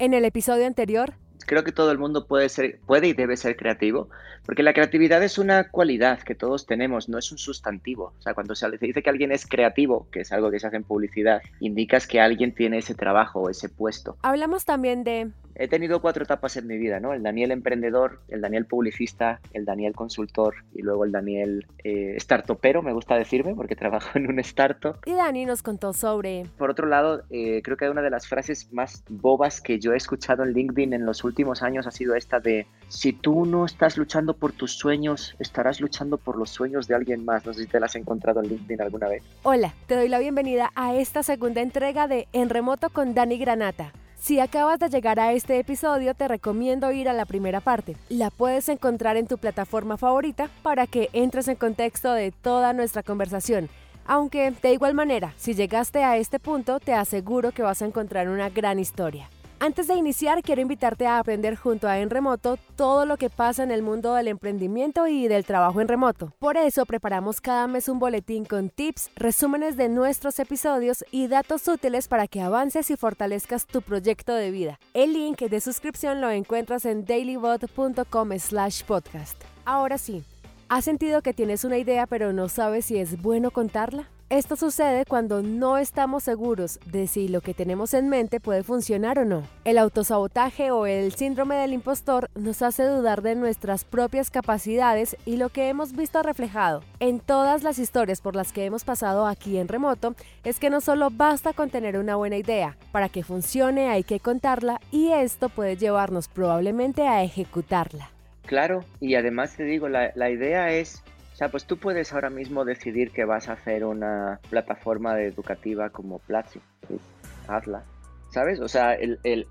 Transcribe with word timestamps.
En 0.00 0.14
el 0.14 0.24
episodio 0.24 0.66
anterior 0.66 1.12
creo 1.46 1.62
que 1.62 1.72
todo 1.72 1.90
el 1.90 1.98
mundo 1.98 2.26
puede 2.26 2.48
ser, 2.48 2.78
puede 2.86 3.08
y 3.08 3.12
debe 3.12 3.36
ser 3.36 3.56
creativo, 3.56 4.08
porque 4.46 4.62
la 4.62 4.72
creatividad 4.72 5.22
es 5.22 5.36
una 5.36 5.68
cualidad 5.68 6.20
que 6.20 6.34
todos 6.34 6.64
tenemos, 6.64 7.08
no 7.08 7.18
es 7.18 7.32
un 7.32 7.38
sustantivo. 7.38 8.14
O 8.18 8.22
sea, 8.22 8.34
cuando 8.34 8.54
se 8.54 8.70
dice 8.78 9.02
que 9.02 9.10
alguien 9.10 9.32
es 9.32 9.46
creativo, 9.46 10.06
que 10.12 10.20
es 10.20 10.32
algo 10.32 10.50
que 10.50 10.60
se 10.60 10.68
hace 10.68 10.76
en 10.76 10.84
publicidad, 10.84 11.42
indicas 11.58 12.06
que 12.06 12.20
alguien 12.20 12.54
tiene 12.54 12.78
ese 12.78 12.94
trabajo 12.94 13.40
o 13.40 13.50
ese 13.50 13.68
puesto. 13.68 14.16
Hablamos 14.22 14.64
también 14.64 15.04
de 15.04 15.32
he 15.60 15.68
tenido 15.68 16.00
cuatro 16.00 16.24
etapas 16.24 16.56
en 16.56 16.66
mi 16.66 16.78
vida, 16.78 17.00
¿no? 17.00 17.12
El 17.12 17.22
Daniel 17.22 17.50
emprendedor, 17.50 18.22
el 18.28 18.40
Daniel 18.40 18.64
publicista, 18.64 19.40
el 19.52 19.66
Daniel 19.66 19.94
consultor 19.94 20.54
y 20.74 20.80
luego 20.80 21.04
el 21.04 21.12
Daniel 21.12 21.66
eh, 21.84 22.16
startupero, 22.18 22.80
me 22.80 22.94
gusta 22.94 23.14
decirme, 23.16 23.54
porque 23.54 23.76
trabajo 23.80 24.08
en 24.14 24.26
un 24.26 24.38
startup. 24.38 24.96
Y 25.04 25.12
Dani 25.12 25.44
nos 25.44 25.62
contó 25.62 25.92
sobre... 25.92 26.46
Por 26.56 26.70
otro 26.70 26.86
lado, 26.86 27.24
eh, 27.28 27.60
creo 27.62 27.76
que 27.76 27.90
una 27.90 28.00
de 28.00 28.08
las 28.08 28.26
frases 28.26 28.72
más 28.72 29.04
bobas 29.10 29.60
que 29.60 29.78
yo 29.78 29.92
he 29.92 29.98
escuchado 29.98 30.44
en 30.44 30.54
LinkedIn 30.54 30.94
en 30.94 31.04
los 31.04 31.24
últimos 31.24 31.62
años 31.62 31.86
ha 31.86 31.90
sido 31.90 32.14
esta 32.14 32.40
de, 32.40 32.66
si 32.88 33.12
tú 33.12 33.44
no 33.44 33.66
estás 33.66 33.98
luchando 33.98 34.32
por 34.32 34.52
tus 34.52 34.72
sueños, 34.72 35.36
estarás 35.40 35.78
luchando 35.82 36.16
por 36.16 36.38
los 36.38 36.48
sueños 36.48 36.88
de 36.88 36.94
alguien 36.94 37.26
más. 37.26 37.44
No 37.44 37.52
sé 37.52 37.64
si 37.64 37.66
te 37.66 37.78
la 37.78 37.84
has 37.84 37.96
encontrado 37.96 38.40
en 38.40 38.48
LinkedIn 38.48 38.80
alguna 38.80 39.08
vez. 39.08 39.22
Hola, 39.42 39.74
te 39.86 39.94
doy 39.94 40.08
la 40.08 40.20
bienvenida 40.20 40.72
a 40.74 40.94
esta 40.94 41.22
segunda 41.22 41.60
entrega 41.60 42.08
de 42.08 42.28
En 42.32 42.48
Remoto 42.48 42.88
con 42.88 43.12
Dani 43.12 43.36
Granata 43.36 43.92
si 44.20 44.38
acabas 44.38 44.78
de 44.78 44.90
llegar 44.90 45.18
a 45.18 45.32
este 45.32 45.58
episodio, 45.58 46.14
te 46.14 46.28
recomiendo 46.28 46.92
ir 46.92 47.08
a 47.08 47.14
la 47.14 47.24
primera 47.24 47.60
parte. 47.60 47.96
La 48.10 48.30
puedes 48.30 48.68
encontrar 48.68 49.16
en 49.16 49.26
tu 49.26 49.38
plataforma 49.38 49.96
favorita 49.96 50.50
para 50.62 50.86
que 50.86 51.08
entres 51.14 51.48
en 51.48 51.56
contexto 51.56 52.12
de 52.12 52.30
toda 52.30 52.74
nuestra 52.74 53.02
conversación. 53.02 53.70
Aunque, 54.06 54.50
de 54.50 54.72
igual 54.72 54.94
manera, 54.94 55.32
si 55.36 55.54
llegaste 55.54 56.04
a 56.04 56.18
este 56.18 56.38
punto, 56.38 56.80
te 56.80 56.92
aseguro 56.92 57.52
que 57.52 57.62
vas 57.62 57.80
a 57.80 57.86
encontrar 57.86 58.28
una 58.28 58.50
gran 58.50 58.78
historia. 58.78 59.30
Antes 59.62 59.88
de 59.88 59.94
iniciar, 59.94 60.42
quiero 60.42 60.62
invitarte 60.62 61.06
a 61.06 61.18
aprender 61.18 61.54
junto 61.54 61.86
a 61.86 61.98
En 61.98 62.08
Remoto 62.08 62.56
todo 62.76 63.04
lo 63.04 63.18
que 63.18 63.28
pasa 63.28 63.62
en 63.62 63.70
el 63.70 63.82
mundo 63.82 64.14
del 64.14 64.28
emprendimiento 64.28 65.06
y 65.06 65.28
del 65.28 65.44
trabajo 65.44 65.82
en 65.82 65.88
remoto. 65.88 66.32
Por 66.38 66.56
eso 66.56 66.86
preparamos 66.86 67.42
cada 67.42 67.66
mes 67.66 67.90
un 67.90 67.98
boletín 67.98 68.46
con 68.46 68.70
tips, 68.70 69.10
resúmenes 69.16 69.76
de 69.76 69.90
nuestros 69.90 70.38
episodios 70.38 71.04
y 71.10 71.26
datos 71.26 71.68
útiles 71.68 72.08
para 72.08 72.26
que 72.26 72.40
avances 72.40 72.90
y 72.90 72.96
fortalezcas 72.96 73.66
tu 73.66 73.82
proyecto 73.82 74.32
de 74.32 74.50
vida. 74.50 74.80
El 74.94 75.12
link 75.12 75.40
de 75.40 75.60
suscripción 75.60 76.22
lo 76.22 76.30
encuentras 76.30 76.86
en 76.86 77.04
dailybot.com/podcast. 77.04 79.36
Ahora 79.66 79.98
sí, 79.98 80.24
¿has 80.70 80.86
sentido 80.86 81.20
que 81.20 81.34
tienes 81.34 81.64
una 81.64 81.76
idea 81.76 82.06
pero 82.06 82.32
no 82.32 82.48
sabes 82.48 82.86
si 82.86 82.96
es 82.96 83.20
bueno 83.20 83.50
contarla? 83.50 84.08
Esto 84.30 84.54
sucede 84.54 85.06
cuando 85.06 85.42
no 85.42 85.76
estamos 85.76 86.22
seguros 86.22 86.78
de 86.86 87.08
si 87.08 87.26
lo 87.26 87.40
que 87.40 87.52
tenemos 87.52 87.94
en 87.94 88.08
mente 88.08 88.38
puede 88.38 88.62
funcionar 88.62 89.18
o 89.18 89.24
no. 89.24 89.42
El 89.64 89.76
autosabotaje 89.76 90.70
o 90.70 90.86
el 90.86 91.10
síndrome 91.10 91.56
del 91.56 91.72
impostor 91.72 92.30
nos 92.36 92.62
hace 92.62 92.84
dudar 92.84 93.22
de 93.22 93.34
nuestras 93.34 93.84
propias 93.84 94.30
capacidades 94.30 95.16
y 95.26 95.36
lo 95.36 95.48
que 95.48 95.68
hemos 95.68 95.96
visto 95.96 96.22
reflejado 96.22 96.84
en 97.00 97.18
todas 97.18 97.64
las 97.64 97.80
historias 97.80 98.20
por 98.20 98.36
las 98.36 98.52
que 98.52 98.64
hemos 98.64 98.84
pasado 98.84 99.26
aquí 99.26 99.58
en 99.58 99.66
remoto 99.66 100.14
es 100.44 100.60
que 100.60 100.70
no 100.70 100.80
solo 100.80 101.08
basta 101.10 101.52
con 101.52 101.68
tener 101.68 101.98
una 101.98 102.14
buena 102.14 102.36
idea, 102.36 102.76
para 102.92 103.08
que 103.08 103.24
funcione 103.24 103.88
hay 103.88 104.04
que 104.04 104.20
contarla 104.20 104.80
y 104.92 105.08
esto 105.08 105.48
puede 105.48 105.76
llevarnos 105.76 106.28
probablemente 106.28 107.08
a 107.08 107.24
ejecutarla. 107.24 108.10
Claro, 108.46 108.84
y 109.00 109.16
además 109.16 109.56
te 109.56 109.64
digo, 109.64 109.88
la, 109.88 110.12
la 110.14 110.30
idea 110.30 110.70
es 110.70 111.02
sea, 111.40 111.48
pues 111.50 111.64
tú 111.64 111.78
puedes 111.78 112.12
ahora 112.12 112.28
mismo 112.28 112.66
decidir 112.66 113.12
que 113.12 113.24
vas 113.24 113.48
a 113.48 113.54
hacer 113.54 113.86
una 113.86 114.40
plataforma 114.50 115.18
educativa 115.22 115.88
como 115.88 116.18
Platzi. 116.18 116.60
Pues 116.86 117.00
hazla. 117.48 117.82
¿Sabes? 118.30 118.60
O 118.60 118.68
sea, 118.68 118.92
el, 118.92 119.18
el 119.24 119.46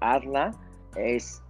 es 0.95 1.41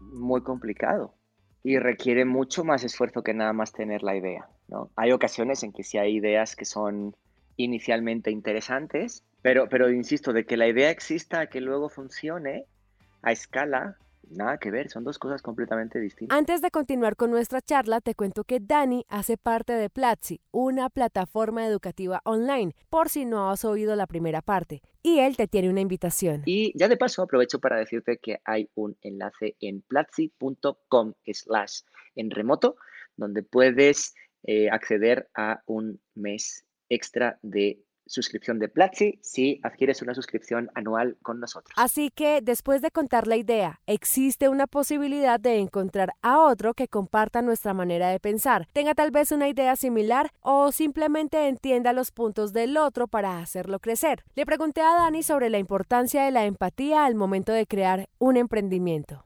muy 0.00 0.42
complicado 0.42 1.14
y 1.62 1.78
requiere 1.78 2.24
mucho 2.24 2.64
más 2.64 2.84
esfuerzo 2.84 3.22
que 3.22 3.34
nada 3.34 3.52
más 3.52 3.72
tener 3.72 4.02
la 4.02 4.16
idea. 4.16 4.48
¿no? 4.66 4.90
Hay 4.96 5.12
ocasiones 5.12 5.62
en 5.62 5.74
que 5.74 5.84
sí 5.84 5.98
hay 5.98 6.16
ideas 6.16 6.56
que 6.56 6.64
son 6.64 7.14
inicialmente 7.58 8.30
interesantes, 8.30 9.22
pero, 9.42 9.68
pero 9.68 9.90
insisto, 9.90 10.32
de 10.32 10.46
que 10.46 10.56
la 10.56 10.68
idea 10.68 10.88
exista 10.88 11.48
que 11.48 11.60
luego 11.60 11.90
funcione 11.90 12.64
a 13.20 13.30
escala, 13.30 13.98
Nada 14.30 14.58
que 14.58 14.70
ver, 14.70 14.88
son 14.88 15.04
dos 15.04 15.18
cosas 15.18 15.42
completamente 15.42 16.00
distintas. 16.00 16.36
Antes 16.36 16.62
de 16.62 16.70
continuar 16.70 17.16
con 17.16 17.30
nuestra 17.30 17.60
charla, 17.60 18.00
te 18.00 18.14
cuento 18.14 18.44
que 18.44 18.60
Dani 18.60 19.04
hace 19.08 19.36
parte 19.36 19.72
de 19.74 19.90
Platzi, 19.90 20.40
una 20.50 20.88
plataforma 20.90 21.66
educativa 21.66 22.20
online, 22.24 22.74
por 22.88 23.08
si 23.08 23.24
no 23.24 23.50
has 23.50 23.64
oído 23.64 23.94
la 23.96 24.06
primera 24.06 24.40
parte. 24.40 24.82
Y 25.02 25.18
él 25.18 25.36
te 25.36 25.48
tiene 25.48 25.68
una 25.68 25.80
invitación. 25.80 26.42
Y 26.46 26.76
ya 26.78 26.88
de 26.88 26.96
paso 26.96 27.22
aprovecho 27.22 27.58
para 27.60 27.76
decirte 27.76 28.18
que 28.18 28.40
hay 28.44 28.70
un 28.74 28.96
enlace 29.02 29.56
en 29.60 29.82
platzi.com 29.82 31.14
slash 31.26 31.80
en 32.14 32.30
remoto, 32.30 32.76
donde 33.16 33.42
puedes 33.42 34.14
eh, 34.44 34.70
acceder 34.70 35.28
a 35.34 35.62
un 35.66 36.00
mes 36.14 36.64
extra 36.88 37.38
de 37.42 37.82
suscripción 38.12 38.58
de 38.58 38.68
Platzi 38.68 39.18
si 39.22 39.58
adquieres 39.62 40.02
una 40.02 40.14
suscripción 40.14 40.70
anual 40.74 41.16
con 41.22 41.40
nosotros. 41.40 41.72
Así 41.76 42.10
que 42.10 42.40
después 42.42 42.82
de 42.82 42.90
contar 42.90 43.26
la 43.26 43.36
idea, 43.36 43.80
existe 43.86 44.50
una 44.50 44.66
posibilidad 44.66 45.40
de 45.40 45.56
encontrar 45.58 46.12
a 46.20 46.40
otro 46.40 46.74
que 46.74 46.88
comparta 46.88 47.40
nuestra 47.40 47.72
manera 47.72 48.10
de 48.10 48.20
pensar, 48.20 48.68
tenga 48.74 48.94
tal 48.94 49.10
vez 49.10 49.32
una 49.32 49.48
idea 49.48 49.76
similar 49.76 50.30
o 50.40 50.72
simplemente 50.72 51.48
entienda 51.48 51.94
los 51.94 52.10
puntos 52.10 52.52
del 52.52 52.76
otro 52.76 53.08
para 53.08 53.38
hacerlo 53.38 53.80
crecer. 53.80 54.24
Le 54.34 54.44
pregunté 54.44 54.82
a 54.82 54.94
Dani 54.94 55.22
sobre 55.22 55.48
la 55.48 55.58
importancia 55.58 56.24
de 56.24 56.32
la 56.32 56.44
empatía 56.44 57.06
al 57.06 57.14
momento 57.14 57.52
de 57.52 57.66
crear 57.66 58.08
un 58.18 58.36
emprendimiento. 58.36 59.24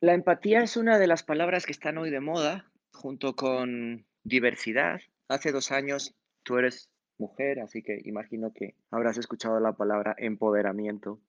La 0.00 0.12
empatía 0.12 0.62
es 0.62 0.76
una 0.76 0.98
de 0.98 1.06
las 1.06 1.22
palabras 1.22 1.64
que 1.64 1.72
están 1.72 1.96
hoy 1.96 2.10
de 2.10 2.20
moda 2.20 2.70
junto 2.92 3.34
con 3.34 4.06
diversidad. 4.24 5.00
Hace 5.28 5.52
dos 5.52 5.72
años 5.72 6.14
tú 6.42 6.58
eres 6.58 6.90
mujer, 7.18 7.60
así 7.60 7.82
que 7.82 8.00
imagino 8.04 8.52
que 8.52 8.74
habrás 8.90 9.18
escuchado 9.18 9.60
la 9.60 9.72
palabra 9.72 10.14
empoderamiento 10.18 11.20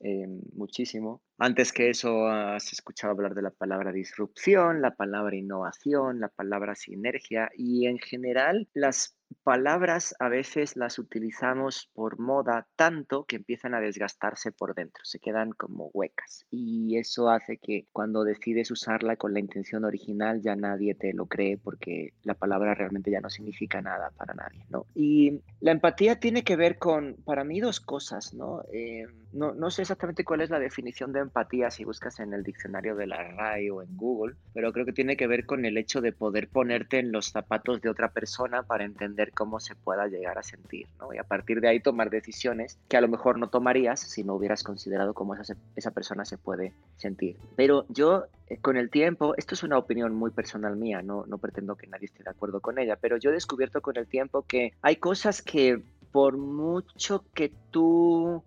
eh, 0.00 0.26
muchísimo. 0.52 1.22
Antes 1.38 1.72
que 1.72 1.88
eso 1.88 2.28
has 2.28 2.72
escuchado 2.72 3.12
hablar 3.12 3.34
de 3.34 3.42
la 3.42 3.50
palabra 3.50 3.92
disrupción, 3.92 4.82
la 4.82 4.94
palabra 4.94 5.36
innovación, 5.36 6.20
la 6.20 6.28
palabra 6.28 6.74
sinergia 6.74 7.50
y 7.56 7.86
en 7.86 7.98
general 7.98 8.68
las 8.74 9.15
palabras 9.42 10.14
a 10.18 10.28
veces 10.28 10.76
las 10.76 10.98
utilizamos 10.98 11.90
por 11.94 12.18
moda 12.18 12.66
tanto 12.76 13.24
que 13.24 13.36
empiezan 13.36 13.74
a 13.74 13.80
desgastarse 13.80 14.52
por 14.52 14.74
dentro, 14.74 15.04
se 15.04 15.18
quedan 15.18 15.52
como 15.52 15.90
huecas 15.92 16.46
y 16.50 16.98
eso 16.98 17.30
hace 17.30 17.58
que 17.58 17.86
cuando 17.92 18.24
decides 18.24 18.70
usarla 18.70 19.16
con 19.16 19.32
la 19.32 19.40
intención 19.40 19.84
original 19.84 20.42
ya 20.42 20.56
nadie 20.56 20.94
te 20.94 21.12
lo 21.12 21.26
cree 21.26 21.58
porque 21.58 22.12
la 22.22 22.34
palabra 22.34 22.74
realmente 22.74 23.10
ya 23.10 23.20
no 23.20 23.30
significa 23.30 23.80
nada 23.80 24.10
para 24.16 24.34
nadie, 24.34 24.64
¿no? 24.68 24.86
Y 24.94 25.40
la 25.60 25.72
empatía 25.72 26.18
tiene 26.18 26.42
que 26.42 26.56
ver 26.56 26.78
con, 26.78 27.16
para 27.24 27.44
mí, 27.44 27.60
dos 27.60 27.80
cosas, 27.80 28.34
¿no? 28.34 28.62
Eh, 28.72 29.06
no, 29.32 29.54
no 29.54 29.70
sé 29.70 29.82
exactamente 29.82 30.24
cuál 30.24 30.40
es 30.40 30.50
la 30.50 30.58
definición 30.58 31.12
de 31.12 31.20
empatía 31.20 31.70
si 31.70 31.84
buscas 31.84 32.20
en 32.20 32.32
el 32.32 32.42
diccionario 32.42 32.96
de 32.96 33.06
la 33.06 33.22
RAI 33.22 33.70
o 33.70 33.82
en 33.82 33.96
Google, 33.96 34.36
pero 34.54 34.72
creo 34.72 34.86
que 34.86 34.92
tiene 34.92 35.16
que 35.16 35.26
ver 35.26 35.46
con 35.46 35.64
el 35.64 35.76
hecho 35.78 36.00
de 36.00 36.12
poder 36.12 36.48
ponerte 36.48 36.98
en 36.98 37.12
los 37.12 37.30
zapatos 37.30 37.80
de 37.80 37.90
otra 37.90 38.10
persona 38.10 38.62
para 38.62 38.84
entender 38.84 39.15
cómo 39.32 39.60
se 39.60 39.74
pueda 39.74 40.06
llegar 40.06 40.38
a 40.38 40.42
sentir, 40.42 40.86
¿no? 41.00 41.12
Y 41.12 41.18
a 41.18 41.24
partir 41.24 41.60
de 41.60 41.68
ahí 41.68 41.80
tomar 41.80 42.10
decisiones 42.10 42.78
que 42.88 42.96
a 42.96 43.00
lo 43.00 43.08
mejor 43.08 43.38
no 43.38 43.48
tomarías 43.48 44.00
si 44.00 44.24
no 44.24 44.34
hubieras 44.34 44.62
considerado 44.62 45.14
cómo 45.14 45.34
esa, 45.34 45.56
esa 45.74 45.90
persona 45.90 46.24
se 46.24 46.38
puede 46.38 46.72
sentir. 46.96 47.36
Pero 47.56 47.86
yo, 47.88 48.26
eh, 48.48 48.58
con 48.58 48.76
el 48.76 48.90
tiempo, 48.90 49.34
esto 49.36 49.54
es 49.54 49.62
una 49.62 49.78
opinión 49.78 50.14
muy 50.14 50.30
personal 50.30 50.76
mía, 50.76 51.02
no, 51.02 51.24
no 51.26 51.38
pretendo 51.38 51.76
que 51.76 51.86
nadie 51.86 52.06
esté 52.06 52.22
de 52.22 52.30
acuerdo 52.30 52.60
con 52.60 52.78
ella, 52.78 52.96
pero 52.96 53.16
yo 53.16 53.30
he 53.30 53.34
descubierto 53.34 53.80
con 53.80 53.96
el 53.96 54.06
tiempo 54.06 54.42
que 54.42 54.72
hay 54.82 54.96
cosas 54.96 55.42
que 55.42 55.82
por 56.12 56.36
mucho 56.36 57.24
que 57.34 57.52
tú 57.70 58.42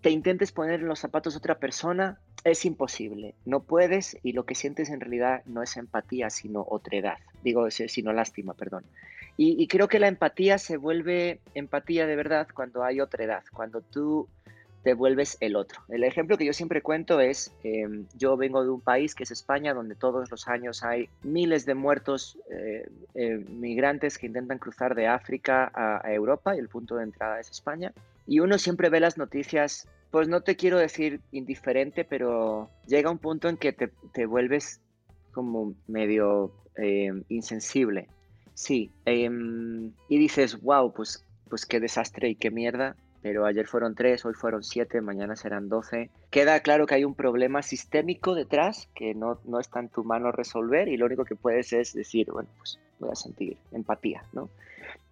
te 0.00 0.10
intentes 0.10 0.52
poner 0.52 0.80
en 0.80 0.88
los 0.88 1.00
zapatos 1.00 1.34
de 1.34 1.38
otra 1.38 1.58
persona, 1.58 2.18
es 2.44 2.64
imposible. 2.64 3.34
No 3.44 3.60
puedes 3.60 4.16
y 4.22 4.32
lo 4.32 4.44
que 4.44 4.54
sientes 4.54 4.90
en 4.90 5.00
realidad 5.00 5.42
no 5.46 5.62
es 5.62 5.76
empatía, 5.76 6.30
sino 6.30 6.64
otredad. 6.68 7.18
Digo, 7.42 7.70
sino 7.70 8.12
lástima, 8.12 8.54
perdón. 8.54 8.84
Y, 9.40 9.68
creo 9.68 9.86
que 9.86 10.00
la 10.00 10.08
empatía 10.08 10.58
se 10.58 10.76
vuelve 10.76 11.38
empatía 11.54 12.08
de 12.08 12.16
verdad 12.16 12.48
cuando 12.52 12.82
hay 12.82 13.00
otra 13.00 13.22
edad, 13.22 13.44
cuando 13.52 13.82
tú 13.82 14.28
te 14.82 14.94
vuelves 14.94 15.36
el 15.38 15.54
otro. 15.54 15.80
El 15.88 16.02
ejemplo 16.02 16.36
que 16.36 16.44
yo 16.44 16.52
siempre 16.52 16.82
cuento 16.82 17.20
es, 17.20 17.54
em, 17.62 18.06
yo 18.16 18.36
vengo 18.36 18.64
de 18.64 18.70
un 18.70 18.80
país 18.80 19.14
que 19.14 19.22
es 19.22 19.30
España, 19.30 19.74
donde 19.74 19.94
todos 19.94 20.28
los 20.32 20.48
años 20.48 20.82
hay 20.82 21.08
miles 21.22 21.66
de 21.66 21.74
muertos 21.74 22.36
eh, 22.50 22.88
eh, 23.14 23.36
migrantes 23.48 24.18
que 24.18 24.26
intentan 24.26 24.58
cruzar 24.58 24.96
de 24.96 25.06
África 25.06 25.70
a, 25.72 26.12
Europa 26.12 26.56
y 26.56 26.58
el 26.58 26.68
punto 26.68 26.96
de 26.96 27.04
entrada 27.04 27.38
es 27.38 27.48
España. 27.48 27.92
Y 28.26 28.40
uno 28.40 28.58
siempre 28.58 28.88
ve 28.88 28.98
las 28.98 29.18
noticias, 29.18 29.86
pues 30.10 30.26
no 30.26 30.40
te 30.40 30.56
quiero 30.56 30.78
decir 30.78 31.20
indiferente, 31.30 32.04
pero 32.04 32.70
llega 32.88 33.08
un 33.08 33.18
punto 33.18 33.48
en 33.48 33.56
que 33.56 33.72
te, 33.72 33.92
te 34.12 34.26
vuelves 34.26 34.80
como 35.30 35.74
medio 35.86 36.50
em, 36.74 37.22
insensible 37.28 38.08
Sí, 38.58 38.90
em, 39.04 39.92
y 40.08 40.18
dices, 40.18 40.60
wow, 40.60 40.92
pues, 40.92 41.24
pues 41.48 41.64
qué 41.64 41.78
desastre 41.78 42.28
y 42.28 42.34
qué 42.34 42.50
mierda, 42.50 42.96
pero 43.22 43.46
ayer 43.46 43.68
fueron 43.68 43.94
tres, 43.94 44.24
hoy 44.24 44.34
fueron 44.34 44.64
siete, 44.64 45.00
mañana 45.00 45.36
serán 45.36 45.68
doce. 45.68 46.10
Queda 46.30 46.58
claro 46.58 46.84
que 46.84 46.96
hay 46.96 47.04
un 47.04 47.14
problema 47.14 47.62
sistémico 47.62 48.34
detrás 48.34 48.88
que 48.96 49.14
no, 49.14 49.38
no 49.44 49.60
está 49.60 49.78
en 49.78 49.90
tu 49.90 50.02
mano 50.02 50.32
resolver 50.32 50.88
y 50.88 50.96
lo 50.96 51.06
único 51.06 51.24
que 51.24 51.36
puedes 51.36 51.72
es 51.72 51.94
decir, 51.94 52.32
bueno, 52.32 52.48
pues 52.58 52.80
voy 52.98 53.10
a 53.12 53.14
sentir 53.14 53.56
empatía, 53.70 54.24
¿no? 54.32 54.50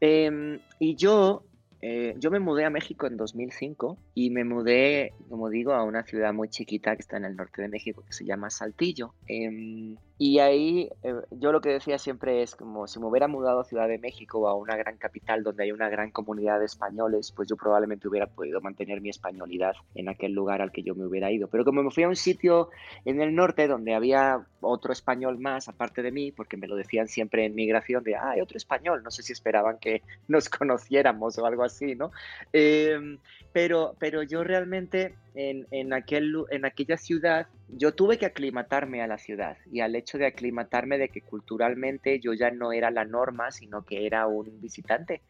Em, 0.01 0.59
y 0.81 0.97
yo 0.97 1.45
eh, 1.83 2.17
yo 2.19 2.33
me 2.33 2.41
mudé 2.41 2.65
a 2.65 2.71
México 2.71 3.07
en 3.07 3.17
2005 3.17 3.97
y 4.13 4.31
me 4.31 4.43
mudé, 4.43 5.13
como 5.29 5.51
digo, 5.51 5.73
a 5.73 5.85
una 5.85 6.03
ciudad 6.03 6.35
muy 6.35 6.49
chiquita 6.49 6.97
que 6.97 7.03
está 7.03 7.17
en 7.17 7.27
el 7.27 7.37
norte 7.37 7.63
de 7.63 7.69
México 7.69 8.03
que 8.05 8.13
se 8.13 8.25
llama 8.25 8.51
Saltillo. 8.51 9.15
Em, 9.29 9.97
y 10.19 10.39
ahí 10.39 10.89
eh, 11.03 11.15
yo 11.31 11.53
lo 11.53 11.61
que 11.61 11.69
decía 11.69 11.99
siempre 11.99 12.43
es 12.43 12.57
como 12.57 12.87
si 12.87 12.99
me 12.99 13.07
hubiera 13.07 13.29
mudado 13.29 13.61
a 13.61 13.65
Ciudad 13.65 13.87
de 13.87 13.99
México 13.99 14.41
o 14.41 14.49
a 14.49 14.55
una 14.55 14.75
gran 14.75 14.97
capital 14.97 15.43
donde 15.43 15.65
hay 15.65 15.73
una 15.73 15.91
gran 15.91 16.11
comunidad 16.11 16.59
de 16.59 16.65
españoles, 16.65 17.33
pues 17.33 17.49
yo 17.49 17.57
probablemente 17.57 18.09
hubiera 18.09 18.27
podido 18.27 18.63
mantener 18.63 19.03
mi 19.03 19.11
españolidad 19.11 19.75
en 19.95 20.09
aquel 20.09 20.33
lugar 20.33 20.63
al 20.63 20.73
que 20.73 20.83
yo 20.83 20.95
me 20.95 21.05
hubiera 21.05 21.31
ido. 21.31 21.49
Pero 21.49 21.67
como 21.67 21.83
me 21.83 21.91
fui 21.91 22.05
a 22.05 22.09
un 22.09 22.17
sitio 22.17 22.71
en 23.05 23.21
el 23.21 23.35
norte 23.35 23.69
donde 23.69 23.95
había 23.95 24.47
otro 24.61 24.93
español 24.93 25.39
más 25.39 25.69
aparte 25.69 26.03
de 26.03 26.13
mí, 26.13 26.33
porque 26.33 26.57
me 26.57 26.67
lo 26.67 26.77
decían 26.77 27.09
siempre 27.09 27.45
en 27.45 27.55
migración 27.55 28.03
de, 28.03 28.17
ah, 28.17 28.31
hay 28.31 28.41
otro 28.41 28.57
español, 28.57 29.03
no 29.03 29.11
sé 29.11 29.23
si 29.23 29.35
esperaban 29.35 29.79
que 29.79 30.03
nos 30.29 30.49
conociéramos 30.49 31.37
o 31.39 31.45
algo 31.45 31.63
así, 31.63 31.95
¿no? 31.95 32.11
Em, 32.55 33.19
pero, 33.53 33.97
pero 33.99 34.23
yo 34.23 34.45
realmente 34.45 35.15
en, 35.37 35.67
en, 35.71 35.93
aquel, 35.93 36.35
en 36.51 36.65
aquella 36.65 36.97
ciudad, 36.97 37.47
yo 37.69 37.95
tuve 37.95 38.19
que 38.19 38.27
aclimatarme 38.27 39.03
a 39.03 39.07
la 39.07 39.19
ciudad 39.19 39.59
y 39.71 39.81
al 39.81 39.95
hecho 39.95 40.19
de 40.19 40.27
aclimatarme 40.27 40.99
de 40.99 41.11
que 41.11 41.21
culturalmente 41.21 42.19
yo 42.21 42.33
ya 42.33 42.51
no 42.51 42.73
era 42.73 42.91
la 42.91 43.05
norma, 43.05 43.51
sino 43.51 43.85
que 43.85 44.07
era 44.07 44.27
un 44.27 44.61
visitante 44.61 45.23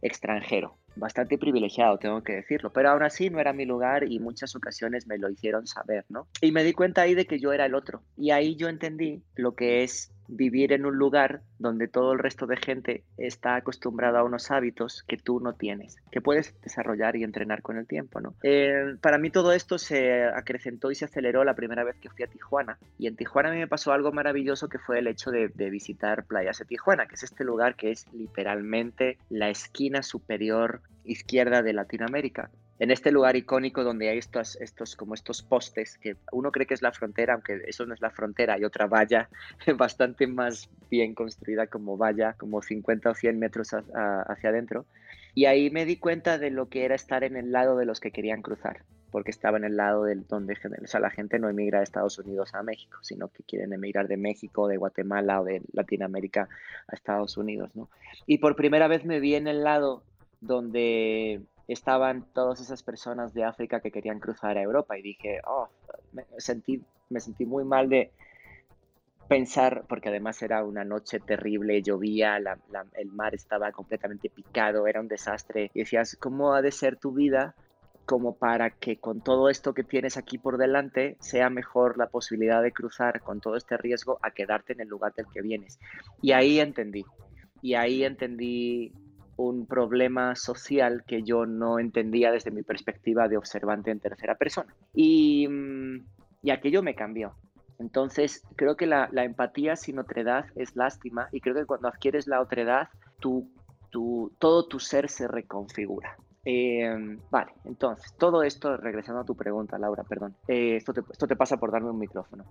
extranjero, 0.00 0.78
bastante 0.96 1.38
privilegiado, 1.38 1.98
tengo 1.98 2.22
que 2.22 2.34
decirlo, 2.34 2.72
pero 2.72 2.90
aún 2.90 3.02
así 3.02 3.30
no 3.30 3.40
era 3.40 3.52
mi 3.52 3.64
lugar 3.64 4.04
y 4.10 4.18
muchas 4.18 4.54
ocasiones 4.56 5.06
me 5.06 5.18
lo 5.18 5.30
hicieron 5.30 5.66
saber, 5.66 6.04
¿no? 6.08 6.26
Y 6.40 6.52
me 6.52 6.64
di 6.64 6.72
cuenta 6.72 7.02
ahí 7.02 7.14
de 7.14 7.26
que 7.26 7.38
yo 7.38 7.52
era 7.52 7.66
el 7.66 7.74
otro 7.74 8.02
y 8.16 8.30
ahí 8.30 8.56
yo 8.56 8.68
entendí 8.68 9.22
lo 9.36 9.54
que 9.54 9.82
es 9.82 10.12
vivir 10.28 10.72
en 10.72 10.86
un 10.86 10.96
lugar 10.96 11.42
donde 11.58 11.88
todo 11.88 12.12
el 12.12 12.18
resto 12.18 12.46
de 12.46 12.56
gente 12.56 13.04
está 13.16 13.56
acostumbrado 13.56 14.18
a 14.18 14.24
unos 14.24 14.50
hábitos 14.50 15.04
que 15.06 15.16
tú 15.16 15.40
no 15.40 15.54
tienes, 15.54 15.96
que 16.10 16.20
puedes 16.20 16.54
desarrollar 16.62 17.16
y 17.16 17.24
entrenar 17.24 17.62
con 17.62 17.76
el 17.76 17.86
tiempo, 17.86 18.20
¿no? 18.20 18.34
Eh, 18.42 18.96
para 19.00 19.18
mí 19.18 19.30
todo 19.30 19.52
esto 19.52 19.78
se 19.78 20.24
acrecentó 20.24 20.90
y 20.90 20.94
se 20.94 21.04
aceleró 21.04 21.44
la 21.44 21.54
primera 21.54 21.84
vez 21.84 21.96
que 21.98 22.08
fui 22.08 22.24
a 22.24 22.28
Tijuana 22.28 22.78
y 22.98 23.06
en 23.06 23.16
Tijuana 23.16 23.50
a 23.50 23.52
mí 23.52 23.58
me 23.58 23.68
pasó 23.68 23.92
algo 23.92 24.12
maravilloso 24.12 24.68
que 24.68 24.78
fue 24.78 24.98
el 24.98 25.06
hecho 25.06 25.30
de, 25.30 25.48
de 25.48 25.70
visitar 25.70 26.24
Playas 26.24 26.58
de 26.58 26.64
Tijuana, 26.64 27.06
que 27.06 27.14
es 27.14 27.22
este 27.22 27.44
lugar 27.44 27.76
que 27.76 27.90
es 27.90 28.06
literalmente 28.12 29.18
la 29.28 29.50
esquina 29.50 30.02
superior 30.02 30.81
izquierda 31.04 31.62
de 31.62 31.72
Latinoamérica 31.72 32.50
en 32.82 32.90
este 32.90 33.12
lugar 33.12 33.36
icónico 33.36 33.84
donde 33.84 34.08
hay 34.08 34.18
estos, 34.18 34.56
estos, 34.56 34.96
como 34.96 35.14
estos 35.14 35.40
postes 35.40 35.98
que 35.98 36.16
uno 36.32 36.50
cree 36.50 36.66
que 36.66 36.74
es 36.74 36.82
la 36.82 36.90
frontera, 36.90 37.34
aunque 37.34 37.62
eso 37.68 37.86
no 37.86 37.94
es 37.94 38.00
la 38.00 38.10
frontera, 38.10 38.54
hay 38.54 38.64
otra 38.64 38.88
valla 38.88 39.28
bastante 39.78 40.26
más 40.26 40.68
bien 40.90 41.14
construida 41.14 41.68
como 41.68 41.96
valla, 41.96 42.32
como 42.32 42.60
50 42.60 43.10
o 43.10 43.14
100 43.14 43.38
metros 43.38 43.70
hacia 43.72 44.50
adentro. 44.50 44.84
Y 45.32 45.44
ahí 45.44 45.70
me 45.70 45.84
di 45.84 45.96
cuenta 45.96 46.38
de 46.38 46.50
lo 46.50 46.68
que 46.68 46.84
era 46.84 46.96
estar 46.96 47.22
en 47.22 47.36
el 47.36 47.52
lado 47.52 47.76
de 47.76 47.86
los 47.86 48.00
que 48.00 48.10
querían 48.10 48.42
cruzar, 48.42 48.82
porque 49.12 49.30
estaba 49.30 49.58
en 49.58 49.64
el 49.64 49.76
lado 49.76 50.02
del 50.02 50.26
donde 50.26 50.54
o 50.82 50.86
sea, 50.88 50.98
la 50.98 51.10
gente 51.10 51.38
no 51.38 51.48
emigra 51.48 51.78
de 51.78 51.84
Estados 51.84 52.18
Unidos 52.18 52.52
a 52.52 52.64
México, 52.64 52.98
sino 53.02 53.28
que 53.28 53.44
quieren 53.44 53.72
emigrar 53.72 54.08
de 54.08 54.16
México, 54.16 54.66
de 54.66 54.76
Guatemala 54.76 55.40
o 55.40 55.44
de 55.44 55.62
Latinoamérica 55.72 56.48
a 56.88 56.94
Estados 56.96 57.36
Unidos, 57.36 57.70
¿no? 57.76 57.88
Y 58.26 58.38
por 58.38 58.56
primera 58.56 58.88
vez 58.88 59.04
me 59.04 59.20
vi 59.20 59.36
en 59.36 59.46
el 59.46 59.62
lado 59.62 60.02
donde 60.42 61.40
estaban 61.68 62.26
todas 62.34 62.60
esas 62.60 62.82
personas 62.82 63.32
de 63.32 63.44
África 63.44 63.80
que 63.80 63.90
querían 63.90 64.20
cruzar 64.20 64.58
a 64.58 64.62
Europa 64.62 64.98
y 64.98 65.02
dije, 65.02 65.40
oh, 65.46 65.68
me 66.12 66.24
sentí, 66.38 66.82
me 67.08 67.20
sentí 67.20 67.46
muy 67.46 67.64
mal 67.64 67.88
de 67.88 68.10
pensar, 69.28 69.84
porque 69.88 70.10
además 70.10 70.42
era 70.42 70.62
una 70.64 70.84
noche 70.84 71.20
terrible, 71.20 71.80
llovía, 71.80 72.36
el 72.36 73.06
mar 73.06 73.34
estaba 73.34 73.72
completamente 73.72 74.28
picado, 74.28 74.86
era 74.86 75.00
un 75.00 75.08
desastre. 75.08 75.70
Y 75.72 75.80
decías, 75.80 76.16
¿cómo 76.20 76.52
ha 76.52 76.60
de 76.60 76.72
ser 76.72 76.96
tu 76.96 77.12
vida 77.12 77.54
como 78.04 78.34
para 78.34 78.70
que 78.70 78.96
con 78.96 79.22
todo 79.22 79.48
esto 79.48 79.74
que 79.74 79.84
tienes 79.84 80.16
aquí 80.16 80.36
por 80.36 80.58
delante 80.58 81.16
sea 81.20 81.50
mejor 81.50 81.96
la 81.96 82.08
posibilidad 82.08 82.60
de 82.60 82.72
cruzar 82.72 83.20
con 83.20 83.40
todo 83.40 83.56
este 83.56 83.76
riesgo 83.76 84.18
a 84.22 84.32
quedarte 84.32 84.72
en 84.72 84.80
el 84.80 84.88
lugar 84.88 85.14
del 85.14 85.26
que 85.32 85.40
vienes? 85.40 85.78
Y 86.20 86.32
ahí 86.32 86.60
entendí. 86.60 87.04
Y 87.62 87.74
ahí 87.74 88.04
entendí 88.04 88.92
un 89.48 89.66
problema 89.66 90.34
social 90.34 91.04
que 91.06 91.22
yo 91.22 91.46
no 91.46 91.78
entendía 91.78 92.30
desde 92.30 92.50
mi 92.50 92.62
perspectiva 92.62 93.28
de 93.28 93.36
observante 93.36 93.90
en 93.90 94.00
tercera 94.00 94.34
persona. 94.36 94.74
Y, 94.94 95.48
mm, 95.48 96.50
aquello 96.50 96.82
me 96.82 96.94
cambió. 96.94 97.34
Entonces, 97.78 98.44
creo 98.56 98.76
que 98.76 98.86
la, 98.86 99.08
empatía 99.12 99.76
sin 99.76 99.98
otredad 99.98 100.46
es 100.56 100.76
lástima 100.76 101.28
y 101.32 101.40
creo 101.40 101.54
que 101.54 101.66
cuando 101.66 101.88
adquieres 101.88 102.26
la 102.26 102.40
otredad, 102.40 102.88
tu, 103.20 103.50
tu, 103.90 104.32
todo 104.38 104.66
tu 104.66 104.78
ser 104.78 105.08
se 105.08 105.26
reconfigura. 105.26 106.16
Em, 106.44 107.20
vale, 107.30 107.52
entonces, 107.64 108.12
todo 108.18 108.42
esto, 108.42 108.76
regresando 108.76 109.20
a 109.20 109.24
tu 109.24 109.36
pregunta, 109.36 109.78
Laura, 109.78 110.02
perdón, 110.02 110.34
eh, 110.48 110.74
esto, 110.76 110.92
te, 110.92 111.02
esto, 111.10 111.28
te, 111.28 111.36
pasa 111.36 111.56
por 111.56 111.70
darme 111.70 111.90
un 111.90 111.98
micrófono. 111.98 112.46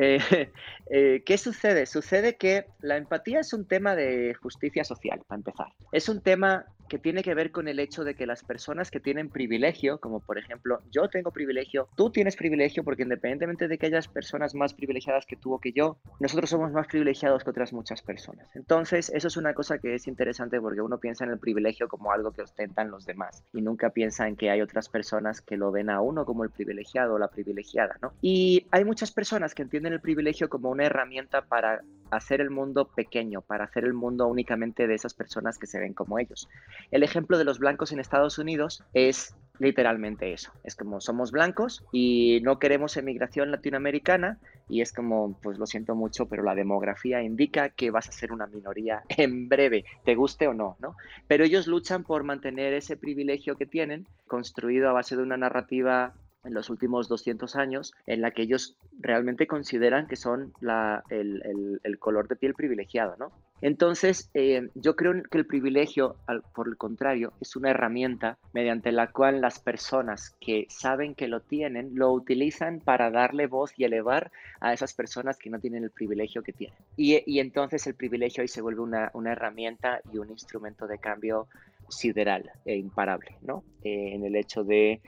Eh, 0.00 0.18
eh, 0.90 1.22
¿Qué 1.26 1.36
sucede? 1.36 1.84
Sucede 1.84 2.36
que 2.36 2.66
la 2.80 2.96
empatía 2.96 3.40
es 3.40 3.52
un 3.52 3.66
tema 3.66 3.94
de 3.94 4.34
justicia 4.34 4.82
social, 4.82 5.20
para 5.26 5.38
empezar. 5.38 5.68
Es 5.92 6.08
un 6.08 6.22
tema 6.22 6.64
que 6.88 6.98
tiene 6.98 7.22
que 7.22 7.34
ver 7.34 7.50
con 7.50 7.68
el 7.68 7.78
hecho 7.78 8.04
de 8.04 8.14
que 8.14 8.26
las 8.26 8.42
personas 8.42 8.90
que 8.90 9.00
tienen 9.00 9.28
privilegio, 9.30 9.98
como 9.98 10.20
por 10.20 10.38
ejemplo 10.38 10.80
yo 10.90 11.08
tengo 11.08 11.30
privilegio, 11.30 11.88
tú 11.96 12.10
tienes 12.10 12.36
privilegio, 12.36 12.84
porque 12.84 13.02
independientemente 13.02 13.68
de 13.68 13.78
que 13.78 13.86
hayas 13.86 14.08
personas 14.08 14.54
más 14.54 14.74
privilegiadas 14.74 15.26
que 15.26 15.36
tú 15.36 15.54
o 15.54 15.60
que 15.60 15.72
yo, 15.72 15.98
nosotros 16.20 16.50
somos 16.50 16.72
más 16.72 16.86
privilegiados 16.86 17.44
que 17.44 17.50
otras 17.50 17.72
muchas 17.72 18.02
personas. 18.02 18.48
Entonces, 18.54 19.10
eso 19.14 19.28
es 19.28 19.36
una 19.36 19.54
cosa 19.54 19.78
que 19.78 19.94
es 19.94 20.06
interesante 20.06 20.60
porque 20.60 20.80
uno 20.80 20.98
piensa 20.98 21.24
en 21.24 21.30
el 21.30 21.38
privilegio 21.38 21.88
como 21.88 22.12
algo 22.12 22.32
que 22.32 22.42
ostentan 22.42 22.90
los 22.90 23.06
demás 23.06 23.44
y 23.52 23.62
nunca 23.62 23.90
piensa 23.90 24.26
en 24.28 24.36
que 24.36 24.50
hay 24.50 24.60
otras 24.60 24.88
personas 24.88 25.40
que 25.40 25.56
lo 25.56 25.70
ven 25.70 25.90
a 25.90 26.00
uno 26.00 26.24
como 26.24 26.44
el 26.44 26.50
privilegiado 26.50 27.14
o 27.14 27.18
la 27.18 27.28
privilegiada, 27.28 27.96
¿no? 28.02 28.12
Y 28.20 28.66
hay 28.70 28.84
muchas 28.84 29.12
personas 29.12 29.54
que 29.54 29.62
entienden 29.62 29.92
el 29.92 30.00
privilegio 30.00 30.48
como 30.48 30.70
una 30.70 30.86
herramienta 30.86 31.42
para 31.42 31.82
hacer 32.10 32.40
el 32.40 32.50
mundo 32.50 32.88
pequeño, 32.88 33.42
para 33.42 33.64
hacer 33.64 33.84
el 33.84 33.94
mundo 33.94 34.26
únicamente 34.26 34.86
de 34.86 34.94
esas 34.94 35.14
personas 35.14 35.58
que 35.58 35.66
se 35.66 35.78
ven 35.78 35.94
como 35.94 36.18
ellos. 36.18 36.48
El 36.90 37.02
ejemplo 37.02 37.38
de 37.38 37.44
los 37.44 37.58
blancos 37.58 37.92
en 37.92 38.00
Estados 38.00 38.38
Unidos 38.38 38.84
es 38.94 39.34
literalmente 39.58 40.32
eso. 40.32 40.52
Es 40.64 40.74
como 40.74 41.00
somos 41.00 41.32
blancos 41.32 41.84
y 41.92 42.40
no 42.42 42.58
queremos 42.58 42.96
emigración 42.96 43.50
latinoamericana 43.50 44.38
y 44.68 44.82
es 44.82 44.92
como, 44.92 45.38
pues 45.42 45.58
lo 45.58 45.66
siento 45.66 45.94
mucho, 45.94 46.26
pero 46.26 46.42
la 46.42 46.54
demografía 46.54 47.22
indica 47.22 47.70
que 47.70 47.90
vas 47.90 48.08
a 48.08 48.12
ser 48.12 48.32
una 48.32 48.46
minoría 48.46 49.02
en 49.08 49.48
breve, 49.48 49.84
te 50.04 50.14
guste 50.14 50.46
o 50.46 50.54
no, 50.54 50.76
¿no? 50.80 50.96
Pero 51.26 51.44
ellos 51.44 51.66
luchan 51.66 52.04
por 52.04 52.24
mantener 52.24 52.74
ese 52.74 52.96
privilegio 52.96 53.56
que 53.56 53.66
tienen, 53.66 54.06
construido 54.26 54.88
a 54.88 54.92
base 54.92 55.16
de 55.16 55.22
una 55.22 55.36
narrativa 55.36 56.14
en 56.48 56.54
los 56.54 56.70
últimos 56.70 57.08
200 57.08 57.54
años 57.56 57.94
en 58.06 58.20
la 58.20 58.32
que 58.32 58.42
ellos 58.42 58.76
realmente 58.98 59.46
consideran 59.46 60.08
que 60.08 60.16
son 60.16 60.52
la, 60.60 61.04
el, 61.10 61.80
el, 61.84 61.98
color 61.98 62.26
de 62.28 62.36
piel 62.36 62.54
privilegiado, 62.54 63.16
¿no? 63.18 63.30
Entonces, 63.60 64.30
eh, 64.34 64.68
yo 64.74 64.94
creo 64.94 65.14
que 65.30 65.38
el 65.38 65.46
privilegio, 65.46 66.16
por 66.54 66.68
el 66.68 66.76
contrario, 66.76 67.32
es 67.40 67.56
una 67.56 67.70
herramienta 67.70 68.38
mediante 68.52 68.92
la 68.92 69.10
cual 69.10 69.40
las 69.40 69.58
personas 69.58 70.36
que 70.40 70.66
saben 70.68 71.14
que 71.14 71.28
lo 71.28 71.40
tienen, 71.40 71.90
lo 71.94 72.12
utilizan 72.12 72.80
para 72.80 73.10
darle 73.10 73.46
voz 73.46 73.72
y 73.76 73.84
elevar 73.84 74.30
a 74.60 74.72
esas 74.72 74.94
personas 74.94 75.38
que 75.38 75.50
no 75.50 75.58
tienen 75.58 75.84
el 75.84 75.90
privilegio 75.90 76.42
que 76.42 76.52
tienen. 76.52 76.78
Y, 76.96 77.22
y 77.26 77.40
entonces 77.40 77.86
el 77.86 77.94
privilegio 77.94 78.42
ahí 78.42 78.48
se 78.48 78.62
vuelve 78.62 78.80
una, 78.80 79.10
una 79.14 79.32
herramienta 79.32 80.00
y 80.12 80.18
un 80.18 80.30
instrumento 80.30 80.86
de 80.86 80.98
cambio 80.98 81.48
sideral 81.88 82.50
e 82.64 82.76
imparable, 82.76 83.36
¿no? 83.42 83.64
Eh, 83.82 84.14
en 84.14 84.24
el 84.24 84.36
hecho 84.36 84.64
de 84.64 85.00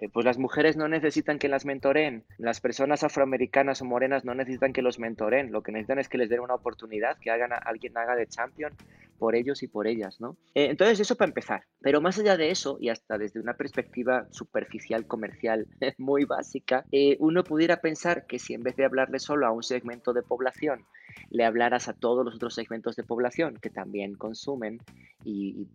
eh, 0.00 0.08
pues 0.08 0.24
las 0.24 0.38
mujeres 0.38 0.76
no 0.76 0.86
necesitan 0.88 1.38
que 1.38 1.48
las 1.48 1.64
mentoren, 1.64 2.24
las 2.38 2.60
personas 2.60 3.02
afroamericanas 3.02 3.82
o 3.82 3.84
morenas 3.84 4.24
no 4.24 4.34
necesitan 4.34 4.72
que 4.72 4.82
los 4.82 4.98
mentoren, 5.00 5.50
lo 5.50 5.62
que 5.62 5.72
necesitan 5.72 5.98
es 5.98 6.08
que 6.08 6.18
les 6.18 6.28
den 6.28 6.40
una 6.40 6.54
oportunidad, 6.54 7.18
que 7.18 7.30
hagan 7.30 7.50
alguien 7.64 7.96
haga 7.98 8.14
de 8.14 8.28
champion 8.28 8.72
por 9.18 9.34
ellos 9.34 9.64
y 9.64 9.66
por 9.66 9.88
ellas, 9.88 10.20
¿no? 10.20 10.36
Eh, 10.54 10.68
entonces 10.70 11.00
eso 11.00 11.16
para 11.16 11.30
empezar, 11.30 11.64
pero 11.80 12.00
más 12.00 12.18
allá 12.18 12.36
de 12.36 12.50
eso 12.50 12.78
y 12.80 12.90
hasta 12.90 13.18
desde 13.18 13.40
una 13.40 13.54
perspectiva 13.54 14.28
superficial 14.30 15.06
comercial 15.06 15.66
muy 15.98 16.24
básica, 16.24 16.84
eh, 16.92 17.16
uno 17.18 17.42
pudiera 17.42 17.80
pensar 17.80 18.26
que 18.26 18.38
si 18.38 18.54
en 18.54 18.62
vez 18.62 18.76
de 18.76 18.84
hablarle 18.84 19.18
solo 19.18 19.46
a 19.46 19.52
un 19.52 19.64
segmento 19.64 20.12
de 20.12 20.22
población, 20.22 20.84
le 21.30 21.44
hablaras 21.44 21.88
a 21.88 21.92
todos 21.92 22.24
los 22.24 22.36
otros 22.36 22.54
segmentos 22.54 22.94
de 22.94 23.02
población 23.02 23.58
que 23.60 23.70
también 23.70 24.14
consumen 24.14 24.78
y, 25.24 25.66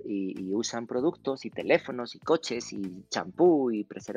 usan 0.53 0.87
productos 0.87 1.45
y 1.45 1.49
teléfonos 1.49 2.15
y 2.15 2.19
coches 2.19 2.71
y 2.73 3.03
champú 3.09 3.71
y 3.71 3.83
preservativos 3.83 4.12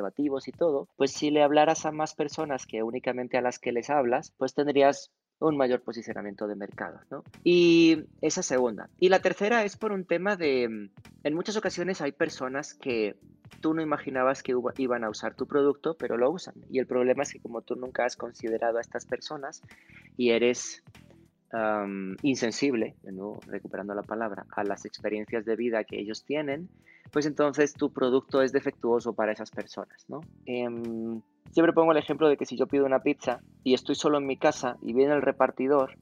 y 0.47 0.51
todo, 0.51 0.87
pues 0.95 1.11
si 1.11 1.31
le 1.31 1.43
hablaras 1.43 1.85
a 1.85 1.91
más 1.91 2.15
personas 2.15 2.65
que 2.65 2.83
únicamente 2.83 3.37
a 3.37 3.41
las 3.41 3.59
que 3.59 3.71
les 3.71 3.89
hablas, 3.89 4.33
pues 4.37 4.53
tendrías 4.53 5.11
un 5.39 5.57
mayor 5.57 5.81
posicionamiento 5.81 6.47
de 6.47 6.55
mercado. 6.55 6.99
¿no? 7.09 7.23
Y 7.43 8.05
esa 8.21 8.43
segunda. 8.43 8.89
Y 8.99 9.09
la 9.09 9.21
tercera 9.21 9.63
es 9.63 9.77
por 9.77 9.91
un 9.91 10.05
tema 10.05 10.35
de, 10.35 10.63
en 10.63 11.33
muchas 11.33 11.57
ocasiones 11.57 12.01
hay 12.01 12.11
personas 12.11 12.73
que 12.73 13.15
tú 13.61 13.73
no 13.73 13.81
imaginabas 13.81 14.43
que 14.43 14.53
iban 14.77 15.03
a 15.03 15.09
usar 15.09 15.35
tu 15.35 15.47
producto, 15.47 15.95
pero 15.97 16.17
lo 16.17 16.31
usan. 16.31 16.55
Y 16.69 16.79
el 16.79 16.87
problema 16.87 17.23
es 17.23 17.33
que 17.33 17.39
como 17.39 17.61
tú 17.61 17.75
nunca 17.75 18.05
has 18.05 18.15
considerado 18.15 18.77
a 18.77 18.81
estas 18.81 19.05
personas 19.05 19.61
y 20.17 20.31
eres 20.31 20.83
insensible, 22.21 22.95
recuperando 23.47 23.93
la 23.93 24.03
palabra, 24.03 24.45
a 24.55 24.63
las 24.63 24.85
experiencias 24.85 25.45
de 25.45 25.55
vida 25.55 25.83
que 25.83 25.99
ellos 25.99 26.23
tienen, 26.25 26.69
pues 27.11 27.25
entonces 27.25 27.73
tu 27.73 27.91
producto 27.91 28.41
es 28.41 28.51
defectuoso 28.51 29.13
para 29.13 29.31
esas 29.31 29.51
personas. 29.51 30.05
¿no? 30.09 30.21
Em, 30.45 31.21
siempre 31.51 31.73
pongo 31.73 31.91
el 31.91 31.97
ejemplo 31.97 32.27
de 32.27 32.37
que 32.37 32.45
si 32.45 32.57
yo 32.57 32.67
pido 32.67 32.85
una 32.85 32.99
pizza 32.99 33.39
y 33.63 33.73
estoy 33.73 33.95
solo 33.95 34.17
en 34.17 34.27
mi 34.27 34.37
casa 34.37 34.77
y 34.81 34.93
viene 34.93 35.13
el 35.13 35.21
repartidor, 35.21 35.97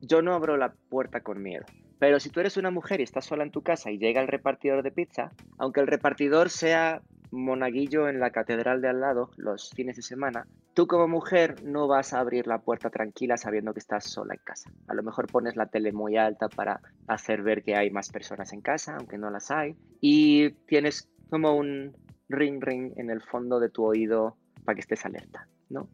yo 0.00 0.22
no 0.22 0.34
abro 0.34 0.56
la 0.56 0.72
puerta 0.88 1.20
con 1.20 1.42
miedo. 1.42 1.66
Pero 1.98 2.20
si 2.20 2.30
tú 2.30 2.40
eres 2.40 2.56
una 2.56 2.70
mujer 2.70 3.00
y 3.00 3.02
estás 3.02 3.26
sola 3.26 3.42
en 3.42 3.50
tu 3.50 3.62
casa 3.62 3.90
y 3.90 3.98
llega 3.98 4.20
el 4.20 4.28
repartidor 4.28 4.82
de 4.82 4.92
pizza, 4.92 5.32
aunque 5.58 5.80
el 5.80 5.88
repartidor 5.88 6.48
sea 6.48 7.02
monaguillo 7.30 8.08
en 8.08 8.20
la 8.20 8.30
catedral 8.30 8.80
de 8.80 8.88
al 8.88 9.00
lado 9.00 9.30
los 9.36 9.70
fines 9.70 9.96
de 9.96 10.02
semana, 10.02 10.46
tú 10.74 10.86
como 10.86 11.08
mujer 11.08 11.62
no 11.64 11.86
vas 11.86 12.12
a 12.12 12.20
abrir 12.20 12.46
la 12.46 12.58
puerta 12.58 12.90
tranquila 12.90 13.36
sabiendo 13.36 13.72
que 13.72 13.80
estás 13.80 14.04
sola 14.04 14.34
en 14.34 14.40
casa. 14.44 14.70
A 14.86 14.94
lo 14.94 15.02
mejor 15.02 15.26
pones 15.26 15.56
la 15.56 15.66
tele 15.66 15.92
muy 15.92 16.16
alta 16.16 16.48
para 16.48 16.80
hacer 17.06 17.42
ver 17.42 17.62
que 17.62 17.76
hay 17.76 17.90
más 17.90 18.10
personas 18.10 18.52
en 18.52 18.60
casa, 18.60 18.96
aunque 18.96 19.18
no 19.18 19.30
las 19.30 19.50
hay, 19.50 19.76
y 20.00 20.50
tienes 20.66 21.08
como 21.30 21.56
un 21.56 21.94
ring 22.28 22.62
ring 22.62 22.92
en 22.96 23.10
el 23.10 23.22
fondo 23.22 23.60
de 23.60 23.70
tu 23.70 23.84
oído 23.84 24.36
para 24.64 24.74
que 24.74 24.80
estés 24.80 25.04
alerta, 25.04 25.48
¿no? 25.70 25.88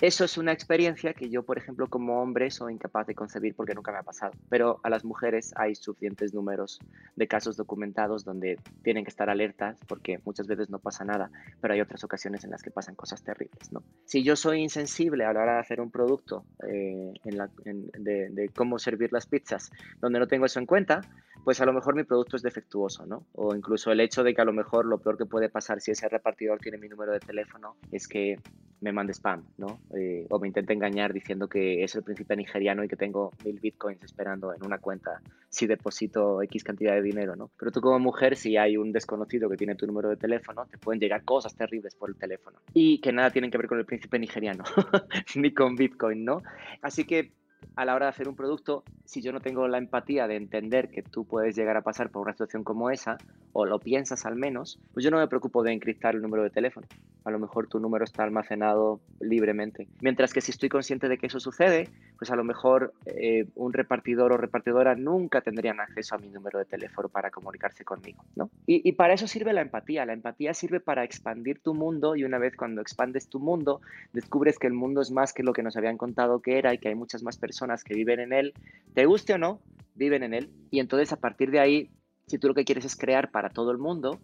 Eso 0.00 0.24
es 0.24 0.38
una 0.38 0.52
experiencia 0.52 1.14
que 1.14 1.28
yo, 1.28 1.42
por 1.42 1.58
ejemplo, 1.58 1.88
como 1.88 2.20
hombre 2.20 2.50
soy 2.50 2.74
incapaz 2.74 3.06
de 3.06 3.14
concebir 3.14 3.54
porque 3.54 3.74
nunca 3.74 3.92
me 3.92 3.98
ha 3.98 4.02
pasado. 4.02 4.32
Pero 4.48 4.80
a 4.82 4.90
las 4.90 5.04
mujeres 5.04 5.52
hay 5.56 5.74
suficientes 5.74 6.34
números 6.34 6.80
de 7.14 7.28
casos 7.28 7.56
documentados 7.56 8.24
donde 8.24 8.58
tienen 8.82 9.04
que 9.04 9.10
estar 9.10 9.30
alertas 9.30 9.78
porque 9.88 10.20
muchas 10.24 10.46
veces 10.46 10.70
no 10.70 10.78
pasa 10.78 11.04
nada, 11.04 11.30
pero 11.60 11.74
hay 11.74 11.80
otras 11.80 12.04
ocasiones 12.04 12.44
en 12.44 12.50
las 12.50 12.62
que 12.62 12.70
pasan 12.70 12.94
cosas 12.94 13.22
terribles. 13.22 13.72
¿no? 13.72 13.82
Si 14.04 14.22
yo 14.22 14.36
soy 14.36 14.60
insensible 14.62 15.24
a 15.24 15.32
la 15.32 15.40
hora 15.40 15.54
de 15.54 15.60
hacer 15.60 15.80
un 15.80 15.90
producto 15.90 16.44
eh, 16.68 17.12
de, 17.24 18.50
cómo 18.54 18.78
servir 18.78 19.12
las 19.12 19.26
pizzas 19.26 19.70
donde 20.00 20.18
no 20.18 20.26
tengo 20.26 20.46
eso 20.46 20.58
en 20.58 20.66
cuenta, 20.66 21.00
pues 21.44 21.60
a 21.60 21.66
lo 21.66 21.72
mejor 21.72 21.94
mi 21.94 22.04
producto 22.04 22.36
es 22.36 22.42
defectuoso, 22.42 23.06
¿no? 23.06 23.26
O 23.32 23.54
incluso 23.54 23.92
el 23.92 24.00
hecho 24.00 24.24
de 24.24 24.34
que 24.34 24.40
a 24.40 24.44
lo 24.44 24.52
mejor 24.52 24.84
lo 24.86 24.98
peor 24.98 25.16
que 25.16 25.26
puede 25.26 25.48
pasar 25.48 25.80
si 25.80 25.92
ese 25.92 26.08
repartidor 26.08 26.58
tiene 26.58 26.78
mi 26.78 26.88
número 26.88 27.12
de 27.12 27.20
teléfono 27.20 27.76
es 27.92 28.08
que 28.08 28.40
me 28.80 28.92
mande 28.92 29.12
spam. 29.12 29.44
Eh, 29.94 30.26
o 30.30 30.38
me 30.38 30.48
intente 30.48 30.72
engañar 30.72 31.12
diciendo 31.12 31.48
que 31.48 31.82
es 31.82 31.94
el 31.94 32.02
príncipe 32.02 32.36
nigeriano 32.36 32.84
y 32.84 32.88
que 32.88 32.96
tengo 32.96 33.32
mil 33.44 33.58
bitcoins 33.60 34.02
esperando 34.02 34.54
en 34.54 34.64
una 34.64 34.78
cuenta 34.78 35.20
si 35.48 35.66
deposito 35.66 36.42
X 36.42 36.64
cantidad 36.64 36.94
de 36.94 37.02
dinero, 37.02 37.36
¿no? 37.36 37.50
Pero 37.58 37.70
tú 37.70 37.80
como 37.80 37.98
mujer, 37.98 38.36
si 38.36 38.56
hay 38.56 38.76
un 38.76 38.92
desconocido 38.92 39.48
que 39.48 39.56
tiene 39.56 39.74
tu 39.74 39.86
número 39.86 40.08
de 40.08 40.16
teléfono, 40.16 40.66
te 40.66 40.78
pueden 40.78 41.00
llegar 41.00 41.24
cosas 41.24 41.54
terribles 41.54 41.94
por 41.94 42.10
el 42.10 42.16
teléfono. 42.16 42.58
Y 42.74 43.00
que 43.00 43.12
nada 43.12 43.30
tienen 43.30 43.50
que 43.50 43.58
ver 43.58 43.68
con 43.68 43.78
el 43.78 43.86
príncipe 43.86 44.18
nigeriano, 44.18 44.64
ni 45.36 45.52
con 45.54 45.76
bitcoin, 45.76 46.24
¿no? 46.24 46.42
Así 46.82 47.04
que 47.04 47.32
a 47.74 47.84
la 47.84 47.94
hora 47.94 48.06
de 48.06 48.10
hacer 48.10 48.28
un 48.28 48.36
producto, 48.36 48.84
si 49.04 49.20
yo 49.20 49.32
no 49.32 49.40
tengo 49.40 49.66
la 49.68 49.78
empatía 49.78 50.26
de 50.26 50.36
entender 50.36 50.88
que 50.88 51.02
tú 51.02 51.24
puedes 51.24 51.56
llegar 51.56 51.76
a 51.76 51.82
pasar 51.82 52.10
por 52.10 52.22
una 52.22 52.32
situación 52.32 52.64
como 52.64 52.90
esa, 52.90 53.18
o 53.52 53.64
lo 53.64 53.78
piensas 53.78 54.26
al 54.26 54.36
menos, 54.36 54.78
pues 54.92 55.04
yo 55.04 55.10
no 55.10 55.18
me 55.18 55.28
preocupo 55.28 55.62
de 55.62 55.72
encriptar 55.72 56.14
el 56.14 56.22
número 56.22 56.42
de 56.42 56.50
teléfono. 56.50 56.86
A 57.24 57.30
lo 57.30 57.38
mejor 57.38 57.66
tu 57.66 57.80
número 57.80 58.04
está 58.04 58.22
almacenado 58.22 59.00
libremente. 59.20 59.88
Mientras 60.00 60.32
que 60.32 60.40
si 60.40 60.52
estoy 60.52 60.68
consciente 60.68 61.08
de 61.08 61.18
que 61.18 61.26
eso 61.26 61.40
sucede, 61.40 61.88
pues 62.18 62.30
a 62.30 62.36
lo 62.36 62.44
mejor 62.44 62.92
eh, 63.06 63.46
un 63.56 63.72
repartidor 63.72 64.32
o 64.32 64.36
repartidora 64.36 64.94
nunca 64.94 65.40
tendrían 65.40 65.80
acceso 65.80 66.14
a 66.14 66.18
mi 66.18 66.28
número 66.28 66.58
de 66.58 66.66
teléfono 66.66 67.08
para 67.08 67.30
comunicarse 67.30 67.84
conmigo, 67.84 68.24
¿no? 68.36 68.50
Y, 68.66 68.88
y 68.88 68.92
para 68.92 69.14
eso 69.14 69.26
sirve 69.26 69.52
la 69.52 69.62
empatía. 69.62 70.06
La 70.06 70.12
empatía 70.12 70.54
sirve 70.54 70.80
para 70.80 71.04
expandir 71.04 71.60
tu 71.60 71.74
mundo 71.74 72.14
y 72.14 72.24
una 72.24 72.38
vez 72.38 72.56
cuando 72.56 72.80
expandes 72.80 73.28
tu 73.28 73.40
mundo, 73.40 73.80
descubres 74.12 74.58
que 74.58 74.66
el 74.66 74.72
mundo 74.74 75.00
es 75.00 75.10
más 75.10 75.32
que 75.32 75.42
lo 75.42 75.52
que 75.52 75.62
nos 75.62 75.76
habían 75.76 75.96
contado 75.96 76.40
que 76.40 76.58
era 76.58 76.72
y 76.72 76.78
que 76.78 76.88
hay 76.88 76.94
muchas 76.94 77.22
más 77.22 77.36
personas 77.38 77.55
que 77.84 77.94
viven 77.94 78.20
en 78.20 78.32
él, 78.32 78.54
te 78.94 79.06
guste 79.06 79.34
o 79.34 79.38
no, 79.38 79.60
viven 79.94 80.22
en 80.22 80.34
él. 80.34 80.50
Y 80.70 80.80
entonces 80.80 81.12
a 81.12 81.16
partir 81.16 81.50
de 81.50 81.60
ahí, 81.60 81.90
si 82.26 82.38
tú 82.38 82.48
lo 82.48 82.54
que 82.54 82.64
quieres 82.64 82.84
es 82.84 82.96
crear 82.96 83.30
para 83.30 83.50
todo 83.50 83.70
el 83.70 83.78
mundo, 83.78 84.20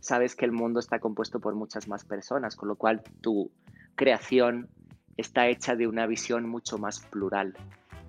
sabes 0.00 0.34
que 0.34 0.44
el 0.44 0.52
mundo 0.52 0.80
está 0.80 0.98
compuesto 0.98 1.40
por 1.40 1.54
muchas 1.54 1.88
más 1.88 2.04
personas, 2.04 2.56
con 2.56 2.68
lo 2.68 2.76
cual 2.76 3.02
tu 3.20 3.50
creación 3.94 4.68
está 5.16 5.48
hecha 5.48 5.74
de 5.74 5.86
una 5.86 6.06
visión 6.06 6.48
mucho 6.48 6.78
más 6.78 7.00
plural 7.00 7.54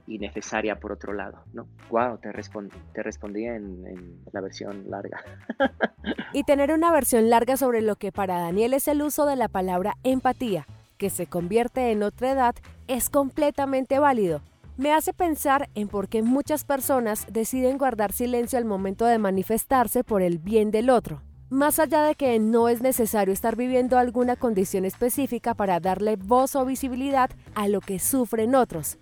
y 0.09 0.17
necesaria 0.17 0.79
por 0.79 0.91
otro 0.91 1.13
lado, 1.13 1.43
¿no? 1.53 1.67
Wow, 1.89 2.17
te, 2.17 2.31
te 2.31 3.03
respondí 3.03 3.45
en, 3.45 3.85
en, 3.85 4.23
la 4.31 4.41
versión 4.41 4.89
larga. 4.89 5.23
y 6.33 6.43
tener 6.43 6.71
una 6.71 6.91
versión 6.91 7.29
larga 7.29 7.57
sobre 7.57 7.81
lo 7.81 7.95
que 7.95 8.11
para 8.11 8.39
Daniel 8.39 8.73
es 8.73 8.87
el 8.87 9.03
uso 9.03 9.25
de 9.27 9.35
la 9.35 9.47
palabra 9.47 9.95
empatía, 10.03 10.65
que 10.97 11.11
se 11.11 11.27
convierte 11.27 11.91
en 11.91 12.01
otra 12.01 12.31
edad, 12.31 12.55
es 12.87 13.09
completamente 13.09 13.99
válido. 13.99 14.41
Me 14.79 14.93
hace 14.93 15.11
pensar 15.11 15.69
en 15.75 15.89
por 15.89 16.07
qué 16.07 16.23
muchas 16.23 16.63
personas 16.63 17.27
deciden 17.29 17.77
guardar 17.77 18.13
silencio 18.13 18.57
al 18.57 18.63
momento 18.63 19.03
de 19.05 19.19
manifestarse 19.19 20.05
por 20.05 20.21
el 20.21 20.37
bien 20.37 20.71
del 20.71 20.89
otro. 20.89 21.21
Más 21.49 21.79
allá 21.79 22.01
de 22.03 22.15
que 22.15 22.39
no 22.39 22.69
es 22.69 22.81
necesario 22.81 23.33
estar 23.33 23.57
viviendo 23.57 23.97
alguna 23.97 24.37
condición 24.37 24.85
específica 24.85 25.53
para 25.53 25.81
darle 25.81 26.15
voz 26.15 26.55
o 26.55 26.63
visibilidad 26.63 27.29
a 27.55 27.67
lo 27.67 27.81
que 27.81 27.99
sufren 27.99 28.55
otros. 28.55 28.97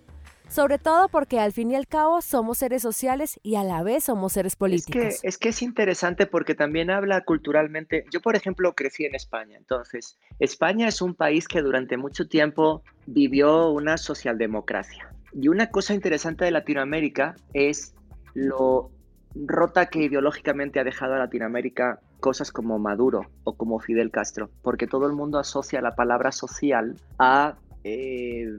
Sobre 0.48 0.78
todo 0.78 1.08
porque 1.08 1.40
al 1.40 1.52
fin 1.52 1.70
y 1.70 1.76
al 1.76 1.86
cabo 1.86 2.22
somos 2.22 2.58
seres 2.58 2.82
sociales 2.82 3.38
y 3.42 3.56
a 3.56 3.64
la 3.64 3.82
vez 3.82 4.04
somos 4.04 4.32
seres 4.32 4.56
políticos. 4.56 5.02
Es 5.02 5.20
que, 5.20 5.28
es 5.28 5.38
que 5.38 5.48
es 5.50 5.62
interesante 5.62 6.26
porque 6.26 6.54
también 6.54 6.90
habla 6.90 7.22
culturalmente. 7.24 8.04
Yo, 8.10 8.20
por 8.20 8.34
ejemplo, 8.34 8.74
crecí 8.74 9.04
en 9.04 9.14
España. 9.14 9.58
Entonces, 9.58 10.18
España 10.38 10.88
es 10.88 11.02
un 11.02 11.14
país 11.14 11.46
que 11.46 11.60
durante 11.60 11.96
mucho 11.98 12.28
tiempo 12.28 12.82
vivió 13.06 13.70
una 13.70 13.98
socialdemocracia. 13.98 15.12
Y 15.34 15.48
una 15.48 15.70
cosa 15.70 15.92
interesante 15.94 16.46
de 16.46 16.50
Latinoamérica 16.50 17.36
es 17.52 17.94
lo 18.34 18.90
rota 19.34 19.86
que 19.86 20.02
ideológicamente 20.02 20.80
ha 20.80 20.84
dejado 20.84 21.14
a 21.14 21.18
Latinoamérica 21.18 22.00
cosas 22.20 22.50
como 22.50 22.78
Maduro 22.78 23.30
o 23.44 23.56
como 23.56 23.78
Fidel 23.78 24.10
Castro, 24.10 24.50
porque 24.62 24.86
todo 24.86 25.06
el 25.06 25.12
mundo 25.12 25.38
asocia 25.38 25.80
la 25.80 25.94
palabra 25.94 26.32
social 26.32 26.96
a 27.18 27.56
eh, 27.88 28.58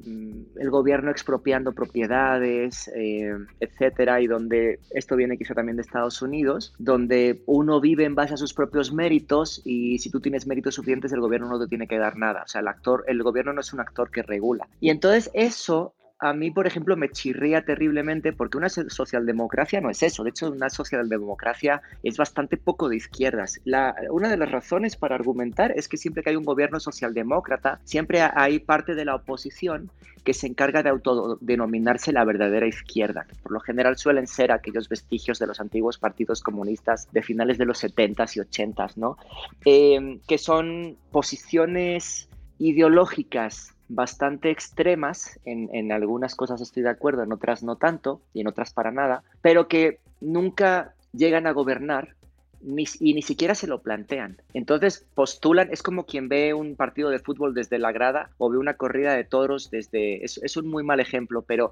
el 0.56 0.70
gobierno 0.70 1.12
expropiando 1.12 1.74
propiedades, 1.74 2.90
eh, 2.96 3.34
etcétera, 3.60 4.22
y 4.22 4.28
donde 4.28 4.80
esto 4.92 5.16
viene 5.16 5.38
quizá 5.38 5.54
también 5.54 5.76
de 5.78 5.84
Estados 5.84 6.22
Unidos, 6.22 6.74
donde 6.80 7.44
uno 7.46 7.80
vive 7.80 8.06
en 8.06 8.16
base 8.16 8.34
a 8.34 8.38
sus 8.38 8.54
propios 8.54 8.92
méritos 8.92 9.62
y 9.66 10.00
si 10.00 10.10
tú 10.10 10.20
tienes 10.20 10.48
méritos 10.48 10.76
suficientes 10.76 11.14
el 11.14 11.22
gobierno 11.22 11.50
no 11.50 11.60
te 11.60 11.68
tiene 11.68 11.88
que 11.88 11.98
dar 11.98 12.18
nada, 12.18 12.44
o 12.44 12.48
sea, 12.48 12.62
el 12.62 12.68
actor, 12.68 13.04
el 13.08 13.22
gobierno 13.24 13.54
no 13.54 13.62
es 13.62 13.74
un 13.74 13.80
actor 13.80 14.10
que 14.12 14.24
regula. 14.24 14.68
Y 14.80 14.90
entonces 14.90 15.30
eso 15.34 15.94
a 16.20 16.34
mí, 16.34 16.52
por 16.52 16.68
ejemplo, 16.68 16.98
me 16.98 17.10
chirría 17.10 17.64
terriblemente 17.64 18.34
porque 18.34 18.58
una 18.58 18.68
socialdemocracia 18.68 19.80
no 19.80 19.90
es 19.90 20.04
eso. 20.04 20.24
De 20.24 20.32
hecho, 20.32 20.52
una 20.52 20.70
socialdemocracia 20.70 21.82
es 22.04 22.18
bastante 22.18 22.58
poco 22.58 22.90
de 22.90 22.98
izquierdas. 22.98 23.62
Una 24.10 24.30
de 24.30 24.38
las 24.38 24.52
razones 24.52 24.98
para 24.98 25.16
argumentar 25.16 25.72
es 25.78 25.88
que 25.88 25.96
siempre 25.96 26.22
que 26.22 26.32
hay 26.32 26.36
un 26.36 26.44
gobierno 26.44 26.82
socialdemócrata, 26.82 27.80
siempre 27.86 28.22
hay 28.22 28.60
parte 28.60 28.96
de 28.96 29.06
la 29.06 29.16
oposición 29.16 29.90
que 30.26 30.34
se 30.34 30.48
encarga 30.48 30.84
de 30.84 30.90
autodenominarse 30.90 32.12
la 32.12 32.26
verdadera 32.26 32.68
izquierda. 32.68 33.26
Por 33.42 33.54
lo 33.54 33.62
general 33.62 33.98
suelen 33.98 34.28
ser 34.28 34.52
aquellos 34.52 34.90
vestigios 34.90 35.40
de 35.40 35.48
los 35.48 35.62
antiguos 35.62 35.98
partidos 35.98 36.42
comunistas 36.42 37.08
de 37.14 37.24
finales 37.24 37.58
de 37.58 37.66
los 37.66 37.82
70s 37.82 38.36
y 38.36 38.40
80s, 38.42 38.98
¿no? 38.98 39.18
Eh, 39.64 40.20
que 40.28 40.38
son 40.38 40.98
posiciones 41.12 42.28
ideológicas 42.58 43.74
bastante 43.90 44.52
extremas, 44.52 45.40
en, 45.46 45.92
algunas 45.92 46.36
cosas 46.36 46.62
estoy 46.62 46.84
de 46.84 46.90
acuerdo, 46.90 47.24
en 47.24 47.34
otras 47.34 47.64
no 47.64 47.76
tanto 47.76 48.22
y 48.34 48.42
en 48.42 48.48
otras 48.48 48.72
para 48.72 48.92
nada, 48.92 49.24
pero 49.42 49.68
que 49.68 50.00
nunca 50.22 50.94
llegan 51.12 51.48
a 51.48 51.52
gobernar 51.52 52.16
y 52.62 53.14
ni 53.14 53.22
siquiera 53.22 53.56
se 53.56 53.68
lo 53.68 53.82
plantean. 53.82 54.38
Entonces 54.54 55.06
postulan, 55.16 55.70
es 55.72 55.82
como 55.82 56.06
quien 56.06 56.28
ve 56.28 56.54
un 56.54 56.76
partido 56.76 57.10
de 57.10 57.20
fútbol 57.20 57.54
desde 57.54 57.80
la 57.80 57.92
grada 57.92 58.30
o 58.38 58.50
ve 58.50 58.58
una 58.58 58.76
corrida 58.76 59.14
de 59.14 59.24
toros 59.24 59.72
desde... 59.72 60.24
Es, 60.24 60.40
es 60.44 60.58
un 60.58 60.68
muy 60.68 60.84
mal 60.84 61.00
ejemplo, 61.00 61.42
pero 61.42 61.72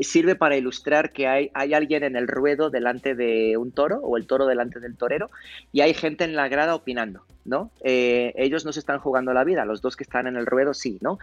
sirve 0.00 0.34
para 0.34 0.56
ilustrar 0.56 1.12
que 1.12 1.26
hay, 1.26 1.50
hay 1.54 1.74
alguien 1.74 2.02
en 2.02 2.16
el 2.16 2.28
ruedo 2.28 2.70
delante 2.70 3.14
de 3.14 3.56
un 3.56 3.72
toro 3.72 3.98
o 3.98 4.16
el 4.16 4.26
toro 4.26 4.46
delante 4.46 4.80
del 4.80 4.96
torero 4.96 5.30
y 5.72 5.80
hay 5.80 5.94
gente 5.94 6.24
en 6.24 6.34
la 6.34 6.48
grada 6.48 6.74
opinando, 6.74 7.24
¿no? 7.44 7.70
Eh, 7.82 8.32
ellos 8.36 8.64
no 8.64 8.72
se 8.72 8.80
están 8.80 8.98
jugando 8.98 9.32
la 9.32 9.44
vida, 9.44 9.64
los 9.64 9.82
dos 9.82 9.96
que 9.96 10.04
están 10.04 10.26
en 10.26 10.36
el 10.36 10.46
ruedo 10.46 10.74
sí, 10.74 10.98
¿no? 11.00 11.18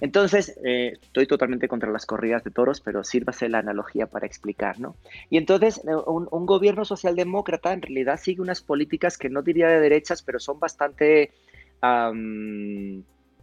Entonces, 0.00 0.58
eh, 0.64 0.98
estoy 1.00 1.26
totalmente 1.26 1.68
contra 1.68 1.90
las 1.90 2.06
corridas 2.06 2.42
de 2.44 2.50
toros, 2.50 2.80
pero 2.80 3.04
sírvase 3.04 3.48
la 3.48 3.58
analogía 3.58 4.06
para 4.06 4.26
explicar, 4.26 4.80
¿no? 4.80 4.96
Y 5.28 5.36
entonces, 5.36 5.80
eh, 5.86 5.94
un, 6.06 6.46
gobierno 6.46 6.84
socialdemócrata 6.84 7.72
en 7.72 7.82
realidad 7.82 8.18
sigue 8.20 8.40
unas 8.40 8.60
políticas 8.60 9.18
que 9.18 9.28
no 9.28 9.42
diría 9.42 9.68
de 9.68 9.80
derechas, 9.80 10.22
pero 10.22 10.40
son 10.40 10.58
bastante 10.58 11.32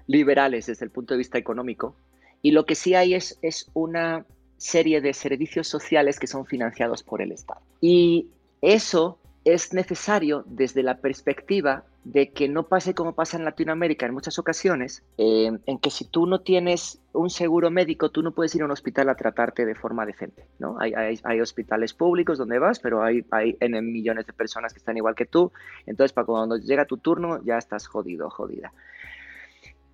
liberales 0.05 0.67
desde 0.67 0.85
el 0.85 0.91
punto 0.91 1.15
de 1.15 1.17
vista 1.17 1.39
económico 1.39 1.95
Y 2.43 2.51
lo 2.51 2.67
que 2.67 2.75
sí 2.75 2.93
hay 2.93 3.15
es, 3.15 3.39
es 3.41 3.71
una 3.73 4.25
serie 4.57 5.01
de 5.01 5.13
servicios 5.13 5.67
sociales 5.67 6.19
que 6.19 6.27
son 6.27 6.45
financiados 6.45 7.03
por 7.03 7.21
el 7.21 7.31
Estado. 7.31 7.61
Y 7.81 8.27
eso 8.61 9.19
es 9.45 9.73
necesario 9.73 10.43
desde 10.45 10.83
la 10.83 10.97
perspectiva 10.97 11.83
de 12.03 12.29
que 12.29 12.47
no 12.47 12.63
pase 12.63 12.93
como 12.93 13.13
pasa 13.13 13.37
en 13.37 13.43
Latinoamérica 13.43 14.05
en 14.05 14.13
muchas 14.13 14.39
ocasiones, 14.39 15.03
eh, 15.17 15.51
en 15.65 15.79
que 15.79 15.89
si 15.89 16.05
tú 16.05 16.25
no 16.25 16.39
tienes 16.39 16.99
un 17.11 17.29
seguro 17.29 17.69
médico, 17.69 18.09
tú 18.09 18.23
no 18.23 18.31
puedes 18.31 18.55
ir 18.55 18.61
a 18.61 18.65
un 18.65 18.71
hospital 18.71 19.09
a 19.09 19.15
tratarte 19.15 19.65
de 19.65 19.75
forma 19.75 20.05
decente, 20.05 20.45
¿no? 20.59 20.77
Hay, 20.79 20.93
hay, 20.93 21.41
hospitales 21.41 21.93
públicos 21.93 22.37
donde 22.37 22.59
vas, 22.59 22.79
pero 22.79 23.03
hay, 23.03 23.25
hay 23.31 23.57
N 23.59 23.81
millones 23.81 24.25
de 24.25 24.33
personas 24.33 24.73
que 24.73 24.79
están 24.79 24.95
igual 24.95 25.15
que 25.15 25.25
tú, 25.25 25.51
entonces 25.85 26.13
para 26.13 26.25
cuando 26.25 26.57
llega 26.57 26.85
tu 26.85 26.97
turno 26.97 27.43
ya 27.43 27.57
estás 27.57 27.87
jodido, 27.87 28.29
jodida. 28.29 28.71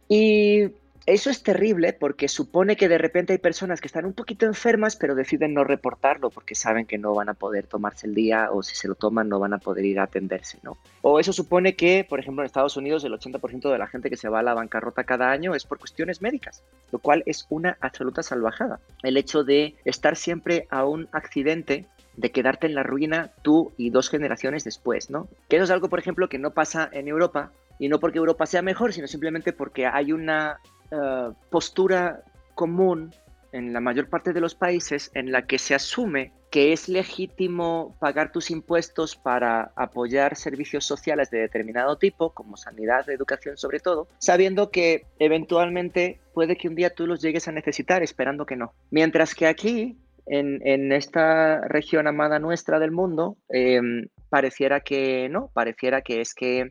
Y 0.07 0.69
eso 1.05 1.29
es 1.29 1.43
terrible 1.43 1.93
porque 1.93 2.27
supone 2.27 2.75
que 2.75 2.87
de 2.87 2.97
repente 2.97 3.33
hay 3.33 3.39
personas 3.39 3.81
que 3.81 3.87
están 3.87 4.05
un 4.05 4.13
poquito 4.13 4.45
enfermas 4.45 4.95
pero 4.95 5.15
deciden 5.15 5.53
no 5.53 5.63
reportarlo 5.63 6.29
porque 6.29 6.55
saben 6.55 6.85
que 6.85 6.97
no 6.97 7.13
van 7.13 7.29
a 7.29 7.33
poder 7.33 7.67
tomarse 7.67 8.07
el 8.07 8.15
día 8.15 8.49
o 8.51 8.63
si 8.63 8.75
se 8.75 8.87
lo 8.87 8.95
toman 8.95 9.27
no 9.27 9.39
van 9.39 9.53
a 9.53 9.57
poder 9.57 9.85
ir 9.85 9.99
a 9.99 10.03
atenderse, 10.03 10.59
¿no? 10.63 10.77
O 11.01 11.19
eso 11.19 11.33
supone 11.33 11.75
que, 11.75 12.05
por 12.07 12.19
ejemplo, 12.19 12.41
en 12.41 12.45
Estados 12.45 12.77
Unidos 12.77 13.03
el 13.03 13.13
80% 13.13 13.71
de 13.71 13.77
la 13.77 13.87
gente 13.87 14.09
que 14.09 14.17
se 14.17 14.29
va 14.29 14.39
a 14.39 14.43
la 14.43 14.53
bancarrota 14.53 15.03
cada 15.03 15.29
año 15.31 15.55
es 15.55 15.65
por 15.65 15.79
cuestiones 15.79 16.21
médicas, 16.21 16.63
lo 16.91 16.99
cual 16.99 17.23
es 17.25 17.45
una 17.49 17.77
absoluta 17.81 18.23
salvajada. 18.23 18.79
El 19.01 19.17
hecho 19.17 19.43
de 19.43 19.75
estar 19.85 20.15
siempre 20.15 20.67
a 20.69 20.85
un 20.85 21.09
accidente 21.11 21.87
de 22.15 22.31
quedarte 22.31 22.67
en 22.67 22.75
la 22.75 22.83
ruina 22.83 23.31
tú 23.41 23.73
y 23.77 23.89
dos 23.89 24.09
generaciones 24.09 24.63
después, 24.63 25.09
¿no? 25.09 25.27
Que 25.49 25.57
eso 25.57 25.65
es 25.65 25.71
algo, 25.71 25.89
por 25.89 25.99
ejemplo, 25.99 26.29
que 26.29 26.39
no 26.39 26.51
pasa 26.51 26.89
en 26.91 27.07
Europa 27.07 27.51
y 27.79 27.89
no 27.89 27.99
porque 27.99 28.19
Europa 28.19 28.45
sea 28.45 28.61
mejor, 28.61 28.93
sino 28.93 29.07
simplemente 29.07 29.51
porque 29.51 29.87
hay 29.87 30.11
una 30.11 30.59
eh, 30.91 31.29
postura 31.49 32.23
común 32.55 33.13
en 33.51 33.71
la 33.71 33.79
mayor 33.79 34.09
parte 34.09 34.33
de 34.33 34.41
los 34.41 34.55
países 34.55 35.11
en 35.13 35.31
la 35.31 35.45
que 35.45 35.59
se 35.59 35.75
asume 35.75 36.31
que 36.53 36.71
es 36.71 36.87
legítimo 36.87 37.95
pagar 37.99 38.31
tus 38.31 38.51
impuestos 38.51 39.15
para 39.15 39.71
apoyar 39.75 40.35
servicios 40.35 40.85
sociales 40.85 41.31
de 41.31 41.39
determinado 41.39 41.97
tipo, 41.97 42.29
como 42.29 42.57
sanidad, 42.57 43.09
educación 43.09 43.57
sobre 43.57 43.79
todo, 43.79 44.07
sabiendo 44.19 44.69
que 44.69 45.07
eventualmente 45.17 46.19
puede 46.31 46.55
que 46.55 46.67
un 46.67 46.75
día 46.75 46.93
tú 46.93 47.07
los 47.07 47.23
llegues 47.23 47.47
a 47.47 47.51
necesitar, 47.51 48.03
esperando 48.03 48.45
que 48.45 48.55
no. 48.55 48.75
Mientras 48.91 49.33
que 49.33 49.47
aquí, 49.47 49.97
en, 50.27 50.91
esta 50.91 51.61
región 51.61 52.05
amada 52.05 52.37
nuestra 52.37 52.77
del 52.77 52.91
mundo, 52.91 53.35
em, 53.49 54.09
pareciera 54.29 54.81
que 54.81 55.29
no, 55.29 55.49
pareciera 55.55 56.01
que 56.01 56.21
es 56.21 56.35
que 56.35 56.69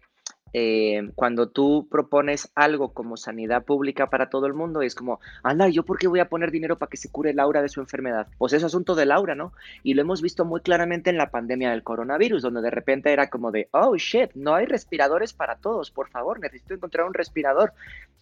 eh, 0.52 1.10
cuando 1.14 1.48
tú 1.48 1.88
propones 1.90 2.50
algo 2.54 2.92
como 2.92 3.16
sanidad 3.16 3.64
pública 3.64 4.10
para 4.10 4.28
todo 4.28 4.46
el 4.46 4.54
mundo, 4.54 4.82
es 4.82 4.94
como, 4.94 5.20
anda, 5.42 5.68
¿yo 5.68 5.84
por 5.84 5.98
qué 5.98 6.08
voy 6.08 6.20
a 6.20 6.28
poner 6.28 6.50
dinero 6.50 6.78
para 6.78 6.90
que 6.90 6.96
se 6.96 7.10
cure 7.10 7.32
Laura 7.32 7.62
de 7.62 7.68
su 7.68 7.80
enfermedad? 7.80 8.26
Pues 8.38 8.52
es 8.52 8.64
asunto 8.64 8.94
de 8.94 9.06
Laura, 9.06 9.34
¿no? 9.34 9.52
Y 9.82 9.94
lo 9.94 10.02
hemos 10.02 10.20
visto 10.20 10.44
muy 10.44 10.60
claramente 10.60 11.10
en 11.10 11.16
la 11.16 11.30
pandemia 11.30 11.70
del 11.70 11.82
coronavirus, 11.82 12.42
donde 12.42 12.62
de 12.62 12.70
repente 12.70 13.12
era 13.12 13.30
como 13.30 13.50
de, 13.50 13.68
oh, 13.72 13.96
shit, 13.96 14.30
no 14.34 14.54
hay 14.54 14.66
respiradores 14.66 15.32
para 15.32 15.56
todos, 15.56 15.90
por 15.90 16.08
favor, 16.10 16.40
necesito 16.40 16.74
encontrar 16.74 17.06
un 17.06 17.14
respirador. 17.14 17.72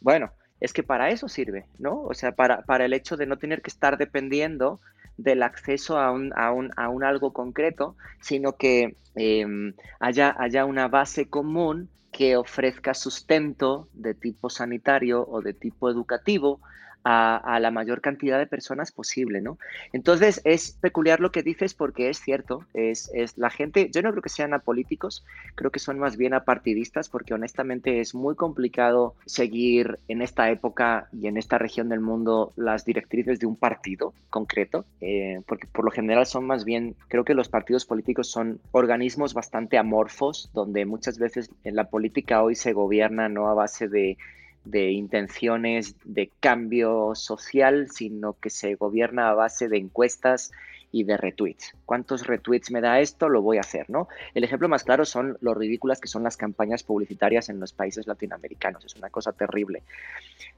Bueno, 0.00 0.30
es 0.60 0.72
que 0.72 0.82
para 0.82 1.10
eso 1.10 1.28
sirve, 1.28 1.66
¿no? 1.78 2.02
O 2.02 2.14
sea, 2.14 2.32
para, 2.32 2.62
para 2.62 2.84
el 2.84 2.92
hecho 2.92 3.16
de 3.16 3.26
no 3.26 3.38
tener 3.38 3.62
que 3.62 3.70
estar 3.70 3.96
dependiendo 3.96 4.80
del 5.22 5.42
acceso 5.42 5.98
a 5.98 6.10
un, 6.10 6.32
a 6.36 6.52
un, 6.52 6.70
a 6.76 6.88
un 6.88 7.04
algo 7.04 7.32
concreto, 7.32 7.96
sino 8.20 8.56
que 8.56 8.96
em, 9.14 9.74
haya, 9.98 10.34
haya 10.38 10.64
una 10.64 10.88
base 10.88 11.28
común 11.28 11.88
que 12.12 12.36
ofrezca 12.36 12.94
sustento 12.94 13.88
de 13.92 14.14
tipo 14.14 14.50
sanitario 14.50 15.24
o 15.28 15.42
de 15.42 15.54
tipo 15.54 15.88
educativo 15.88 16.60
a, 17.04 17.58
la 17.60 17.70
mayor 17.70 18.00
cantidad 18.00 18.38
de 18.38 18.46
personas 18.46 18.92
posible, 18.92 19.40
¿no? 19.40 19.58
Entonces 19.92 20.40
es 20.44 20.72
peculiar 20.72 21.20
lo 21.20 21.32
que 21.32 21.42
dices 21.42 21.74
porque 21.74 22.08
es 22.10 22.20
cierto, 22.20 22.64
es, 22.74 23.10
es, 23.14 23.36
la 23.38 23.50
gente, 23.50 23.90
yo 23.92 24.02
no 24.02 24.10
creo 24.10 24.22
que 24.22 24.28
sean 24.28 24.54
apolíticos, 24.54 25.24
creo 25.54 25.70
que 25.70 25.78
son 25.78 25.98
más 25.98 26.16
bien 26.16 26.34
apartidistas 26.34 27.08
porque 27.08 27.34
honestamente 27.34 28.00
es 28.00 28.14
muy 28.14 28.34
complicado 28.34 29.14
seguir 29.26 29.98
en 30.08 30.22
esta 30.22 30.50
época 30.50 31.08
y 31.12 31.26
en 31.26 31.36
esta 31.36 31.58
región 31.58 31.88
del 31.88 32.00
mundo 32.00 32.52
las 32.56 32.84
directrices 32.84 33.40
de 33.40 33.46
un 33.46 33.56
partido 33.56 34.12
concreto, 34.28 34.84
eh, 35.00 35.40
porque 35.46 35.66
por 35.66 35.84
lo 35.84 35.90
general 35.90 36.26
son 36.26 36.46
más 36.46 36.64
bien, 36.64 36.94
creo 37.08 37.24
que 37.24 37.34
los 37.34 37.48
partidos 37.48 37.84
políticos 37.84 38.30
son 38.30 38.60
organismos 38.72 39.34
bastante 39.34 39.78
amorfos, 39.78 40.50
donde 40.52 40.84
muchas 40.84 41.18
veces 41.18 41.50
en 41.64 41.76
la 41.76 41.84
política 41.84 42.42
hoy 42.42 42.54
se 42.54 42.72
gobierna 42.72 43.28
no 43.28 43.48
a 43.48 43.54
base 43.54 43.88
de 43.88 44.16
de 44.64 44.90
intenciones 44.90 45.96
de 46.04 46.30
cambio 46.40 47.14
social, 47.14 47.88
sino 47.90 48.34
que 48.34 48.50
se 48.50 48.74
gobierna 48.74 49.30
a 49.30 49.34
base 49.34 49.68
de 49.68 49.78
encuestas 49.78 50.50
y 50.92 51.04
de 51.04 51.16
retweets. 51.16 51.74
¿Cuántos 51.86 52.26
retweets 52.26 52.70
me 52.70 52.80
da 52.80 53.00
esto? 53.00 53.28
Lo 53.28 53.42
voy 53.42 53.58
a 53.58 53.60
hacer, 53.60 53.88
¿no? 53.88 54.08
El 54.34 54.44
ejemplo 54.44 54.68
más 54.68 54.84
claro 54.84 55.04
son 55.04 55.38
lo 55.40 55.54
ridículas 55.54 56.00
que 56.00 56.08
son 56.08 56.22
las 56.22 56.36
campañas 56.36 56.82
publicitarias 56.82 57.48
en 57.48 57.60
los 57.60 57.72
países 57.72 58.06
latinoamericanos. 58.06 58.84
Es 58.84 58.96
una 58.96 59.10
cosa 59.10 59.32
terrible. 59.32 59.82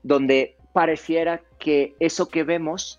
Donde 0.03 0.57
pareciera 0.73 1.43
que 1.59 1.95
eso 2.01 2.29
que 2.29 2.45
vemos 2.45 2.99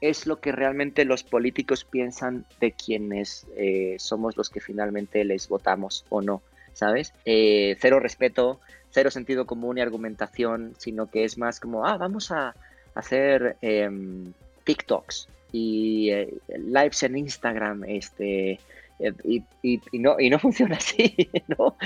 es 0.00 0.26
lo 0.26 0.40
que 0.40 0.50
realmente 0.50 1.04
los 1.04 1.22
políticos 1.22 1.84
piensan 1.84 2.44
de 2.60 2.72
quienes 2.72 3.46
eh, 3.56 3.94
somos 3.98 4.36
los 4.36 4.50
que 4.50 4.60
finalmente 4.60 5.24
les 5.24 5.48
votamos 5.48 6.04
o 6.08 6.20
no, 6.20 6.42
¿sabes? 6.72 7.14
Eh, 7.24 7.76
cero 7.80 8.00
respeto, 8.00 8.60
cero 8.92 9.10
sentido 9.10 9.46
común 9.46 9.78
y 9.78 9.80
argumentación, 9.80 10.74
sino 10.78 11.10
que 11.10 11.24
es 11.24 11.38
más 11.38 11.58
como, 11.58 11.86
ah, 11.86 11.96
vamos 11.96 12.30
a 12.30 12.54
hacer 12.94 13.56
em, 13.62 14.32
TikToks 14.64 15.28
y 15.50 16.10
eh, 16.10 16.34
lives 16.48 17.02
en 17.02 17.16
Instagram, 17.16 17.84
este, 17.84 18.60
eh, 18.98 19.12
y, 19.24 19.42
y, 19.62 19.98
no, 19.98 20.20
y 20.20 20.30
no 20.30 20.38
funciona 20.38 20.76
así, 20.76 21.30
¿no? 21.58 21.76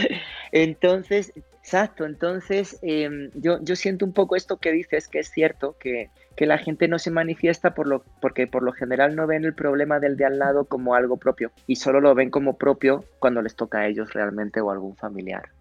Entonces, 0.53 1.33
exacto, 1.37 2.05
entonces 2.05 2.79
em, 2.83 3.31
yo, 3.35 3.63
yo 3.63 3.77
siento 3.77 4.05
un 4.05 4.13
poco 4.13 4.37
esto 4.37 4.57
que 4.59 4.73
dices, 4.73 5.09
que 5.09 5.21
es 5.21 5.31
cierto, 5.31 5.77
que, 5.79 6.11
que 6.37 6.47
la 6.47 6.59
gente 6.59 6.89
no 6.89 6.99
se 6.99 7.11
manifiesta 7.11 7.75
por 7.75 7.87
lo, 7.87 8.05
porque 8.21 8.47
por 8.47 8.63
lo 8.63 8.73
general 8.73 9.17
no 9.17 9.27
ven 9.27 9.45
el 9.45 9.55
problema 9.55 10.01
del 10.01 10.17
de 10.17 10.27
al 10.27 10.39
lado 10.39 10.65
como 10.65 10.95
algo 10.95 11.17
propio 11.17 11.53
y 11.67 11.77
solo 11.77 12.01
lo 12.01 12.15
ven 12.15 12.31
como 12.31 12.57
propio 12.57 13.05
cuando 13.19 13.43
les 13.43 13.55
toca 13.55 13.79
a 13.79 13.87
ellos 13.87 14.13
realmente 14.13 14.61
o 14.61 14.71
a 14.71 14.75
algún 14.75 14.97
familiar 14.97 15.56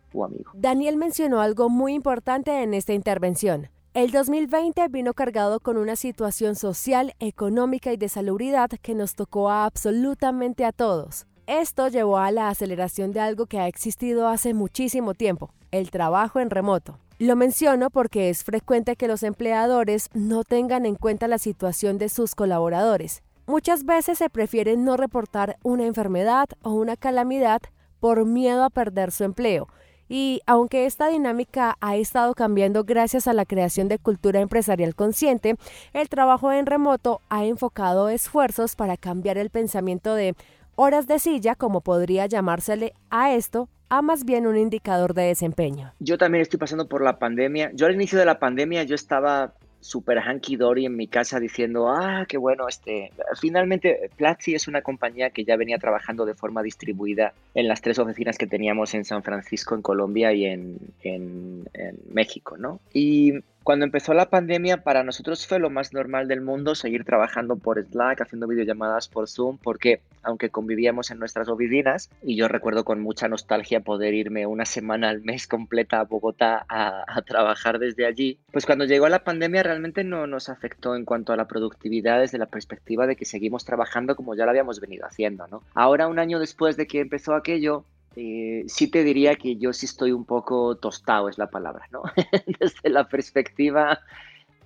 Daniel 0.53 0.97
mencionó 0.97 1.41
algo 1.41 1.69
muy 1.69 1.93
importante 1.93 2.63
en 2.63 2.73
esta 2.73 2.93
intervención. 2.93 3.69
El 3.95 4.11
2020 4.11 4.89
vino 4.89 5.13
cargado 5.13 5.61
con 5.61 5.77
una 5.77 5.95
situación 5.95 6.55
social, 6.55 7.13
económica 7.19 7.93
y 7.93 7.97
de 7.97 8.09
salubridad 8.09 8.69
que 8.81 8.93
nos 8.93 9.15
tocó 9.15 9.49
absolutamente 9.49 10.65
a 10.65 10.73
todos. 10.73 11.27
Esto 11.47 11.87
llevó 11.87 12.17
a 12.17 12.29
la 12.29 12.49
aceleración 12.49 13.13
de 13.13 13.21
algo 13.21 13.45
que 13.45 13.59
ha 13.59 13.69
existido 13.69 14.27
hace 14.27 14.53
muchísimo 14.53 15.13
tiempo, 15.13 15.53
el 15.71 15.91
trabajo 15.91 16.41
en 16.41 16.49
remoto. 16.49 16.99
Lo 17.19 17.37
menciono 17.37 17.89
porque 17.89 18.29
es 18.29 18.43
frecuente 18.43 18.97
que 18.97 19.07
los 19.07 19.23
empleadores 19.23 20.09
no 20.13 20.43
tengan 20.43 20.85
en 20.85 20.95
cuenta 20.95 21.29
la 21.29 21.37
situación 21.37 21.97
de 21.97 22.09
sus 22.09 22.35
colaboradores. 22.35 23.23
Muchas 23.47 23.85
veces 23.85 24.17
se 24.17 24.29
prefiere 24.29 24.75
no 24.75 24.97
reportar 24.97 25.55
una 25.63 25.85
enfermedad 25.85 26.49
o 26.63 26.71
una 26.71 26.97
calamidad 26.97 27.61
por 28.01 28.25
miedo 28.25 28.65
a 28.65 28.69
perder 28.69 29.11
su 29.11 29.23
empleo 29.23 29.69
y 30.09 30.41
aunque 30.45 30.85
esta 30.85 31.07
dinámica 31.07 31.77
ha 31.81 31.95
estado 31.95 32.33
cambiando 32.33 32.83
gracias 32.83 33.27
a 33.27 33.33
la 33.33 33.45
creación 33.45 33.87
de 33.87 33.99
cultura 33.99 34.39
empresarial 34.39 34.95
consciente, 34.95 35.55
el 35.93 36.09
trabajo 36.09 36.51
en 36.51 36.65
remoto 36.65 37.21
ha 37.29 37.45
enfocado 37.45 38.09
esfuerzos 38.09 38.75
para 38.75 38.97
cambiar 38.97 39.37
el 39.37 39.49
pensamiento 39.49 40.15
de 40.15 40.35
horas 40.75 41.07
de 41.07 41.19
silla, 41.19 41.55
como 41.55 41.81
podría 41.81 42.25
llamársele 42.25 42.93
a 43.09 43.33
esto, 43.33 43.69
a 43.89 44.01
más 44.01 44.25
bien 44.25 44.47
un 44.47 44.57
indicador 44.57 45.13
de 45.13 45.23
desempeño. 45.23 45.93
Yo 45.99 46.17
también 46.17 46.41
estoy 46.41 46.59
pasando 46.59 46.87
por 46.87 47.03
la 47.03 47.19
pandemia. 47.19 47.71
Yo 47.73 47.85
al 47.85 47.93
inicio 47.93 48.17
de 48.17 48.25
la 48.25 48.39
pandemia 48.39 48.83
yo 48.83 48.95
estaba 48.95 49.53
super 49.85 50.17
hanky 50.17 50.55
dory 50.55 50.85
en 50.85 50.95
mi 50.95 51.07
casa 51.07 51.39
diciendo, 51.39 51.89
ah, 51.89 52.25
qué 52.27 52.37
bueno, 52.37 52.67
este, 52.67 53.11
finalmente 53.39 54.09
Platzi 54.17 54.55
es 54.55 54.67
una 54.67 54.81
compañía 54.81 55.29
que 55.29 55.45
ya 55.45 55.55
venía 55.57 55.77
trabajando 55.77 56.25
de 56.25 56.33
forma 56.33 56.63
distribuida 56.63 57.33
en 57.53 57.67
las 57.67 57.81
tres 57.81 57.99
oficinas 57.99 58.37
que 58.37 58.47
teníamos 58.47 58.95
en 58.95 59.05
San 59.05 59.21
Francisco, 59.21 59.75
en 59.75 59.83
Colombia 59.83 60.33
y 60.33 60.45
en, 60.45 60.77
en, 61.03 61.69
en 61.73 61.99
México, 62.11 62.57
¿no? 62.57 62.79
Y 62.93 63.33
cuando 63.65 63.83
empezó 63.83 64.13
la 64.13 64.29
pandemia, 64.29 64.83
para 64.83 65.03
nosotros 65.03 65.47
fue 65.47 65.57
lo 65.57 65.71
más 65.71 65.91
normal 65.91 66.27
del 66.27 66.39
mundo 66.39 66.75
seguir 66.75 67.03
trabajando 67.03 67.55
por 67.55 67.83
Slack, 67.83 68.21
haciendo 68.21 68.45
videollamadas 68.47 69.07
por 69.07 69.27
Zoom, 69.27 69.57
porque 69.57 70.01
aunque 70.21 70.51
convivíamos 70.51 71.09
en 71.09 71.17
nuestras 71.17 71.49
oficinas, 71.49 72.11
y 72.21 72.35
yo 72.35 72.47
recuerdo 72.47 72.85
con 72.85 73.01
mucha 73.01 73.27
nostalgia 73.27 73.79
poder 73.79 74.13
irme 74.13 74.45
una 74.45 74.65
semana 74.65 75.09
al 75.09 75.23
mes 75.23 75.47
completa 75.47 75.99
a 75.99 76.03
Bogotá 76.03 76.63
a, 76.69 77.21
trabajar 77.23 77.79
desde 77.79 78.05
allí, 78.05 78.37
pues 78.51 78.67
cuando 78.67 78.85
llegó 78.85 79.09
la 79.09 79.23
pandemia 79.23 79.63
realmente 79.63 80.03
no 80.03 80.27
nos 80.27 80.49
afectó 80.49 80.95
en 80.95 81.03
cuanto 81.03 81.33
a 81.33 81.35
la 81.35 81.47
productividad 81.47 82.19
desde 82.19 82.37
la 82.37 82.45
perspectiva 82.45 83.07
de 83.07 83.15
que 83.15 83.25
seguimos 83.25 83.65
trabajando 83.65 84.15
como 84.15 84.35
ya 84.35 84.45
lo 84.45 84.51
habíamos 84.51 84.79
venido 84.79 85.07
haciendo, 85.07 85.47
¿no? 85.47 85.63
Ahora, 85.73 86.07
un 86.07 86.19
año 86.19 86.37
después 86.37 86.77
de 86.77 86.85
que 86.85 86.99
empezó 86.99 87.33
aquello, 87.33 87.83
eh, 88.15 88.63
sí 88.67 88.87
te 88.87 89.03
diría 89.03 89.35
que 89.35 89.57
yo 89.57 89.73
sí 89.73 89.85
estoy 89.85 90.11
un 90.11 90.25
poco 90.25 90.75
tostado, 90.75 91.29
es 91.29 91.37
la 91.37 91.47
palabra, 91.47 91.87
¿no? 91.91 92.03
Desde 92.59 92.89
la 92.89 93.07
perspectiva 93.07 93.99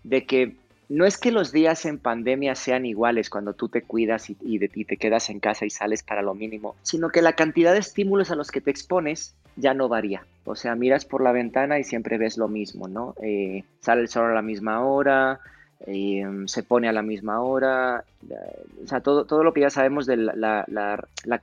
de 0.03 0.25
que 0.25 0.55
no 0.89 1.05
es 1.05 1.17
que 1.17 1.31
los 1.31 1.51
días 1.51 1.85
en 1.85 1.99
pandemia 1.99 2.55
sean 2.55 2.85
iguales 2.85 3.29
cuando 3.29 3.53
tú 3.53 3.69
te 3.69 3.83
cuidas 3.83 4.29
y, 4.29 4.37
y, 4.41 4.85
te 4.85 4.97
quedas 4.97 5.29
en 5.29 5.39
casa 5.39 5.65
y 5.65 5.69
sales 5.69 6.01
para 6.01 6.23
lo 6.23 6.33
mínimo, 6.33 6.75
sino 6.81 7.09
que 7.09 7.21
la 7.21 7.33
cantidad 7.33 7.73
de 7.73 7.79
estímulos 7.79 8.31
a 8.31 8.35
los 8.35 8.49
que 8.49 8.59
te 8.59 8.71
expones 8.71 9.35
ya 9.55 9.75
no 9.75 9.87
varía. 9.87 10.25
O 10.45 10.55
sea, 10.55 10.75
miras 10.75 11.05
por 11.05 11.21
la 11.21 11.31
ventana 11.31 11.77
y 11.77 11.83
siempre 11.83 12.17
ves 12.17 12.37
lo 12.37 12.47
mismo, 12.47 12.87
¿no? 12.87 13.13
Eh, 13.21 13.63
sale 13.81 14.01
el 14.01 14.09
sol 14.09 14.31
a 14.31 14.33
la 14.33 14.41
misma 14.41 14.83
hora, 14.83 15.39
eh, 15.85 16.25
se 16.45 16.63
pone 16.63 16.89
a 16.89 16.91
la 16.91 17.03
misma 17.03 17.41
hora, 17.41 18.03
o 18.83 18.87
sea, 18.87 19.01
todo, 19.01 19.25
todo 19.25 19.43
lo 19.43 19.53
que 19.53 19.61
ya 19.61 19.69
sabemos 19.69 20.07
de 20.07 20.17
la, 20.17 20.65
la, 20.67 21.07
la 21.23 21.39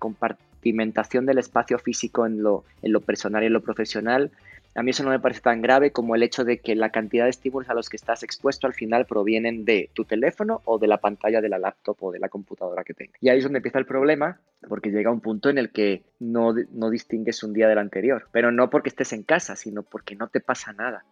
compartimentación 0.66 1.26
del 1.26 1.38
espacio 1.38 1.78
físico 1.78 2.26
en 2.26 2.42
lo, 2.42 2.64
personal 3.00 3.42
y 3.42 3.46
en 3.46 3.52
lo 3.52 3.60
profesional 3.60 4.30
a 4.74 4.82
mí 4.82 4.90
eso 4.90 5.04
no 5.04 5.08
me 5.08 5.20
parece 5.20 5.40
tan 5.40 5.62
grave 5.62 5.90
como 5.90 6.14
el 6.14 6.22
hecho 6.22 6.44
de 6.44 6.58
que 6.58 6.74
la 6.74 6.90
cantidad 6.90 7.24
de 7.24 7.30
estímulos 7.30 7.70
a 7.70 7.74
los 7.74 7.88
que 7.88 7.96
estás 7.96 8.22
expuesto 8.22 8.66
al 8.66 8.74
final 8.74 9.06
provienen 9.06 9.64
de 9.64 9.88
tu 9.94 10.04
teléfono 10.04 10.60
o 10.66 10.78
de 10.78 10.86
la 10.86 10.98
pantalla 10.98 11.40
de 11.40 11.48
la 11.48 11.58
laptop 11.58 11.96
o 12.00 12.12
de 12.12 12.18
la 12.18 12.28
computadora 12.28 12.84
que 12.84 12.92
tengas. 12.92 13.16
Y 13.22 13.30
ahí 13.30 13.38
es 13.38 13.44
donde 13.44 13.60
empieza 13.60 13.78
el 13.78 13.86
problema, 13.86 14.38
porque 14.68 14.90
llega 14.90 15.10
un 15.10 15.22
punto 15.22 15.48
en 15.48 15.56
el 15.56 15.70
que 15.70 16.02
no, 16.20 16.52
distingues 16.90 17.42
un 17.42 17.54
día 17.54 17.68
del 17.68 17.78
anterior, 17.78 18.28
pero 18.32 18.52
no 18.52 18.68
porque 18.68 18.90
estés 18.90 19.14
en 19.14 19.22
casa, 19.22 19.56
sino 19.56 19.82
porque 19.82 20.14
no 20.14 20.28
te 20.28 20.40
pasa 20.40 20.74
nada. 20.74 21.06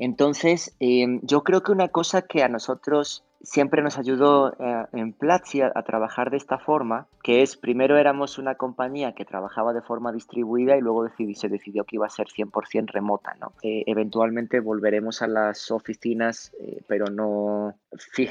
Entonces, 0.00 0.74
em, 0.80 1.20
yo 1.22 1.44
creo 1.44 1.62
que 1.62 1.70
una 1.70 1.90
cosa 1.90 2.22
que 2.22 2.42
a 2.42 2.48
nosotros 2.48 3.22
siempre 3.44 3.82
nos 3.82 3.98
ayudó 3.98 4.54
eh, 4.58 4.86
en 4.92 5.12
Platzi 5.12 5.60
a, 5.62 5.70
trabajar 5.84 6.30
de 6.30 6.36
esta 6.36 6.58
forma, 6.58 7.06
que 7.22 7.42
es 7.42 7.56
primero 7.56 7.96
éramos 7.98 8.38
una 8.38 8.56
compañía 8.56 9.12
que 9.12 9.24
trabajaba 9.24 9.72
de 9.72 9.82
forma 9.82 10.12
distribuida 10.12 10.76
y 10.76 10.80
luego 10.80 11.08
se 11.34 11.48
decidió 11.48 11.84
que 11.84 11.96
iba 11.96 12.06
a 12.06 12.10
ser 12.10 12.26
100% 12.26 12.90
remota. 12.92 13.34
¿no? 13.40 13.52
Eh, 13.62 13.84
eventualmente 13.86 14.60
volveremos 14.60 15.22
a 15.22 15.26
las 15.26 15.70
oficinas, 15.70 16.52
eh, 16.60 16.82
pero 16.88 17.06
no 17.06 17.74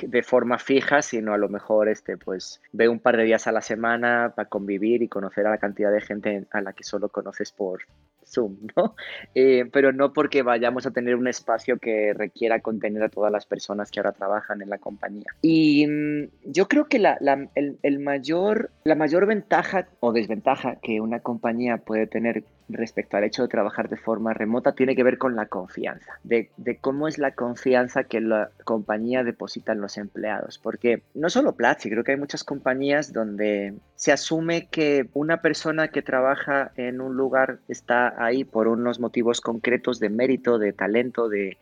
de 0.02 0.24
forma 0.24 0.58
fija, 0.58 1.02
sino 1.02 1.34
a 1.34 1.38
lo 1.38 1.50
mejor 1.50 1.90
este, 1.90 2.18
pues, 2.18 2.62
ve 2.72 2.90
un 2.90 3.00
par 3.00 3.18
de 3.18 3.24
días 3.24 3.48
a 3.48 3.52
la 3.52 3.62
semana 3.62 4.34
para 4.36 4.50
convivir 4.50 5.02
y 5.04 5.08
conocer 5.08 5.48
a 5.48 5.52
la 5.52 5.58
cantidad 5.58 5.92
de 5.92 6.02
gente 6.02 6.48
a 6.52 6.62
la 6.62 6.74
que 6.74 6.84
solo 6.84 7.10
conoces 7.10 7.52
por, 7.52 7.84
Zoom, 8.34 8.58
¿no? 8.76 8.96
Eh, 9.36 9.66
pero 9.72 9.92
no 9.92 10.14
porque 10.14 10.44
vayamos 10.44 10.86
a 10.86 10.92
tener 10.92 11.16
un 11.16 11.28
espacio 11.28 11.78
que 11.80 12.14
requiera 12.14 12.60
contener 12.60 13.04
a 13.04 13.10
todas 13.10 13.32
las 13.32 13.46
personas 13.46 13.90
que 13.90 14.00
ahora 14.00 14.12
trabajan 14.12 14.62
en 14.62 14.70
la 14.70 14.78
compañía. 14.78 15.26
Y 15.42 15.88
mm, 15.88 16.30
yo 16.46 16.68
creo 16.68 16.86
que 16.86 17.00
la, 17.00 17.18
el, 17.56 18.00
mayor, 18.00 18.70
la 18.84 18.96
mayor 18.96 19.26
ventaja 19.26 19.88
o 20.00 20.14
desventaja 20.14 20.76
que 20.82 21.02
una 21.02 21.20
compañía 21.20 21.78
puede 21.78 22.06
tener 22.08 22.44
respecto 22.70 23.18
al 23.18 23.24
hecho 23.24 23.44
de 23.44 23.48
trabajar 23.48 23.90
de 23.90 23.98
forma 23.98 24.34
remota 24.34 24.74
tiene 24.74 24.96
que 24.96 25.04
ver 25.04 25.18
con 25.18 25.36
la 25.36 25.48
confianza, 25.48 26.20
de, 26.24 26.50
cómo 26.82 27.08
es 27.08 27.18
la 27.18 27.32
confianza 27.32 28.04
que 28.04 28.22
la 28.22 28.52
compañía 28.64 29.24
deposita 29.24 29.74
en 29.74 29.82
los 29.82 29.98
empleados. 29.98 30.58
Porque 30.58 31.04
no 31.14 31.30
solo 31.30 31.56
Platzi, 31.56 31.90
creo 31.90 32.04
que 32.04 32.12
hay 32.12 32.18
muchas 32.18 32.44
compañías 32.44 33.14
donde 33.14 33.74
se 33.96 34.12
asume 34.12 34.68
que 34.70 35.08
una 35.14 35.42
persona 35.42 35.90
que 35.90 36.02
trabaja 36.02 36.72
en 36.76 37.02
un 37.02 37.16
lugar 37.16 37.60
está 37.68 38.14
ahí 38.24 38.44
por 38.44 38.68
unos 38.68 39.00
motivos 39.00 39.42
concretos 39.42 40.00
de 40.00 40.10
mérito, 40.10 40.58
de 40.58 40.74
talento, 40.74 41.30
de, 41.30 41.58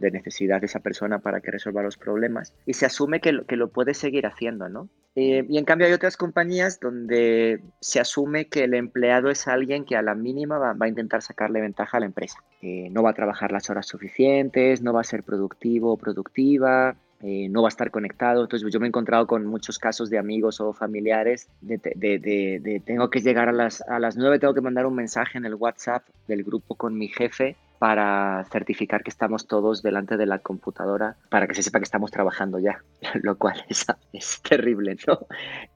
necesidad 0.00 0.60
de 0.60 0.66
esa 0.66 0.80
persona 0.80 1.20
para 1.20 1.40
que 1.40 1.50
resuelva 1.50 1.82
los 1.82 1.96
problemas 1.96 2.52
y 2.66 2.74
se 2.74 2.86
asume 2.86 3.20
que 3.20 3.30
que 3.46 3.56
lo 3.56 3.68
puede 3.68 3.94
seguir 3.94 4.26
haciendo, 4.26 4.68
¿no? 4.68 4.88
Eh, 5.16 5.44
y 5.48 5.58
en 5.58 5.64
cambio 5.64 5.88
hay 5.88 5.92
otras 5.92 6.16
compañías 6.16 6.78
donde 6.78 7.60
se 7.80 7.98
asume 7.98 8.46
que 8.46 8.64
el 8.64 8.74
empleado 8.74 9.28
es 9.28 9.48
alguien 9.48 9.84
que 9.84 9.96
a 9.96 10.02
la 10.02 10.14
mínima 10.14 10.58
va, 10.58 10.76
a 10.78 10.88
intentar 10.88 11.22
sacarle 11.22 11.60
ventaja 11.60 11.96
a 11.96 12.00
la 12.00 12.06
empresa. 12.06 12.42
Eh, 12.62 12.88
no 12.90 13.02
va 13.02 13.10
a 13.10 13.14
trabajar 13.14 13.50
las 13.50 13.68
horas 13.70 13.86
suficientes, 13.86 14.82
no 14.82 14.92
va 14.92 15.00
a 15.00 15.04
ser 15.04 15.24
productivo 15.24 15.92
o 15.92 15.96
productiva, 15.96 16.96
eh, 17.22 17.48
no 17.48 17.62
va 17.62 17.68
a 17.68 17.70
estar 17.70 17.90
conectado. 17.90 18.42
Entonces 18.42 18.72
yo 18.72 18.78
me 18.78 18.86
he 18.86 18.88
encontrado 18.88 19.26
con 19.26 19.46
muchos 19.46 19.78
casos 19.80 20.10
de 20.10 20.18
amigos 20.18 20.60
o 20.60 20.72
familiares 20.72 21.48
de, 21.60 22.82
tengo 22.84 23.10
que 23.10 23.20
llegar 23.20 23.48
a 23.48 23.52
las, 23.52 23.80
a 23.82 23.98
las 23.98 24.16
9, 24.16 24.38
tengo 24.38 24.54
que 24.54 24.60
mandar 24.60 24.86
un 24.86 24.94
mensaje 24.94 25.38
en 25.38 25.44
el 25.44 25.56
WhatsApp 25.56 26.06
del 26.28 26.44
grupo 26.44 26.76
con 26.76 26.96
mi 26.96 27.08
jefe 27.08 27.56
para 27.80 28.44
certificar 28.52 29.02
que 29.02 29.08
estamos 29.08 29.46
todos 29.46 29.82
delante 29.82 30.18
de 30.18 30.26
la 30.26 30.40
computadora 30.40 31.16
para 31.30 31.46
que 31.46 31.54
se 31.54 31.62
sepa 31.62 31.78
que 31.78 31.84
estamos 31.84 32.10
trabajando 32.10 32.58
ya, 32.58 32.84
lo 33.22 33.38
cual 33.38 33.64
es, 33.70 33.86
es 34.12 34.42
terrible, 34.42 34.98
¿no? 35.06 35.20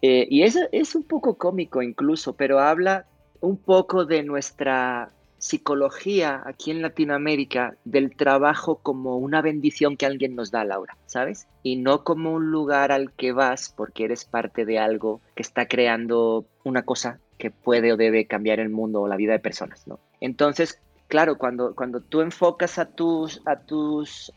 Eh, 0.03 0.27
y 0.29 0.43
eso 0.43 0.61
es 0.71 0.95
un 0.95 1.05
poco 1.05 1.39
cómico 1.39 1.81
incluso, 1.81 2.37
pero 2.37 2.61
habla 2.61 3.07
un 3.41 3.57
poco 3.57 4.05
de 4.05 4.23
nuestra 4.23 5.13
psicología 5.39 6.43
aquí 6.45 6.73
en 6.73 6.83
Latinoamérica 6.83 7.79
del 7.87 8.15
trabajo 8.15 8.81
como 8.83 9.17
una 9.17 9.41
bendición 9.41 9.97
que 9.97 10.05
alguien 10.05 10.37
nos 10.37 10.51
da, 10.51 10.63
Laura, 10.63 10.99
¿sabes? 11.07 11.47
Y 11.63 11.77
no 11.77 12.05
como 12.05 12.35
un 12.35 12.51
lugar 12.51 12.93
al 12.93 13.13
que 13.13 13.33
vas 13.33 13.73
porque 13.75 14.05
eres 14.05 14.27
parte 14.27 14.67
de 14.67 14.79
algo 14.79 15.23
que 15.35 15.43
está 15.43 15.69
creando 15.69 16.45
una 16.65 16.83
cosa 16.83 17.19
que 17.39 17.51
puede 17.51 17.95
o 17.95 17.97
debe 17.97 18.27
cambiar 18.27 18.61
el 18.61 18.69
mundo 18.69 19.01
o 19.01 19.09
la 19.09 19.17
vida 19.17 19.33
de 19.33 19.39
personas, 19.39 19.87
¿no? 19.89 19.99
Entonces, 20.21 20.81
claro, 21.15 21.39
cuando, 21.39 21.77
cuando 21.77 22.01
tú 22.01 22.23
enfocas 22.23 22.77
a 22.77 22.87
tus, 22.87 23.41
a 23.47 23.61
tus 23.61 24.33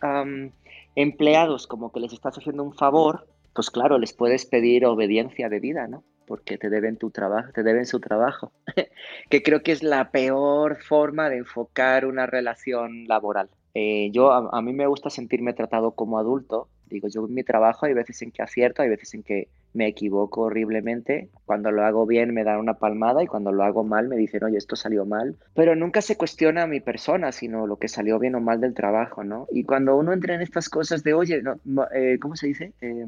empleados 0.93 1.65
como 1.65 1.91
que 1.91 1.99
les 1.99 2.13
estás 2.13 2.37
haciendo 2.37 2.61
un 2.61 2.75
favor, 2.75 3.27
pues 3.55 3.71
claro, 3.71 3.97
les 3.97 4.13
puedes 4.13 4.45
pedir 4.45 4.85
obediencia 4.85 5.49
de 5.49 5.59
vida, 5.59 5.87
¿no? 5.87 6.03
Porque 6.27 6.59
te 6.59 6.69
deben 6.69 6.97
tu 6.97 7.09
trabajo, 7.09 7.51
te 7.51 7.63
deben 7.63 7.87
su 7.87 7.99
trabajo, 7.99 8.51
que 9.31 9.41
creo 9.41 9.63
que 9.63 9.71
es 9.71 9.81
la 9.81 10.11
peor 10.11 10.77
forma 10.79 11.31
de 11.31 11.37
enfocar 11.37 12.05
una 12.05 12.27
relación 12.27 13.07
laboral. 13.07 13.49
Eh, 13.73 14.11
yo, 14.11 14.31
a, 14.31 14.61
mí 14.61 14.71
me 14.71 14.85
gusta 14.85 15.09
sentirme 15.09 15.53
tratado 15.53 15.93
como 15.93 16.19
adulto. 16.19 16.67
Digo, 16.85 17.07
yo 17.07 17.25
en 17.25 17.33
mi 17.33 17.43
trabajo 17.43 17.87
hay 17.87 17.95
veces 17.95 18.21
en 18.21 18.29
que 18.29 18.43
acierto, 18.43 18.83
hay 18.83 18.89
veces 18.89 19.15
en 19.15 19.23
que 19.23 19.47
me 19.77 19.87
equivoco 19.87 20.41
horriblemente. 20.41 21.29
Cuando 21.45 21.71
lo 21.71 21.85
hago 21.85 22.07
bien 22.07 22.33
me 22.33 22.43
dan 22.43 22.59
una 22.59 22.73
palmada 22.73 23.23
y 23.23 23.27
cuando 23.27 23.51
lo 23.51 23.63
hago 23.63 23.83
mal 23.83 24.07
me 24.07 24.17
dicen, 24.17 24.43
oye, 24.43 24.57
esto 24.57 24.75
salió 24.75 25.05
mal. 25.05 25.35
Pero 25.53 25.75
nunca 25.75 26.01
se 26.01 26.17
cuestiona 26.17 26.63
a 26.63 26.67
mi 26.67 26.79
persona, 26.79 27.31
sino 27.31 27.67
lo 27.67 27.77
que 27.77 27.87
salió 27.87 28.17
bien 28.17 28.33
o 28.35 28.41
mal 28.41 28.59
del 28.59 28.73
trabajo, 28.73 29.23
¿no? 29.23 29.47
Y 29.51 29.63
cuando 29.63 29.95
uno 29.95 30.13
entra 30.13 30.33
en 30.33 30.41
estas 30.41 30.67
cosas 30.67 31.03
de, 31.03 31.13
oye, 31.13 31.43
no, 31.43 31.87
eh, 31.93 32.17
¿cómo 32.19 32.35
se 32.35 32.47
dice? 32.47 32.73
Eh, 32.81 33.05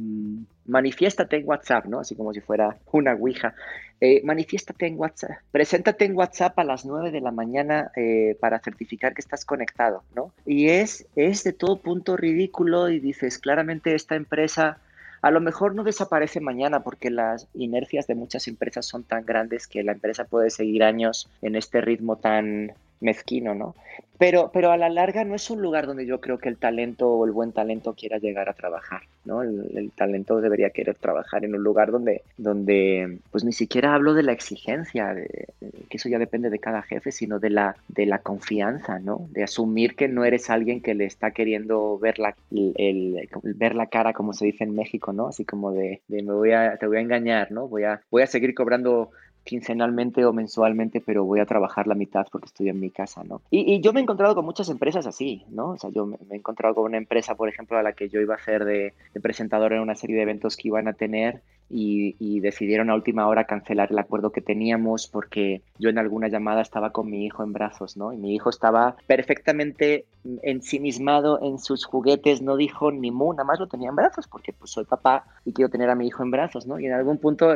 manifiéstate 0.68 1.38
en 1.38 1.48
WhatsApp, 1.48 1.86
¿no? 1.86 2.00
Así 2.00 2.16
como 2.16 2.34
si 2.34 2.40
fuera 2.40 2.78
una 2.92 3.16
Ouija. 3.16 3.56
Eh, 4.00 4.22
manifiéstate 4.24 4.86
en 4.86 4.98
WhatsApp. 4.98 5.32
Preséntate 5.52 6.06
en 6.06 6.16
WhatsApp 6.16 6.58
a 6.60 6.64
las 6.64 6.86
9 6.86 7.12
de 7.12 7.20
la 7.20 7.32
mañana 7.32 7.92
eh, 7.96 8.38
para 8.40 8.60
certificar 8.60 9.14
que 9.14 9.22
estás 9.22 9.44
conectado, 9.44 10.04
¿no? 10.16 10.32
Y 10.46 10.70
es, 10.70 11.08
es 11.16 11.44
de 11.44 11.52
todo 11.52 11.78
punto 11.78 12.16
ridículo 12.16 12.90
y 12.90 13.00
dices, 13.00 13.40
claramente 13.40 13.96
esta 13.96 14.16
empresa 14.16 14.78
a 15.22 15.32
lo 15.32 15.42
mejor 15.42 15.76
no 15.76 15.84
desaparece 15.84 16.40
mañana 16.40 16.82
porque 16.84 17.10
las 17.10 17.48
inercias 17.54 18.08
de 18.08 18.16
muchas 18.16 18.48
empresas 18.48 18.86
son 18.86 19.04
tan 19.04 19.26
grandes 19.26 19.68
que 19.68 19.84
la 19.84 19.94
empresa 19.94 20.26
puede 20.26 20.50
seguir 20.50 20.84
años 20.84 21.30
en 21.42 21.56
este 21.56 21.82
ritmo 21.82 22.18
tan 22.18 22.74
mezquino, 23.02 23.56
¿no? 23.56 23.76
Pero, 24.20 24.52
pero 24.52 24.72
a 24.72 24.78
la 24.78 24.90
larga 24.90 25.24
no 25.24 25.34
es 25.34 25.50
un 25.50 25.62
lugar 25.62 25.88
donde 25.88 26.06
yo 26.06 26.20
creo 26.20 26.40
que 26.40 26.50
el 26.50 26.58
talento 26.58 27.08
o 27.10 27.26
el 27.26 27.32
buen 27.32 27.54
talento 27.54 27.94
quiera 27.94 28.18
llegar 28.18 28.50
a 28.50 28.54
trabajar, 28.54 29.04
¿no? 29.24 29.42
El, 29.44 29.92
talento 29.96 30.42
debería 30.42 30.72
querer 30.72 30.96
trabajar 30.96 31.46
en 31.46 31.56
un 31.56 31.64
lugar 31.64 31.90
donde, 31.90 32.24
donde, 32.36 33.20
pues 33.32 33.46
ni 33.46 33.54
siquiera 33.54 33.94
hablo 33.94 34.14
de 34.14 34.24
la 34.24 34.34
exigencia, 34.34 35.16
que 35.16 35.98
eso 35.98 36.10
ya 36.10 36.20
depende 36.20 36.50
de 36.50 36.60
cada 36.60 36.82
jefe, 36.82 37.14
sino 37.14 37.40
de 37.40 37.50
la, 37.50 37.78
de 37.88 38.06
la 38.06 38.20
confianza, 38.20 39.00
¿no? 39.00 39.30
De 39.32 39.44
asumir 39.44 39.96
que 39.96 40.10
no 40.10 40.26
eres 40.26 40.50
alguien 40.50 40.82
que 40.82 40.96
le 40.96 41.06
está 41.06 41.32
queriendo 41.32 41.98
ver 41.98 42.20
la, 42.20 42.36
el, 42.52 43.30
ver 43.42 43.74
la 43.74 43.88
cara, 43.88 44.12
como 44.12 44.34
se 44.34 44.46
dice 44.46 44.66
en 44.66 44.76
México, 44.76 45.14
¿no? 45.14 45.28
Así 45.28 45.46
como 45.46 45.72
de, 45.72 46.02
de 46.10 46.24
me 46.24 46.34
voy 46.34 46.52
a, 46.52 46.76
te 46.76 46.88
voy 46.88 46.98
a 46.98 47.02
engañar, 47.02 47.54
¿no? 47.54 47.70
Voy 47.70 47.86
a, 47.86 48.02
voy 48.12 48.24
a 48.24 48.28
seguir 48.28 48.54
cobrando 48.54 49.12
quincenalmente 49.44 50.26
o 50.26 50.34
mensualmente, 50.34 51.02
pero 51.02 51.26
voy 51.26 51.40
a 51.40 51.46
trabajar 51.46 51.88
la 51.88 51.96
mitad 51.96 52.28
porque 52.32 52.48
estoy 52.48 52.70
en 52.70 52.80
mi 52.80 52.90
casa, 52.90 53.24
¿no? 53.24 53.42
Y, 53.50 53.82
yo 53.82 53.94
me 53.94 54.00
he 54.00 54.04
encontrado 54.04 54.36
con 54.36 54.46
muchas 54.46 54.70
empresas 54.70 55.08
así, 55.08 55.46
¿no? 55.50 55.72
O 55.72 55.78
sea, 55.78 55.90
yo 55.90 56.06
me, 56.06 56.18
he 56.32 56.36
encontrado 56.36 56.76
con 56.76 56.86
una 56.86 56.98
empresa, 56.98 57.36
por 57.36 57.50
ejemplo, 57.50 57.78
a 57.78 57.84
la 57.84 57.94
que 57.94 58.10
yo 58.10 58.22
iba 58.22 58.36
a 58.36 58.38
de, 58.66 58.94
de 59.14 59.22
presentador 59.22 59.74
en 59.74 59.82
una 59.82 59.96
serie 59.96 60.16
de 60.16 60.24
eventos 60.24 60.58
que 60.58 60.68
iban 60.68 60.88
a 60.88 60.94
tener 60.94 61.42
y, 61.70 62.40
decidieron 62.40 62.90
a 62.90 62.96
última 62.96 63.28
hora 63.28 63.44
cancelar 63.44 63.92
el 63.92 64.00
acuerdo 64.00 64.32
que 64.32 64.42
teníamos 64.42 65.08
porque 65.08 65.62
yo 65.78 65.90
en 65.90 65.98
alguna 65.98 66.30
llamada 66.30 66.62
estaba 66.62 66.92
con 66.92 67.10
mi 67.10 67.26
hijo 67.26 67.44
en 67.44 67.52
brazos, 67.52 67.98
¿no? 67.98 68.14
Y 68.14 68.18
mi 68.18 68.34
hijo 68.34 68.50
estaba 68.50 68.96
perfectamente 69.08 70.06
ensimismado 70.42 71.42
en 71.42 71.60
sus 71.60 71.86
juguetes, 71.86 72.42
no 72.42 72.56
dijo 72.56 72.92
ni 72.92 73.12
mu, 73.12 73.34
nada 73.34 73.44
más 73.44 73.60
lo 73.60 73.68
tenía 73.68 73.90
en 73.90 73.96
brazos 73.96 74.28
porque 74.28 74.54
pues 74.54 74.72
soy 74.72 74.86
papá 74.86 75.26
y 75.46 75.54
quiero 75.54 75.70
tener 75.70 75.90
a 75.90 75.96
mi 75.96 76.08
hijo 76.08 76.24
en 76.24 76.32
brazos, 76.32 76.66
¿no? 76.66 76.80
Y 76.80 76.86
en 76.86 76.94
algún 76.94 77.18
punto 77.18 77.54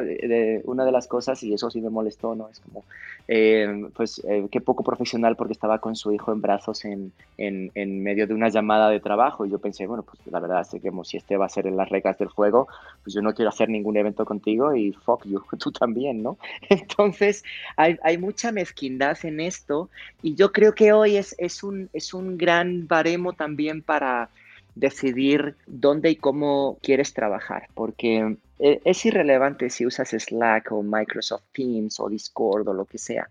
una 0.65 0.85
de 0.85 0.91
las 0.91 1.07
cosas, 1.07 1.41
y 1.43 1.53
eso 1.53 1.69
sí 1.69 1.81
me 1.81 1.89
molestó, 1.89 2.35
¿no? 2.35 2.49
Es 2.49 2.59
como, 2.59 2.83
eh, 3.27 3.87
pues 3.95 4.21
eh, 4.27 4.47
qué 4.51 4.59
poco 4.59 4.83
profesional 4.83 5.35
porque 5.35 5.53
estaba 5.53 5.79
con 5.79 5.95
su 5.95 6.11
hijo 6.11 6.33
en 6.33 6.41
brazos 6.41 6.83
en, 6.83 7.13
en, 7.37 7.71
en, 7.73 8.03
medio 8.03 8.27
de 8.27 8.33
una 8.33 8.49
llamada 8.49 8.89
de 8.89 8.99
trabajo 8.99 9.45
y 9.45 9.49
yo 9.49 9.59
pensé, 9.59 9.87
bueno, 9.87 10.03
pues 10.03 10.19
la 10.27 10.39
verdad 10.39 10.67
que 10.81 10.91
si 11.03 11.17
este 11.17 11.37
va 11.37 11.45
a 11.45 11.49
ser 11.49 11.67
en 11.67 11.77
las 11.77 11.89
reglas 11.89 12.17
del 12.17 12.27
juego, 12.27 12.67
pues 13.03 13.13
yo 13.13 13.21
no 13.21 13.33
quiero 13.33 13.49
hacer 13.49 13.69
ningún 13.69 13.97
contigo 14.11 14.75
y 14.75 14.91
fuck 14.91 15.25
you, 15.25 15.41
tú 15.59 15.71
también, 15.71 16.23
¿no? 16.23 16.37
Entonces, 16.69 17.43
hay, 17.77 17.97
hay 18.03 18.17
mucha 18.17 18.51
mezquindad 18.51 19.17
en 19.23 19.39
esto 19.39 19.89
y 20.21 20.35
yo 20.35 20.51
creo 20.51 20.73
que 20.75 20.93
hoy 20.93 21.17
es, 21.17 21.35
es, 21.37 21.63
un, 21.63 21.89
es 21.93 22.13
un 22.13 22.37
gran 22.37 22.87
baremo 22.87 23.33
también 23.33 23.81
para 23.81 24.29
decidir 24.75 25.55
dónde 25.67 26.09
y 26.09 26.15
cómo 26.15 26.77
quieres 26.81 27.13
trabajar, 27.13 27.67
porque 27.73 28.37
eh, 28.59 28.81
es 28.85 29.05
irrelevante 29.05 29.69
si 29.69 29.85
usas 29.85 30.09
Slack 30.09 30.71
o 30.71 30.81
Microsoft 30.81 31.43
Teams 31.53 31.99
o 31.99 32.09
Discord 32.09 32.67
o 32.67 32.73
lo 32.73 32.85
que 32.85 32.97
sea. 32.97 33.27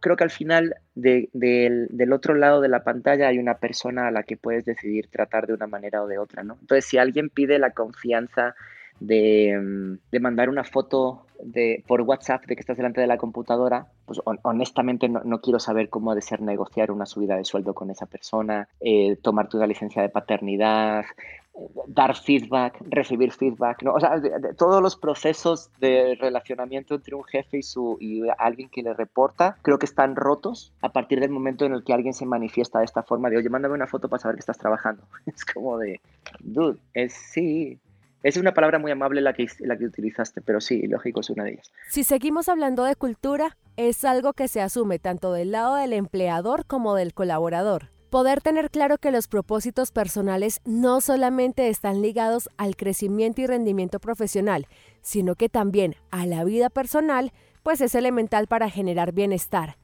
Creo 0.00 0.16
que 0.16 0.24
al 0.24 0.30
final 0.30 0.76
del 0.94 2.12
otro 2.12 2.34
lado 2.34 2.60
de 2.60 2.68
la 2.68 2.84
pantalla 2.84 3.28
hay 3.28 3.38
una 3.38 3.54
persona 3.54 4.08
a 4.08 4.10
la 4.10 4.22
que 4.22 4.36
puedes 4.36 4.66
decidir 4.66 5.08
tratar 5.08 5.46
de 5.46 5.54
una 5.54 5.66
manera 5.66 6.02
o 6.02 6.06
de 6.06 6.18
otra, 6.18 6.42
¿no? 6.42 6.58
Entonces, 6.60 6.84
si 6.84 6.98
alguien 6.98 7.30
pide 7.30 7.58
la 7.58 7.70
confianza 7.70 8.54
Mm, 9.00 9.94
de, 10.10 10.20
mandar 10.20 10.48
una 10.48 10.64
foto 10.64 11.26
de, 11.42 11.84
por 11.86 12.02
WhatsApp 12.02 12.46
de 12.46 12.54
que 12.54 12.60
estás 12.60 12.76
delante 12.76 13.00
de 13.00 13.06
la 13.06 13.18
computadora, 13.18 13.88
pues 14.06 14.20
honestamente 14.24 15.08
no, 15.08 15.40
quiero 15.40 15.58
saber 15.58 15.88
cómo 15.88 16.12
ha 16.12 16.14
de 16.14 16.22
ser 16.22 16.40
negociar 16.40 16.90
una 16.90 17.06
subida 17.06 17.36
de 17.36 17.44
sueldo 17.44 17.74
con 17.74 17.90
esa 17.90 18.06
persona, 18.06 18.68
eh, 18.80 19.16
tomar 19.16 19.48
tu 19.48 19.64
licencia 19.64 20.02
de 20.02 20.08
paternidad, 20.08 21.04
dar 21.86 22.16
feedback, 22.16 22.80
recibir 22.88 23.32
feedback, 23.32 23.82
¿no? 23.82 23.94
o 23.94 24.00
sea, 24.00 24.20
todos 24.58 24.82
los 24.82 24.96
procesos 24.96 25.70
de 25.78 26.16
relacionamiento 26.20 26.96
entre 26.96 27.14
un 27.14 27.22
jefe 27.24 27.58
y, 27.58 27.62
su, 27.62 27.96
y 28.00 28.22
alguien 28.38 28.68
que 28.68 28.82
le 28.82 28.92
reporta, 28.92 29.56
creo 29.62 29.78
que 29.78 29.86
están 29.86 30.16
rotos 30.16 30.72
a 30.82 30.92
partir 30.92 31.20
del 31.20 31.30
momento 31.30 31.64
en 31.64 31.74
el 31.74 31.84
que 31.84 31.92
alguien 31.92 32.12
se 32.12 32.26
manifiesta 32.26 32.80
de 32.80 32.86
esta 32.86 33.04
forma 33.04 33.30
de, 33.30 33.36
oye, 33.36 33.48
mándame 33.48 33.74
una 33.74 33.86
foto 33.86 34.08
para 34.08 34.20
saber 34.20 34.36
que 34.36 34.40
estás 34.40 34.58
trabajando. 34.58 35.04
Es 35.26 35.44
como 35.44 35.78
de, 35.78 36.00
dude, 36.40 36.78
es 36.92 37.12
sí, 37.12 37.78
es 38.24 38.38
una 38.38 38.54
palabra 38.54 38.78
muy 38.78 38.90
amable 38.90 39.20
la 39.20 39.34
que, 39.34 39.46
la 39.60 39.76
que 39.76 39.84
utilizaste, 39.84 40.40
pero 40.40 40.58
sí, 40.60 40.86
lógico, 40.86 41.20
es 41.20 41.28
una 41.28 41.44
de 41.44 41.52
ellas. 41.52 41.70
Si 41.90 42.04
seguimos 42.04 42.48
hablando 42.48 42.84
de 42.84 42.96
cultura, 42.96 43.58
es 43.76 44.02
algo 44.06 44.32
que 44.32 44.48
se 44.48 44.62
asume 44.62 44.98
tanto 44.98 45.32
del 45.34 45.52
lado 45.52 45.74
del 45.74 45.92
empleador 45.92 46.64
como 46.64 46.94
del 46.94 47.12
colaborador. 47.12 47.90
Poder 48.08 48.40
tener 48.40 48.70
claro 48.70 48.96
que 48.96 49.10
los 49.10 49.28
propósitos 49.28 49.92
personales 49.92 50.62
no 50.64 51.02
solamente 51.02 51.68
están 51.68 52.00
ligados 52.00 52.48
al 52.56 52.76
crecimiento 52.76 53.42
y 53.42 53.46
rendimiento 53.46 54.00
profesional, 54.00 54.68
sino 55.02 55.34
que 55.34 55.50
también 55.50 55.94
a 56.10 56.24
la 56.24 56.44
vida 56.44 56.70
personal, 56.70 57.30
pues 57.62 57.82
es 57.82 57.94
elemental 57.94 58.46
para 58.46 58.70
generar 58.70 59.12
bienestar. 59.12 59.76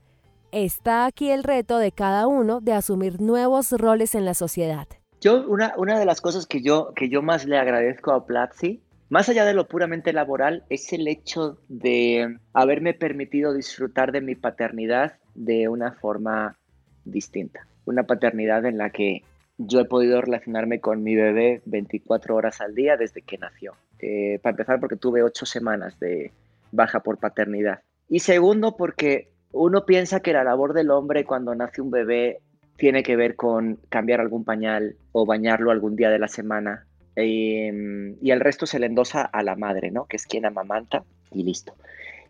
Está 0.51 1.05
aquí 1.05 1.31
el 1.31 1.45
reto 1.45 1.77
de 1.77 1.93
cada 1.93 2.27
uno 2.27 2.63
de 2.63 2.73
asumir 2.73 3.21
nuevos 3.21 3.71
roles 3.73 4.15
en 4.15 4.25
la 4.25 4.33
sociedad. 4.33 4.89
Yo, 5.21 5.47
una, 5.47 5.75
una 5.77 5.99
de 5.99 6.07
las 6.07 6.21
cosas 6.21 6.47
que 6.47 6.63
yo, 6.63 6.93
que 6.95 7.09
yo 7.09 7.21
más 7.21 7.45
le 7.45 7.59
agradezco 7.59 8.13
a 8.13 8.27
Platzi, 8.27 8.81
más 9.11 9.29
allá 9.29 9.45
de 9.45 9.55
lo 9.55 9.67
puramente 9.67 10.13
laboral, 10.13 10.65
es 10.71 10.93
el 10.93 11.09
hecho 11.09 11.59
de 11.69 12.39
haberme 12.53 12.95
permitido 12.95 13.53
disfrutar 13.53 14.13
de 14.13 14.21
mi 14.21 14.35
paternidad 14.35 15.15
de 15.35 15.69
una 15.69 15.93
forma 15.93 16.57
distinta. 17.05 17.67
Una 17.85 18.05
paternidad 18.05 18.65
en 18.65 18.79
la 18.79 18.91
que 18.91 19.25
yo 19.59 19.81
he 19.81 19.85
podido 19.85 20.21
relacionarme 20.21 20.81
con 20.81 21.03
mi 21.03 21.17
bebé 21.17 21.61
24 21.67 22.35
horas 22.35 22.61
al 22.61 22.75
día 22.75 22.97
desde 22.97 23.21
que 23.21 23.37
nació. 23.37 23.75
Eh, 23.99 24.39
para 24.43 24.53
empezar, 24.53 24.81
porque 24.81 24.97
tuve 24.97 25.23
ocho 25.23 25.45
semanas 25.45 25.99
de 26.01 26.33
baja 26.73 27.01
por 27.01 27.19
paternidad. 27.19 27.81
Y 28.09 28.21
segundo, 28.21 28.77
porque 28.77 29.29
uno 29.53 29.85
piensa 29.85 30.21
que 30.21 30.33
la 30.33 30.45
labor 30.45 30.73
del 30.73 30.91
hombre 30.91 31.25
cuando 31.25 31.55
nace 31.55 31.83
un 31.83 31.91
bebé 31.91 32.41
tiene 32.81 33.03
que 33.03 33.15
ver 33.15 33.37
con 33.37 33.79
cambiar 33.91 34.21
algún 34.21 34.43
pañal 34.43 34.97
o 35.13 35.27
bañarlo 35.27 35.71
algún 35.71 35.97
día 35.97 36.09
de 36.09 36.19
la 36.19 36.29
semana. 36.29 36.87
Em, 37.15 38.17
y 38.23 38.31
el 38.31 38.41
resto 38.41 38.65
se 38.65 38.79
le 38.79 38.87
endosa 38.87 39.23
a 39.23 39.43
la 39.43 39.55
madre, 39.55 39.91
¿no? 39.91 40.07
Que 40.07 40.17
es 40.17 40.27
quien 40.27 40.47
amamanta 40.47 41.05
y 41.31 41.45
listo. 41.45 41.75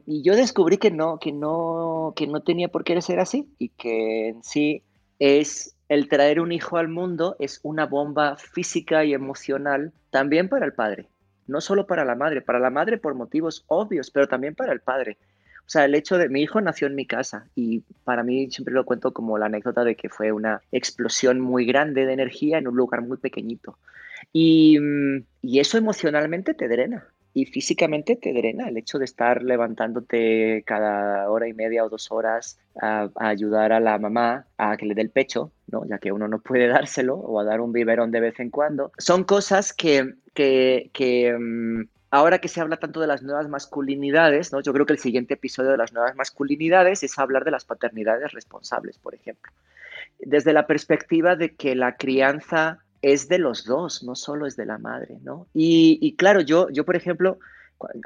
Y 0.07 0.23
yo 0.23 0.35
descubrí 0.35 0.79
que 0.79 0.91
no, 0.91 1.21
que 1.21 1.31
no, 1.31 2.15
que 2.17 2.27
no 2.27 2.43
tenía 2.43 2.67
por 2.67 2.83
qué 2.83 3.01
ser 3.01 3.21
así 3.21 3.49
y 3.59 3.69
que 3.69 4.31
en 4.31 4.43
sí 4.43 4.83
es 5.21 5.77
el 5.89 6.09
traer 6.09 6.41
un 6.41 6.51
hijo 6.51 6.79
al 6.79 6.89
mundo 6.89 7.37
es 7.39 7.61
una 7.63 7.87
bomba 7.87 8.37
física 8.37 9.05
y 9.05 9.15
emocional 9.15 9.93
también 10.11 10.49
para 10.49 10.67
el 10.67 10.73
padre, 10.73 11.07
no 11.47 11.61
solo 11.61 11.87
para 11.87 12.05
la 12.05 12.17
madre, 12.17 12.43
para 12.43 12.59
la 12.59 12.71
madre 12.71 12.99
por 12.99 13.15
motivos 13.15 13.65
obvios, 13.69 14.11
pero 14.11 14.27
también 14.27 14.57
para 14.57 14.73
el 14.73 14.81
padre. 14.81 15.17
O 15.61 15.70
sea, 15.70 15.85
el 15.85 15.94
hecho 15.94 16.18
de 16.18 16.29
mi 16.29 16.42
hijo 16.42 16.61
nació 16.61 16.87
en 16.87 16.94
mi 16.94 17.07
casa 17.07 17.46
y 17.55 17.81
para 18.05 18.23
mí 18.23 18.51
siempre 18.51 18.75
lo 18.75 18.85
cuento 18.85 19.12
como 19.12 19.38
la 19.38 19.46
anécdota 19.46 19.85
de 19.85 19.94
que 19.94 20.09
fue 20.09 20.33
una 20.33 20.62
explosión 20.73 21.40
muy 21.40 21.64
grande 21.64 22.07
de 22.07 22.12
energía 22.12 22.59
en 22.59 22.68
un 22.68 22.77
lugar 22.77 23.03
muy 23.03 23.18
pequeñito. 23.18 23.79
Y, 24.33 24.79
mm, 24.79 25.25
y 25.42 25.61
eso 25.61 25.79
emocionalmente 25.79 26.55
te 26.55 26.68
drena 26.68 27.07
y 27.33 27.46
físicamente 27.46 28.16
te 28.16 28.33
drena 28.33 28.68
el 28.68 28.77
hecho 28.77 28.99
de 28.99 29.05
estar 29.05 29.42
levantándote 29.42 30.62
cada 30.66 31.31
hora 31.31 31.49
y 31.49 31.53
media 31.53 31.85
o 31.85 31.88
dos 31.88 32.11
horas 32.11 32.59
a, 32.81 33.09
ayudar 33.16 33.73
a 33.73 33.81
la 33.81 33.99
mamá 33.99 34.46
a 34.59 34.77
que 34.77 34.87
le 34.87 34.94
dé 34.94 35.03
el 35.03 35.11
pecho, 35.11 35.53
¿no? 35.68 35.85
ya 35.87 35.99
que 35.99 36.12
uno 36.12 36.27
no 36.29 36.40
puede 36.40 36.66
dárselo 36.68 37.14
o 37.14 37.40
a 37.40 37.44
dar 37.44 37.61
un 37.61 37.73
biberón 37.73 38.11
de 38.11 38.20
vez 38.20 38.40
en 38.40 38.51
cuando. 38.51 38.92
Son 38.99 39.25
cosas 39.25 39.73
que, 39.73 40.14
que, 40.35 40.90
que 40.92 41.37
mm, 41.38 41.83
ahora 42.11 42.38
que 42.38 42.49
se 42.49 42.61
habla 42.61 42.77
tanto 42.77 43.01
de 43.01 43.07
las 43.07 43.23
nuevas 43.23 43.49
masculinidades, 43.49 44.53
¿no? 44.53 44.61
yo 44.61 44.73
creo 44.73 44.87
que 44.87 44.92
el 44.92 44.99
siguiente 44.99 45.35
episodio 45.35 45.70
de 45.70 45.77
las 45.77 45.92
nuevas 45.92 46.16
masculinidades 46.16 47.03
es 47.03 47.18
hablar 47.18 47.44
de 47.44 47.53
las 47.53 47.64
paternidades 47.64 48.33
responsables, 48.33 48.99
por 48.99 49.14
ejemplo. 49.14 49.53
Desde 50.18 50.53
la 50.53 50.66
perspectiva 50.66 51.37
de 51.37 51.55
que 51.55 51.75
la 51.75 51.96
crianza 51.96 52.81
es 53.03 53.29
de 53.29 53.38
los 53.38 53.64
dos, 53.64 54.03
no 54.03 54.14
solo 54.14 54.46
es 54.46 54.57
de 54.57 54.66
la 54.66 54.79
madre, 54.79 55.18
¿no? 55.23 55.46
Y, 55.55 56.14
claro, 56.16 56.40
yo, 56.40 56.68
yo, 56.70 56.85
por 56.85 56.96
ejemplo, 56.96 57.38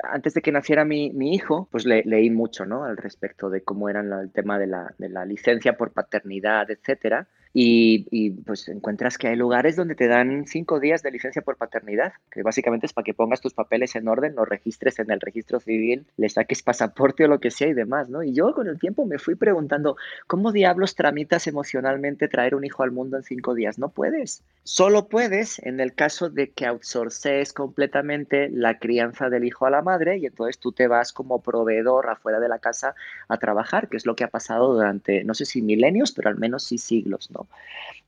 antes 0.05 0.35
de 0.35 0.43
que 0.43 0.53
naciera 0.53 0.85
mi, 0.85 1.11
hijo, 1.35 1.69
pues 1.73 1.85
leí 1.85 2.31
mucho, 2.31 2.65
¿no? 2.65 2.85
Al 2.85 2.97
respecto 2.97 3.51
de 3.51 3.63
cómo 3.63 3.89
era 3.89 4.01
el 4.01 4.31
tema 4.31 4.59
de 4.59 4.69
la, 4.69 4.95
de 4.99 5.09
la 5.09 5.25
licencia 5.25 5.77
por 5.77 5.93
paternidad, 5.93 6.71
etcétera. 6.71 7.27
Y, 7.57 8.31
pues 8.45 8.67
encuentras 8.67 9.17
que 9.17 9.29
hay 9.29 9.37
lugares 9.37 9.77
donde 9.77 9.95
te 9.95 10.09
dan 10.09 10.45
cinco 10.49 10.81
días 10.81 11.05
de 11.05 11.13
licencia 11.13 11.41
por 11.41 11.57
paternidad, 11.57 12.13
que 12.33 12.43
básicamente 12.43 12.87
es 12.87 12.93
para 12.93 13.05
que 13.05 13.15
pongas 13.15 13.41
tus 13.41 13.55
papeles 13.55 13.95
en 13.95 14.09
orden, 14.09 14.35
los 14.35 14.49
registres 14.49 14.99
en 14.99 15.13
el 15.13 15.21
registro 15.21 15.61
civil, 15.61 16.05
le 16.17 16.29
saques 16.29 16.65
pasaporte 16.65 17.25
o 17.25 17.29
lo 17.29 17.39
que 17.39 17.53
sea 17.53 17.69
y 17.69 17.73
demás, 17.73 18.09
¿no? 18.09 18.25
Y 18.25 18.33
yo 18.35 18.53
con 18.55 18.67
el 18.67 18.81
tiempo 18.81 19.07
me 19.07 19.21
fui 19.21 19.37
preguntando, 19.37 19.97
¿cómo 20.27 20.51
diablos 20.51 20.97
tramitas 20.97 21.47
emocionalmente 21.47 22.27
traer 22.27 22.57
un 22.57 22.65
hijo 22.65 22.83
al 22.83 22.91
mundo 22.91 23.19
en 23.19 23.23
cinco 23.23 23.55
días? 23.55 23.79
No 23.79 23.89
puedes. 23.89 24.43
Solo 24.65 25.09
puedes 25.09 25.61
en 25.61 25.79
el 25.79 25.95
caso 25.95 26.31
de 26.31 26.51
que 26.51 26.67
outsources 26.67 27.53
completamente 27.53 28.49
la 28.51 28.81
crianza 28.81 29.31
del 29.31 29.45
hijo 29.45 29.67
a 29.67 29.71
la 29.71 29.83
madre 29.83 30.19
y 30.19 30.27
entonces 30.27 30.59
tú 30.59 30.73
te 30.73 30.89
vas 30.89 31.13
como 31.13 31.41
proveedor 31.41 32.11
afuera 32.11 32.41
de 32.41 32.49
la 32.49 32.59
casa 32.59 32.97
a 33.29 33.39
trabajar, 33.39 33.89
que 33.89 33.97
es 33.97 34.07
lo 34.07 34.17
que 34.17 34.25
ha 34.25 34.29
pasado 34.29 34.75
durante, 34.75 35.23
no 35.23 35.35
sé 35.35 35.45
si 35.45 35.63
milenios, 35.63 36.11
pero 36.11 36.31
al 36.31 36.37
menos 36.39 36.65
sí 36.65 36.79
siglos, 36.79 37.31
¿no? 37.31 37.44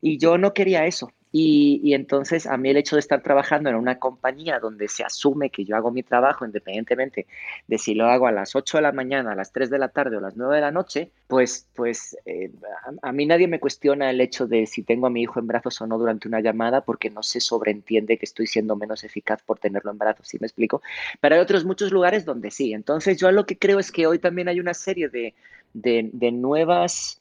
Y 0.00 0.18
yo 0.18 0.38
no 0.38 0.52
quería 0.52 0.86
eso. 0.86 1.10
Y, 1.38 1.92
entonces 1.92 2.46
a 2.46 2.56
mí 2.56 2.70
el 2.70 2.78
hecho 2.78 2.96
de 2.96 3.00
estar 3.00 3.22
trabajando 3.22 3.68
en 3.68 3.76
una 3.76 3.98
compañía 3.98 4.58
donde 4.58 4.88
se 4.88 5.04
asume 5.04 5.50
que 5.50 5.66
yo 5.66 5.76
hago 5.76 5.90
mi 5.90 6.02
trabajo 6.02 6.46
independientemente 6.46 7.26
de 7.66 7.76
si 7.76 7.94
lo 7.94 8.06
hago 8.06 8.26
a 8.26 8.32
las 8.32 8.56
8 8.56 8.78
de 8.78 8.82
la 8.82 8.92
mañana, 8.92 9.32
a 9.32 9.34
las 9.34 9.52
3 9.52 9.68
de 9.68 9.78
la 9.78 9.88
tarde 9.88 10.16
o 10.16 10.20
a 10.20 10.22
las 10.22 10.36
9 10.38 10.54
de 10.54 10.60
la 10.62 10.70
noche, 10.70 11.10
pues, 11.26 11.66
pues 11.74 12.16
eh, 12.24 12.50
a, 13.02 13.12
mí 13.12 13.26
nadie 13.26 13.48
me 13.48 13.60
cuestiona 13.60 14.08
el 14.08 14.20
hecho 14.22 14.46
de 14.46 14.66
si 14.66 14.82
tengo 14.82 15.08
a 15.08 15.10
mi 15.10 15.20
hijo 15.20 15.38
en 15.38 15.46
brazos 15.46 15.78
o 15.82 15.86
no 15.86 15.98
durante 15.98 16.26
una 16.26 16.40
llamada 16.40 16.80
porque 16.80 17.10
no 17.10 17.22
se 17.22 17.40
sobreentiende 17.40 18.16
que 18.16 18.24
estoy 18.24 18.46
siendo 18.46 18.74
menos 18.74 19.04
eficaz 19.04 19.42
por 19.42 19.58
tenerlo 19.58 19.90
en 19.90 19.98
brazos, 19.98 20.28
¿sí 20.28 20.38
me 20.40 20.46
explico? 20.46 20.80
Pero 21.20 21.34
hay 21.34 21.40
otros 21.42 21.66
muchos 21.66 21.92
lugares 21.92 22.24
donde 22.24 22.50
sí. 22.50 22.72
Entonces 22.72 23.18
yo 23.18 23.30
lo 23.30 23.44
que 23.44 23.58
creo 23.58 23.78
es 23.78 23.92
que 23.92 24.06
hoy 24.06 24.18
también 24.18 24.48
hay 24.48 24.58
una 24.58 24.72
serie 24.72 25.10
de, 25.10 25.34
de, 25.74 26.32
nuevas... 26.32 27.20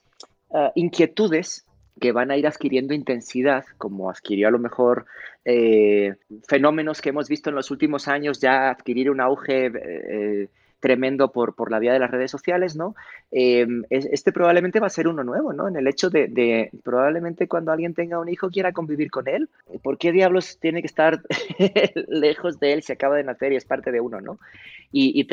Ah, 0.51 0.71
inquietudes 0.75 1.65
que 1.99 2.11
van 2.11 2.31
a 2.31 2.37
ir 2.37 2.47
adquiriendo 2.47 2.93
intensidad, 2.93 3.65
como 3.77 4.09
adquirió 4.09 4.47
a 4.47 4.51
lo 4.51 4.59
mejor 4.59 5.05
eh, 5.45 6.15
fenómenos 6.47 7.01
que 7.01 7.09
hemos 7.09 7.29
visto 7.29 7.49
en 7.49 7.55
los 7.55 7.71
últimos 7.71 8.07
años 8.07 8.39
ya 8.39 8.69
adquirir 8.69 9.09
un 9.09 9.21
auge 9.21 9.71
eh, 9.73 10.49
tremendo 10.85 11.31
por, 11.31 11.55
por 11.55 11.71
la 11.71 11.79
vía 11.79 11.93
de 11.93 11.99
las 11.99 12.11
redes 12.11 12.29
sociales, 12.29 12.75
¿no? 12.75 12.95
Em, 13.31 13.83
este 13.89 14.31
probablemente 14.31 14.79
va 14.79 14.87
a 14.87 14.91
ser 14.91 15.07
uno 15.07 15.23
nuevo, 15.23 15.51
¿no? 15.51 15.67
En 15.67 15.75
el 15.77 15.87
hecho 15.87 16.09
de, 16.11 16.69
probablemente 16.83 17.47
cuando 17.47 17.71
alguien 17.71 17.93
tenga 17.93 18.19
un 18.19 18.29
hijo 18.29 18.51
quiera 18.51 18.71
convivir 18.71 19.09
con 19.09 19.27
él. 19.27 19.49
¿Por 19.81 19.97
qué 19.97 20.11
diablos 20.11 20.59
tiene 20.59 20.81
que 20.81 20.87
estar 20.87 21.23
lejos 22.07 22.59
de 22.59 22.73
él 22.73 22.83
si 22.83 22.91
acaba 22.91 23.15
de 23.15 23.23
nacer 23.23 23.53
y 23.53 23.55
es 23.55 23.65
parte 23.65 23.91
de 23.91 23.99
uno, 23.99 24.21
¿no? 24.21 24.37
Y, 24.91 25.19
y, 25.19 25.27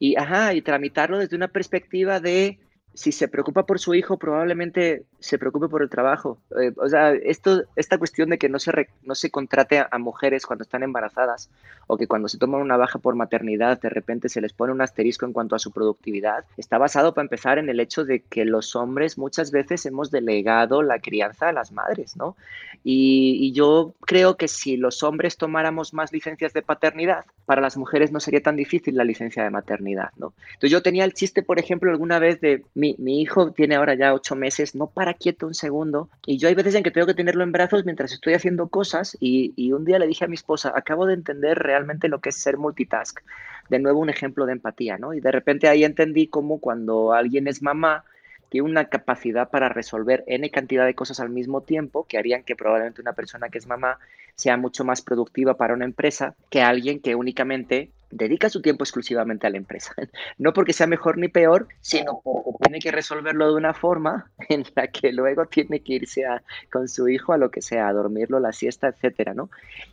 y, 0.00 0.16
ajá, 0.16 0.52
y 0.52 0.62
tramitarlo 0.62 1.18
desde 1.18 1.36
una 1.36 1.46
perspectiva 1.48 2.18
de 2.18 2.58
si 2.94 3.12
se 3.12 3.28
preocupa 3.28 3.64
por 3.64 3.78
su 3.78 3.94
hijo, 3.94 4.18
probablemente 4.18 5.04
se 5.18 5.38
preocupe 5.38 5.68
por 5.68 5.82
el 5.82 5.88
trabajo. 5.88 6.38
Eh, 6.60 6.72
o 6.76 6.88
sea, 6.88 7.12
esto, 7.12 7.62
esta 7.76 7.98
cuestión 7.98 8.30
de 8.30 8.38
que 8.38 8.48
no 8.48 8.58
se, 8.58 8.88
no 9.02 9.14
se 9.14 9.30
contrate 9.30 9.78
a, 9.78 9.98
mujeres 9.98 10.46
cuando 10.46 10.62
están 10.62 10.82
embarazadas 10.82 11.48
o 11.86 11.96
que 11.96 12.08
cuando 12.08 12.28
se 12.28 12.36
toman 12.36 12.60
una 12.60 12.76
baja 12.76 12.98
por 12.98 13.14
maternidad 13.14 13.80
de 13.80 13.88
repente 13.88 14.28
se 14.28 14.40
les 14.40 14.52
pone 14.52 14.72
un 14.72 14.80
asterisco 14.80 15.26
en 15.26 15.32
cuanto 15.32 15.54
a 15.54 15.60
su 15.60 15.70
productividad, 15.70 16.44
está 16.56 16.76
basado 16.76 17.14
para 17.14 17.24
empezar 17.24 17.58
en 17.58 17.68
el 17.68 17.78
hecho 17.78 18.04
de 18.04 18.20
que 18.20 18.44
los 18.44 18.74
hombres 18.74 19.16
muchas 19.16 19.52
veces 19.52 19.86
hemos 19.86 20.10
delegado 20.10 20.82
la 20.82 20.98
crianza 20.98 21.48
a 21.48 21.52
las 21.52 21.70
madres, 21.70 22.16
¿no? 22.16 22.36
Y, 22.82 23.38
y 23.40 23.52
yo 23.52 23.94
creo 24.00 24.36
que 24.36 24.48
si 24.48 24.76
los 24.76 25.02
hombres 25.02 25.36
tomáramos 25.36 25.94
más 25.94 26.12
licencias 26.12 26.52
de 26.52 26.62
paternidad, 26.62 27.24
para 27.46 27.60
las 27.60 27.76
mujeres 27.76 28.12
no 28.12 28.20
sería 28.20 28.42
tan 28.42 28.56
difícil 28.56 28.96
la 28.96 29.04
licencia 29.04 29.44
de 29.44 29.50
maternidad, 29.50 30.10
¿no? 30.16 30.34
Entonces 30.54 30.70
yo 30.70 30.82
tenía 30.82 31.04
el 31.04 31.12
chiste, 31.12 31.42
por 31.42 31.58
ejemplo, 31.58 31.90
alguna 31.90 32.18
vez 32.18 32.40
de 32.40 32.64
mi, 32.98 33.20
hijo 33.20 33.52
tiene 33.52 33.76
ahora 33.76 33.94
ya 33.94 34.14
ocho 34.14 34.34
meses, 34.34 34.74
no 34.74 34.88
para 34.88 35.14
quieto 35.14 35.46
un 35.46 35.54
segundo. 35.54 36.08
Y 36.26 36.38
yo 36.38 36.48
hay 36.48 36.54
veces 36.54 36.74
en 36.74 36.82
que 36.82 36.90
tengo 36.90 37.06
que 37.06 37.14
tenerlo 37.14 37.44
en 37.44 37.52
brazos 37.52 37.84
mientras 37.84 38.12
estoy 38.12 38.34
haciendo 38.34 38.68
cosas. 38.68 39.16
Y, 39.20 39.52
y 39.56 39.72
un 39.72 39.84
día 39.84 39.98
le 39.98 40.06
dije 40.06 40.24
a 40.24 40.28
mi 40.28 40.34
esposa, 40.34 40.72
acabo 40.74 41.06
de 41.06 41.14
entender 41.14 41.58
realmente 41.58 42.08
lo 42.08 42.20
que 42.20 42.30
es 42.30 42.36
ser 42.36 42.58
multitask. 42.58 43.20
De 43.68 43.78
nuevo 43.78 44.00
un 44.00 44.10
ejemplo 44.10 44.46
de 44.46 44.52
empatía, 44.52 44.98
¿no? 44.98 45.14
Y 45.14 45.20
de 45.20 45.30
repente 45.30 45.68
ahí 45.68 45.84
entendí 45.84 46.26
cómo 46.26 46.58
cuando 46.58 47.12
alguien 47.12 47.48
es 47.48 47.62
mamá, 47.62 48.04
tiene 48.52 48.68
una 48.68 48.84
capacidad 48.84 49.48
para 49.48 49.70
resolver 49.70 50.24
N 50.26 50.50
cantidad 50.50 50.84
de 50.84 50.94
cosas 50.94 51.20
al 51.20 51.30
mismo 51.30 51.62
tiempo 51.62 52.04
que 52.06 52.18
harían 52.18 52.42
que 52.42 52.54
probablemente 52.54 53.00
una 53.00 53.14
persona 53.14 53.48
que 53.48 53.56
es 53.56 53.66
mamá 53.66 53.98
sea 54.34 54.58
mucho 54.58 54.84
más 54.84 55.00
productiva 55.00 55.56
para 55.56 55.72
una 55.72 55.86
empresa 55.86 56.34
que 56.50 56.60
alguien 56.60 57.00
que 57.00 57.14
únicamente 57.14 57.90
dedica 58.12 58.48
su 58.48 58.62
tiempo 58.62 58.84
exclusivamente 58.84 59.46
a 59.46 59.50
la 59.50 59.56
empresa. 59.56 59.94
No 60.38 60.52
porque 60.52 60.72
sea 60.72 60.86
mejor 60.86 61.18
ni 61.18 61.28
peor, 61.28 61.68
sino 61.80 62.20
porque 62.22 62.50
tiene 62.62 62.78
que 62.78 62.90
resolverlo 62.90 63.48
de 63.48 63.56
una 63.56 63.74
forma 63.74 64.30
en 64.48 64.64
la 64.74 64.86
que 64.88 65.12
luego 65.12 65.46
tiene 65.46 65.82
que 65.82 65.94
irse 65.94 66.24
con 66.70 66.88
su 66.88 67.08
hijo 67.08 67.32
a 67.32 67.38
lo 67.38 67.50
que 67.50 67.62
sea, 67.62 67.88
a 67.88 67.92
dormirlo, 67.92 68.38
la 68.38 68.52
siesta, 68.52 68.88
etcétera, 68.88 69.34
¿no? 69.34 69.50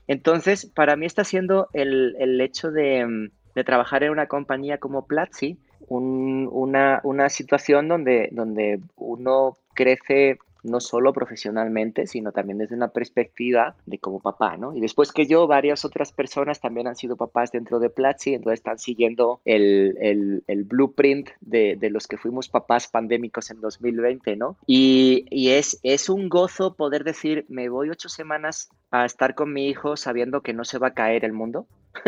Entonces, 0.08 0.66
para 0.66 0.96
mí 0.96 1.06
está 1.06 1.24
siendo 1.24 1.70
el, 1.74 2.16
el 2.20 2.40
hecho 2.42 2.72
de, 2.72 3.30
de 3.56 3.64
trabajar 3.64 4.04
en 4.04 4.12
una 4.12 4.28
compañía 4.28 4.78
como 4.78 5.06
Platzi, 5.06 5.58
una, 5.88 7.00
una, 7.04 7.30
situación 7.30 7.88
donde, 7.88 8.30
donde 8.32 8.80
uno 8.96 9.58
crece 9.74 10.38
no 10.64 10.80
solo 10.80 11.14
profesionalmente, 11.14 12.08
sino 12.08 12.32
también 12.32 12.58
desde 12.58 12.76
una 12.76 12.90
perspectiva 12.90 13.76
de 13.86 14.00
como 14.00 14.20
papá, 14.20 14.58
¿no? 14.58 14.76
Y 14.76 14.82
después 14.82 15.12
que 15.12 15.26
yo, 15.26 15.48
varias 15.48 15.86
otras 15.86 16.12
personas 16.12 16.60
también 16.60 16.88
han 16.88 16.96
sido 16.96 17.16
papás 17.16 17.52
dentro 17.52 17.80
de 17.80 17.90
Platzi, 17.90 18.34
entonces 18.34 18.60
están 18.60 18.80
siguiendo 18.80 19.42
el, 19.46 19.98
el, 20.00 20.44
el 20.48 20.64
blueprint 20.64 21.30
de, 21.42 21.76
de, 21.80 21.90
los 21.90 22.08
que 22.08 22.18
fuimos 22.18 22.50
papás 22.50 22.88
pandémicos 22.88 23.52
en 23.52 23.62
2020, 23.62 24.36
¿no? 24.36 24.58
Y, 24.68 25.26
y, 25.30 25.50
es, 25.50 25.80
es 25.84 26.10
un 26.10 26.30
gozo 26.30 26.76
poder 26.76 27.04
decir, 27.04 27.46
me 27.50 27.70
voy 27.70 27.90
ocho 27.90 28.10
semanas 28.10 28.70
a 28.92 29.06
estar 29.06 29.36
con 29.36 29.54
mi 29.54 29.68
hijo 29.68 29.98
sabiendo 29.98 30.42
que 30.42 30.54
no 30.54 30.66
se 30.66 30.78
va 30.78 30.88
a 30.88 30.94
caer 30.94 31.26
el 31.26 31.34
mundo, 31.34 31.68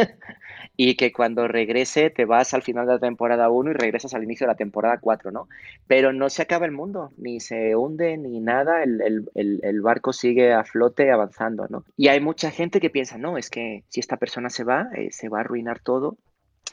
y 0.83 0.95
que 0.95 1.11
cuando 1.11 1.47
regrese 1.47 2.09
te 2.09 2.25
vas 2.25 2.55
al 2.55 2.63
final 2.63 2.87
de 2.87 2.93
la 2.93 2.99
temporada 2.99 3.51
1 3.51 3.69
y 3.69 3.73
regresas 3.75 4.15
al 4.15 4.23
inicio 4.23 4.47
de 4.47 4.53
la 4.53 4.57
temporada 4.57 4.97
4, 4.99 5.29
¿no? 5.29 5.47
Pero 5.85 6.11
no 6.11 6.27
se 6.31 6.41
acaba 6.41 6.65
el 6.65 6.71
mundo, 6.71 7.11
ni 7.17 7.39
se 7.39 7.75
hunde, 7.75 8.17
ni 8.17 8.39
nada, 8.39 8.81
el, 8.81 9.81
barco 9.83 10.11
sigue 10.11 10.53
a 10.53 10.63
flote 10.63 11.11
avanzando, 11.11 11.67
¿no? 11.69 11.85
Y 11.97 12.07
hay 12.07 12.19
mucha 12.19 12.49
gente 12.49 12.79
que 12.79 12.89
piensa, 12.89 13.19
no, 13.19 13.37
es 13.37 13.51
que 13.51 13.83
si 13.89 13.99
esta 13.99 14.17
persona 14.17 14.49
se 14.49 14.63
va, 14.63 14.89
eh, 14.95 15.09
se 15.11 15.29
va 15.29 15.37
a 15.37 15.41
arruinar 15.41 15.81
todo 15.81 16.17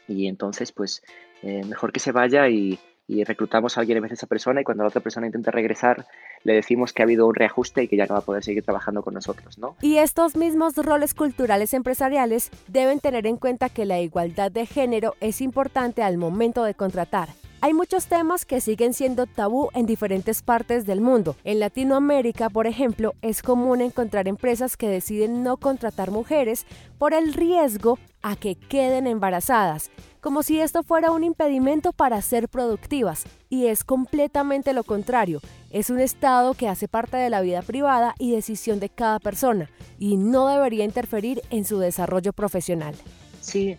y 0.06 0.26
entonces 0.26 0.72
pues 0.72 1.02
eh, 1.42 1.62
mejor 1.66 1.92
que 1.92 2.00
se 2.00 2.10
vaya 2.10 2.48
y, 2.48 2.78
y 3.08 3.24
reclutamos 3.24 3.76
a 3.76 3.80
alguien 3.80 3.96
en 3.96 4.02
vez 4.02 4.10
de 4.10 4.14
esa 4.16 4.26
persona 4.26 4.60
y 4.60 4.64
cuando 4.64 4.84
la 4.84 4.88
otra 4.88 5.00
persona 5.00 5.26
intenta 5.26 5.50
regresar 5.50 6.06
le 6.44 6.52
decimos 6.52 6.92
que 6.92 7.02
ha 7.02 7.04
habido 7.04 7.26
un 7.26 7.34
reajuste 7.34 7.82
y 7.82 7.88
que 7.88 7.96
ya 7.96 8.06
no 8.06 8.14
va 8.14 8.20
a 8.20 8.24
poder 8.24 8.44
seguir 8.44 8.62
trabajando 8.62 9.02
con 9.02 9.14
nosotros, 9.14 9.58
¿no? 9.58 9.76
Y 9.80 9.96
estos 9.96 10.36
mismos 10.36 10.76
roles 10.76 11.14
culturales 11.14 11.74
empresariales 11.74 12.50
deben 12.68 13.00
tener 13.00 13.26
en 13.26 13.38
cuenta 13.38 13.70
que 13.70 13.86
la 13.86 13.98
igualdad 13.98 14.52
de 14.52 14.66
género 14.66 15.14
es 15.20 15.40
importante 15.40 16.02
al 16.02 16.18
momento 16.18 16.62
de 16.64 16.74
contratar. 16.74 17.30
Hay 17.60 17.74
muchos 17.74 18.06
temas 18.06 18.44
que 18.44 18.60
siguen 18.60 18.94
siendo 18.94 19.26
tabú 19.26 19.70
en 19.74 19.84
diferentes 19.84 20.42
partes 20.42 20.86
del 20.86 21.00
mundo. 21.00 21.34
En 21.42 21.58
Latinoamérica, 21.58 22.50
por 22.50 22.68
ejemplo, 22.68 23.14
es 23.20 23.42
común 23.42 23.80
encontrar 23.80 24.28
empresas 24.28 24.76
que 24.76 24.88
deciden 24.88 25.42
no 25.42 25.56
contratar 25.56 26.12
mujeres 26.12 26.66
por 26.98 27.14
el 27.14 27.34
riesgo 27.34 27.98
a 28.22 28.36
que 28.36 28.54
queden 28.54 29.08
embarazadas, 29.08 29.90
como 30.20 30.44
si 30.44 30.60
esto 30.60 30.84
fuera 30.84 31.10
un 31.10 31.24
impedimento 31.24 31.92
para 31.92 32.22
ser 32.22 32.48
productivas. 32.48 33.24
Y 33.48 33.66
es 33.66 33.82
completamente 33.82 34.72
lo 34.72 34.84
contrario. 34.84 35.40
Es 35.70 35.90
un 35.90 35.98
estado 35.98 36.54
que 36.54 36.68
hace 36.68 36.86
parte 36.86 37.16
de 37.16 37.28
la 37.28 37.40
vida 37.40 37.62
privada 37.62 38.14
y 38.20 38.30
decisión 38.30 38.78
de 38.78 38.88
cada 38.88 39.18
persona, 39.18 39.68
y 39.98 40.16
no 40.16 40.46
debería 40.46 40.84
interferir 40.84 41.42
en 41.50 41.64
su 41.64 41.80
desarrollo 41.80 42.32
profesional. 42.32 42.94
Sí, 43.40 43.76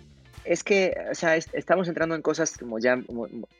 es 0.49 0.63
que, 0.63 0.97
o 1.12 1.13
sea, 1.13 1.35
estamos 1.35 1.88
entrando 1.88 2.15
en 2.15 2.23
cosas 2.23 2.57
como 2.57 2.79
ya 2.79 2.99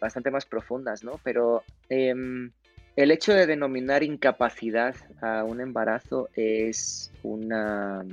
bastante 0.02 0.32
más 0.32 0.48
profundas, 0.48 1.04
¿no? 1.04 1.20
Pero 1.24 1.62
em, 1.88 2.50
el 2.96 3.12
hecho 3.12 3.32
de 3.32 3.46
denominar 3.46 4.02
incapacidad 4.02 4.96
a 5.22 5.44
un 5.44 5.62
embarazo 5.62 6.30
es 6.34 7.12
una 7.22 8.04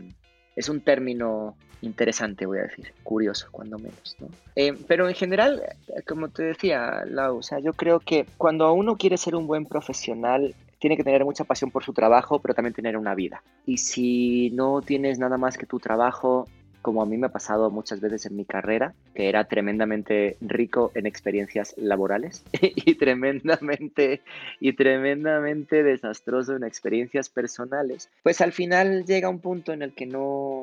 es 0.56 0.68
un 0.68 0.82
término 0.82 1.56
interesante, 1.80 2.44
voy 2.44 2.58
a 2.58 2.64
decir, 2.64 2.92
curioso, 3.02 3.48
cuando 3.50 3.78
menos, 3.78 4.14
¿no? 4.20 4.28
Em, 4.56 4.76
pero 4.86 5.08
en 5.08 5.14
general, 5.14 5.62
como 6.06 6.28
te 6.28 6.42
decía, 6.42 7.02
Lau, 7.06 7.38
o 7.38 7.42
sea, 7.42 7.60
yo 7.60 7.72
creo 7.72 8.00
que 8.00 8.26
cuando 8.36 8.70
uno 8.74 8.98
quiere 8.98 9.16
ser 9.16 9.36
un 9.36 9.46
buen 9.46 9.64
profesional, 9.64 10.54
tiene 10.80 10.98
que 10.98 11.04
tener 11.04 11.24
mucha 11.24 11.44
pasión 11.44 11.70
por 11.70 11.82
su 11.82 11.94
trabajo, 11.94 12.40
pero 12.40 12.52
también 12.52 12.74
tener 12.74 12.98
una 12.98 13.14
vida. 13.14 13.42
Y 13.64 13.78
si 13.78 14.50
no 14.50 14.82
tienes 14.82 15.18
nada 15.18 15.38
más 15.38 15.56
que 15.56 15.64
tu 15.64 15.78
trabajo, 15.78 16.46
como 16.87 17.03
a 17.03 17.07
mí 17.07 17.16
me 17.16 17.27
ha 17.27 17.33
pasado 17.33 17.68
muchas 17.68 18.01
veces 18.01 18.27
en 18.27 18.37
mi 18.37 18.44
carrera, 18.44 18.94
que 19.12 19.29
era 19.29 19.42
tremendamente 19.49 20.37
rico 20.40 20.92
en 20.94 21.05
experiencias 21.05 21.75
laborales 21.77 22.44
y 22.62 22.94
tremendamente 22.94 24.20
y 24.61 24.72
tremendamente 24.75 25.83
desastroso 25.83 26.55
en 26.55 26.62
experiencias 26.62 27.29
personales, 27.29 28.09
pues 28.22 28.40
al 28.40 28.53
final 28.53 29.05
llega 29.05 29.29
un 29.29 29.40
punto 29.40 29.72
en 29.72 29.83
el 29.83 29.94
que 29.94 30.07
no 30.07 30.62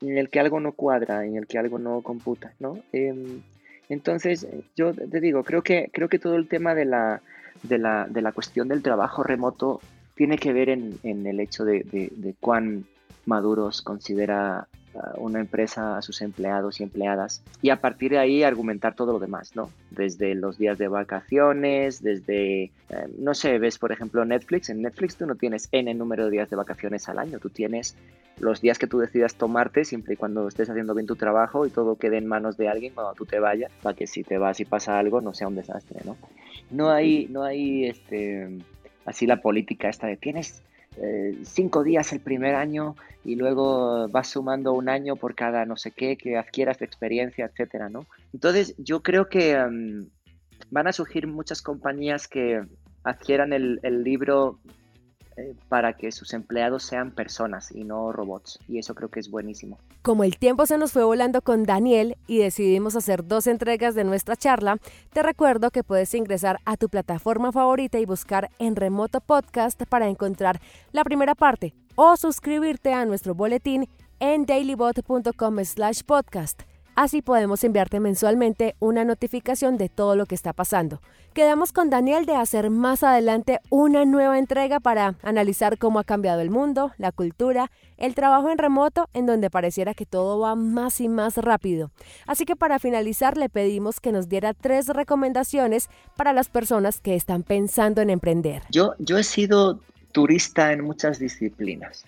en 0.00 0.16
el 0.16 0.30
que 0.30 0.40
algo 0.40 0.58
no 0.58 0.72
cuadra, 0.72 1.26
en 1.26 1.36
el 1.36 1.46
que 1.46 1.58
algo 1.58 1.78
no 1.78 2.00
computa, 2.00 2.54
¿no? 2.60 2.78
Em, 2.94 3.42
entonces, 3.90 4.46
yo 4.74 4.94
te 4.94 5.20
digo, 5.20 5.44
creo 5.44 5.60
que, 5.60 5.90
creo 5.92 6.08
que 6.08 6.18
todo 6.18 6.36
el 6.36 6.48
tema 6.48 6.74
de 6.74 6.86
la, 6.86 7.20
de 7.62 7.76
la, 7.76 8.06
de 8.08 8.22
la 8.22 8.32
cuestión 8.32 8.68
del 8.68 8.82
trabajo 8.82 9.22
remoto 9.22 9.82
tiene 10.14 10.38
que 10.38 10.54
ver 10.54 10.70
en, 10.70 10.98
en 11.02 11.26
el 11.26 11.40
hecho 11.40 11.66
de, 11.66 11.80
de, 11.82 12.10
de 12.16 12.34
cuán 12.40 12.86
maduros 13.26 13.82
considera 13.82 14.66
una 15.16 15.40
empresa 15.40 15.96
a 15.96 16.02
sus 16.02 16.22
empleados 16.22 16.80
y 16.80 16.82
empleadas 16.82 17.42
y 17.62 17.70
a 17.70 17.80
partir 17.80 18.12
de 18.12 18.18
ahí 18.18 18.42
argumentar 18.42 18.94
todo 18.94 19.12
lo 19.12 19.18
demás, 19.18 19.54
¿no? 19.54 19.70
Desde 19.90 20.34
los 20.34 20.58
días 20.58 20.78
de 20.78 20.88
vacaciones, 20.88 22.02
desde, 22.02 22.64
eh, 22.64 22.70
no 23.18 23.34
sé, 23.34 23.58
ves 23.58 23.78
por 23.78 23.92
ejemplo 23.92 24.24
Netflix, 24.24 24.70
en 24.70 24.82
Netflix 24.82 25.16
tú 25.16 25.26
no 25.26 25.34
tienes 25.34 25.68
N 25.72 25.92
número 25.94 26.26
de 26.26 26.30
días 26.30 26.50
de 26.50 26.56
vacaciones 26.56 27.08
al 27.08 27.18
año, 27.18 27.38
tú 27.38 27.50
tienes 27.50 27.96
los 28.38 28.60
días 28.60 28.78
que 28.78 28.86
tú 28.86 28.98
decidas 28.98 29.34
tomarte 29.34 29.84
siempre 29.84 30.14
y 30.14 30.16
cuando 30.16 30.46
estés 30.48 30.70
haciendo 30.70 30.94
bien 30.94 31.06
tu 31.06 31.16
trabajo 31.16 31.66
y 31.66 31.70
todo 31.70 31.96
quede 31.96 32.18
en 32.18 32.26
manos 32.26 32.56
de 32.56 32.68
alguien 32.68 32.94
cuando 32.94 33.14
tú 33.14 33.26
te 33.26 33.38
vayas, 33.38 33.72
para 33.82 33.96
que 33.96 34.06
si 34.06 34.22
te 34.22 34.38
vas 34.38 34.60
y 34.60 34.64
pasa 34.64 34.98
algo 34.98 35.20
no 35.20 35.34
sea 35.34 35.48
un 35.48 35.56
desastre, 35.56 36.00
¿no? 36.04 36.16
No 36.70 36.90
hay, 36.90 37.26
no 37.30 37.44
hay, 37.44 37.86
este, 37.86 38.58
así 39.04 39.26
la 39.26 39.40
política 39.40 39.88
esta 39.88 40.06
de 40.06 40.16
tienes 40.16 40.62
eh, 41.02 41.38
cinco 41.44 41.82
días 41.82 42.12
el 42.12 42.20
primer 42.20 42.54
año 42.54 42.96
y 43.24 43.36
luego 43.36 44.08
vas 44.08 44.28
sumando 44.28 44.72
un 44.72 44.88
año 44.88 45.16
por 45.16 45.34
cada 45.34 45.64
no 45.64 45.76
sé 45.76 45.90
qué 45.90 46.16
que 46.16 46.36
adquieras 46.36 46.78
de 46.78 46.86
experiencia, 46.86 47.46
etcétera, 47.46 47.88
¿no? 47.88 48.06
Entonces 48.32 48.74
yo 48.78 49.02
creo 49.02 49.28
que 49.28 49.56
van 50.70 50.86
a 50.86 50.92
surgir 50.92 51.26
muchas 51.26 51.62
compañías 51.62 52.28
que 52.28 52.62
adquieran 53.04 53.52
el 53.52 54.02
libro 54.02 54.58
eh, 55.38 55.54
para 55.68 55.92
que 55.92 56.10
sus 56.10 56.34
empleados 56.34 56.82
sean 56.82 57.12
personas 57.12 57.70
y 57.70 57.84
no 57.84 58.10
robots. 58.10 58.58
Y 58.66 58.78
eso 58.78 58.96
creo 58.96 59.08
que 59.08 59.20
es 59.20 59.30
buenísimo. 59.30 59.78
Como 60.02 60.24
el 60.24 60.36
tiempo 60.36 60.66
se 60.66 60.78
nos 60.78 60.90
fue 60.90 61.04
volando 61.04 61.42
con 61.42 61.62
Daniel 61.62 62.16
y 62.26 62.38
decidimos 62.38 62.96
hacer 62.96 63.24
dos 63.24 63.46
entregas 63.46 63.94
de 63.94 64.02
nuestra 64.02 64.34
charla, 64.34 64.78
te 65.12 65.22
recuerdo 65.22 65.70
que 65.70 65.84
puedes 65.84 66.12
ingresar 66.14 66.58
a 66.64 66.76
tu 66.76 66.88
plataforma 66.88 67.52
favorita 67.52 68.00
y 68.00 68.04
buscar 68.04 68.50
en 68.58 68.74
remoto 68.74 69.20
podcast 69.20 69.80
para 69.88 70.08
encontrar 70.08 70.60
la 70.90 71.04
primera 71.04 71.36
parte 71.36 71.72
o 71.94 72.16
suscribirte 72.16 72.92
a 72.92 73.04
nuestro 73.04 73.36
boletín 73.36 73.88
en 74.18 74.44
dailybot.com 74.44 75.64
slash 75.64 76.02
podcast. 76.02 76.62
Así 76.98 77.22
podemos 77.22 77.62
enviarte 77.62 78.00
mensualmente 78.00 78.74
una 78.80 79.04
notificación 79.04 79.76
de 79.78 79.88
todo 79.88 80.16
lo 80.16 80.26
que 80.26 80.34
está 80.34 80.52
pasando. 80.52 81.00
Quedamos 81.32 81.70
con 81.70 81.90
Daniel 81.90 82.26
de 82.26 82.34
hacer 82.34 82.70
más 82.70 83.04
adelante 83.04 83.60
una 83.70 84.04
nueva 84.04 84.36
entrega 84.36 84.80
para 84.80 85.14
analizar 85.22 85.78
cómo 85.78 86.00
ha 86.00 86.04
cambiado 86.04 86.40
el 86.40 86.50
mundo, 86.50 86.90
la 86.98 87.12
cultura, 87.12 87.70
el 87.98 88.16
trabajo 88.16 88.50
en 88.50 88.58
remoto, 88.58 89.08
en 89.14 89.26
donde 89.26 89.48
pareciera 89.48 89.94
que 89.94 90.06
todo 90.06 90.40
va 90.40 90.56
más 90.56 91.00
y 91.00 91.08
más 91.08 91.36
rápido. 91.36 91.92
Así 92.26 92.44
que 92.44 92.56
para 92.56 92.80
finalizar 92.80 93.36
le 93.36 93.48
pedimos 93.48 94.00
que 94.00 94.10
nos 94.10 94.28
diera 94.28 94.52
tres 94.52 94.88
recomendaciones 94.88 95.90
para 96.16 96.32
las 96.32 96.48
personas 96.48 97.00
que 97.00 97.14
están 97.14 97.44
pensando 97.44 98.02
en 98.02 98.10
emprender. 98.10 98.64
Yo, 98.70 98.94
yo 98.98 99.18
he 99.18 99.22
sido 99.22 99.78
turista 100.10 100.72
en 100.72 100.82
muchas 100.82 101.20
disciplinas 101.20 102.04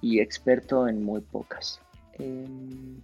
y 0.00 0.20
experto 0.20 0.88
en 0.88 1.04
muy 1.04 1.20
pocas. 1.20 1.78
Em, 2.18 3.02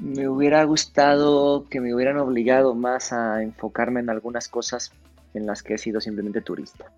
me 0.00 0.28
hubiera 0.28 0.62
gustado 0.64 1.66
que 1.68 1.80
me 1.80 1.94
hubieran 1.94 2.18
obligado 2.18 2.74
más 2.74 3.12
a 3.12 3.42
enfocarme 3.42 4.00
en 4.00 4.10
algunas 4.10 4.48
cosas 4.48 4.92
en 5.34 5.46
las 5.46 5.62
que 5.62 5.74
he 5.74 5.78
sido 5.78 6.00
simplemente 6.00 6.40
turista, 6.40 6.92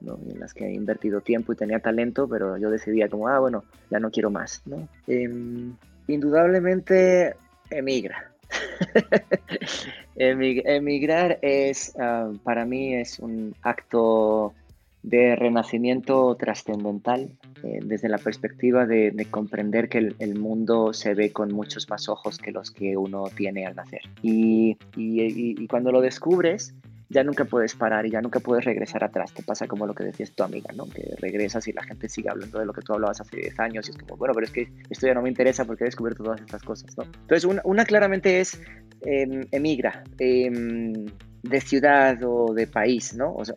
¿no? 0.00 0.18
en 0.28 0.40
las 0.40 0.54
que 0.54 0.66
he 0.66 0.74
invertido 0.74 1.20
tiempo 1.20 1.52
y 1.52 1.56
tenía 1.56 1.80
talento, 1.80 2.28
pero 2.28 2.56
yo 2.56 2.70
decidía 2.70 3.08
como, 3.08 3.28
ah, 3.28 3.38
bueno, 3.38 3.64
ya 3.90 3.98
no 4.00 4.10
quiero 4.10 4.30
más. 4.30 4.62
¿no? 4.66 4.88
Em, 5.06 5.74
indudablemente 6.08 7.36
emigra. 7.70 8.32
Emigrar 10.16 11.38
es, 11.40 11.94
ah, 11.98 12.30
para 12.44 12.64
mí, 12.66 12.94
es 12.94 13.18
un 13.18 13.54
acto 13.62 14.54
de 15.02 15.36
renacimiento 15.36 16.34
trascendental 16.36 17.30
eh, 17.62 17.78
desde 17.82 18.08
la 18.08 18.18
perspectiva 18.18 18.86
de, 18.86 19.26
comprender 19.30 19.88
que 19.88 20.14
el, 20.18 20.38
mundo 20.38 20.92
se 20.92 21.14
ve 21.14 21.32
con 21.32 21.52
muchos 21.52 21.88
más 21.88 22.08
ojos 22.08 22.38
que 22.38 22.50
los 22.50 22.70
que 22.70 22.96
uno 22.96 23.24
tiene 23.36 23.66
al 23.66 23.76
nacer. 23.76 24.00
Y, 24.22 24.76
cuando 25.68 25.92
lo 25.92 26.00
descubres, 26.00 26.74
ya 27.08 27.22
nunca 27.22 27.44
puedes 27.44 27.74
parar 27.74 28.04
y 28.06 28.10
ya 28.10 28.20
nunca 28.20 28.40
puedes 28.40 28.64
regresar 28.64 29.04
atrás. 29.04 29.32
Te 29.32 29.42
pasa 29.42 29.68
como 29.68 29.86
lo 29.86 29.94
que 29.94 30.04
decías 30.04 30.32
tu 30.32 30.42
amiga, 30.42 30.72
¿no? 30.74 30.86
Que 30.88 31.14
regresas 31.18 31.68
y 31.68 31.72
la 31.72 31.84
gente 31.84 32.08
sigue 32.08 32.30
hablando 32.30 32.58
de 32.58 32.66
lo 32.66 32.72
que 32.72 32.82
tú 32.82 32.94
hablabas 32.94 33.20
hace 33.20 33.36
10 33.36 33.60
años 33.60 33.88
y 33.88 33.92
es 33.92 33.98
como, 33.98 34.16
bueno, 34.16 34.34
pero 34.34 34.46
es 34.46 34.52
que 34.52 34.68
esto 34.90 35.06
ya 35.06 35.14
no 35.14 35.22
me 35.22 35.28
interesa 35.28 35.64
porque 35.64 35.84
he 35.84 35.86
descubierto 35.86 36.24
todas 36.24 36.40
estas 36.40 36.62
cosas, 36.62 36.96
¿no? 36.96 37.04
Entonces, 37.04 37.44
una, 37.64 37.84
claramente 37.84 38.40
es 38.40 38.60
em, 39.02 39.46
emigra 39.52 40.02
em, 40.18 41.06
de 41.42 41.60
ciudad 41.60 42.18
o 42.24 42.54
de 42.54 42.66
país, 42.66 43.14
¿no? 43.14 43.34
O 43.34 43.44
sea, 43.44 43.54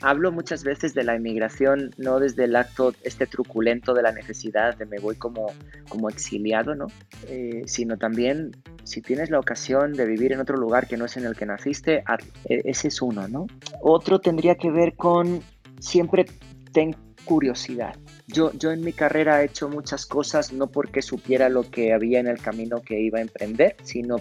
hablo 0.00 0.32
muchas 0.32 0.64
veces 0.64 0.94
de 0.94 1.04
la 1.04 1.14
emigración 1.14 1.90
no 1.98 2.18
desde 2.18 2.44
el 2.44 2.56
acto 2.56 2.94
este 3.02 3.26
truculento 3.26 3.94
de 3.94 4.02
la 4.02 4.12
necesidad 4.12 4.76
de 4.76 4.86
me 4.86 4.98
voy 4.98 5.16
como, 5.16 5.46
como 5.88 6.08
exiliado, 6.08 6.74
¿no? 6.74 6.86
Eh, 7.28 7.62
sino 7.66 7.96
también 7.98 8.52
si 8.84 9.00
tienes 9.02 9.30
la 9.30 9.38
ocasión 9.38 9.92
de 9.92 10.06
vivir 10.06 10.32
en 10.32 10.40
otro 10.40 10.56
lugar 10.56 10.86
que 10.86 10.96
no 10.96 11.04
es 11.04 11.16
en 11.16 11.24
el 11.24 11.36
que 11.36 11.46
naciste, 11.46 12.02
e, 12.48 12.62
ese 12.64 12.88
es 12.88 13.02
uno, 13.02 13.28
¿no? 13.28 13.46
Otro 13.82 14.20
tendría 14.20 14.54
que 14.56 14.70
ver 14.70 14.94
con 14.96 15.42
siempre 15.78 16.26
ten 16.72 16.96
curiosidad. 17.24 17.96
Yo, 18.26 18.52
yo 18.52 18.70
en 18.70 18.82
mi 18.82 18.92
carrera 18.92 19.42
he 19.42 19.46
hecho 19.46 19.68
muchas 19.68 20.06
cosas 20.06 20.52
no 20.52 20.68
porque 20.68 21.02
supiera 21.02 21.48
lo 21.48 21.70
que 21.70 21.92
había 21.92 22.20
en 22.20 22.26
el 22.26 22.40
camino 22.40 22.80
que 22.80 23.00
iba 23.00 23.18
a 23.18 23.22
emprender, 23.22 23.76
sino 23.82 24.18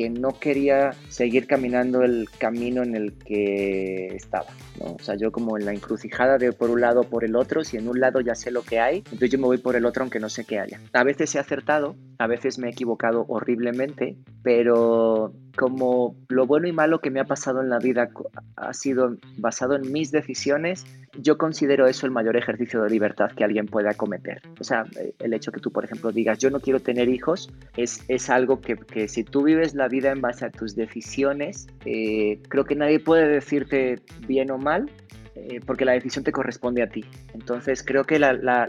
porque 0.00 0.08
no 0.08 0.38
quería 0.38 0.94
seguir 1.08 1.46
caminando 1.46 2.02
el 2.02 2.28
camino 2.38 2.82
en 2.82 2.96
el 2.96 3.12
que 3.12 4.06
estaba. 4.14 4.46
¿no? 4.78 4.92
O 4.92 4.98
sea, 4.98 5.16
yo 5.16 5.30
como 5.30 5.58
en 5.58 5.66
la 5.66 5.72
encrucijada 5.72 6.38
de 6.38 6.52
por 6.52 6.70
un 6.70 6.80
lado 6.80 7.02
por 7.02 7.24
el 7.24 7.36
otro, 7.36 7.64
si 7.64 7.76
en 7.76 7.86
un 7.86 8.00
lado 8.00 8.20
ya 8.20 8.34
sé 8.34 8.50
lo 8.50 8.62
que 8.62 8.80
hay, 8.80 8.98
entonces 8.98 9.30
yo 9.30 9.38
me 9.38 9.44
voy 9.44 9.58
por 9.58 9.76
el 9.76 9.84
otro 9.84 10.02
aunque 10.02 10.18
no 10.18 10.30
sé 10.30 10.44
qué 10.44 10.58
haya. 10.58 10.80
A 10.94 11.04
veces 11.04 11.34
he 11.34 11.38
acertado, 11.38 11.96
a 12.18 12.26
veces 12.26 12.58
me 12.58 12.68
he 12.68 12.70
equivocado 12.70 13.26
horriblemente, 13.28 14.16
pero 14.42 15.34
como 15.56 16.16
lo 16.28 16.46
bueno 16.46 16.68
y 16.68 16.72
malo 16.72 17.00
que 17.00 17.10
me 17.10 17.20
ha 17.20 17.24
pasado 17.24 17.60
en 17.60 17.68
la 17.68 17.78
vida 17.78 18.10
ha 18.56 18.74
sido 18.74 19.16
basado 19.38 19.76
en 19.76 19.92
mis 19.92 20.10
decisiones, 20.10 20.84
yo 21.18 21.38
considero 21.38 21.86
eso 21.86 22.06
el 22.06 22.12
mayor 22.12 22.36
ejercicio 22.36 22.82
de 22.82 22.90
libertad 22.90 23.30
que 23.32 23.44
alguien 23.44 23.66
pueda 23.66 23.94
cometer. 23.94 24.40
O 24.60 24.64
sea, 24.64 24.84
el 25.18 25.34
hecho 25.34 25.52
que 25.52 25.60
tú, 25.60 25.70
por 25.72 25.84
ejemplo, 25.84 26.12
digas, 26.12 26.38
yo 26.38 26.50
no 26.50 26.60
quiero 26.60 26.80
tener 26.80 27.08
hijos, 27.08 27.50
es, 27.76 28.04
es 28.08 28.30
algo 28.30 28.60
que, 28.60 28.76
que 28.76 29.08
si 29.08 29.24
tú 29.24 29.42
vives 29.42 29.74
la 29.74 29.88
vida 29.88 30.10
en 30.10 30.20
base 30.20 30.44
a 30.44 30.50
tus 30.50 30.76
decisiones, 30.76 31.66
eh, 31.84 32.40
creo 32.48 32.64
que 32.64 32.76
nadie 32.76 33.00
puede 33.00 33.28
decirte 33.28 34.00
bien 34.26 34.50
o 34.50 34.58
mal, 34.58 34.90
eh, 35.34 35.60
porque 35.64 35.84
la 35.84 35.92
decisión 35.92 36.24
te 36.24 36.32
corresponde 36.32 36.82
a 36.82 36.88
ti. 36.88 37.04
Entonces 37.34 37.82
creo 37.82 38.04
que 38.04 38.18
la, 38.18 38.66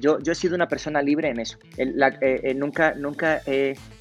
yo, 0.00 0.18
yo, 0.20 0.32
he 0.32 0.34
sido 0.34 0.54
una 0.54 0.68
persona 0.68 1.02
libre 1.02 1.28
en 1.28 1.40
eso. 1.40 1.58
Eh, 1.76 2.54
nunca, 2.54 2.94
nunca 2.94 3.40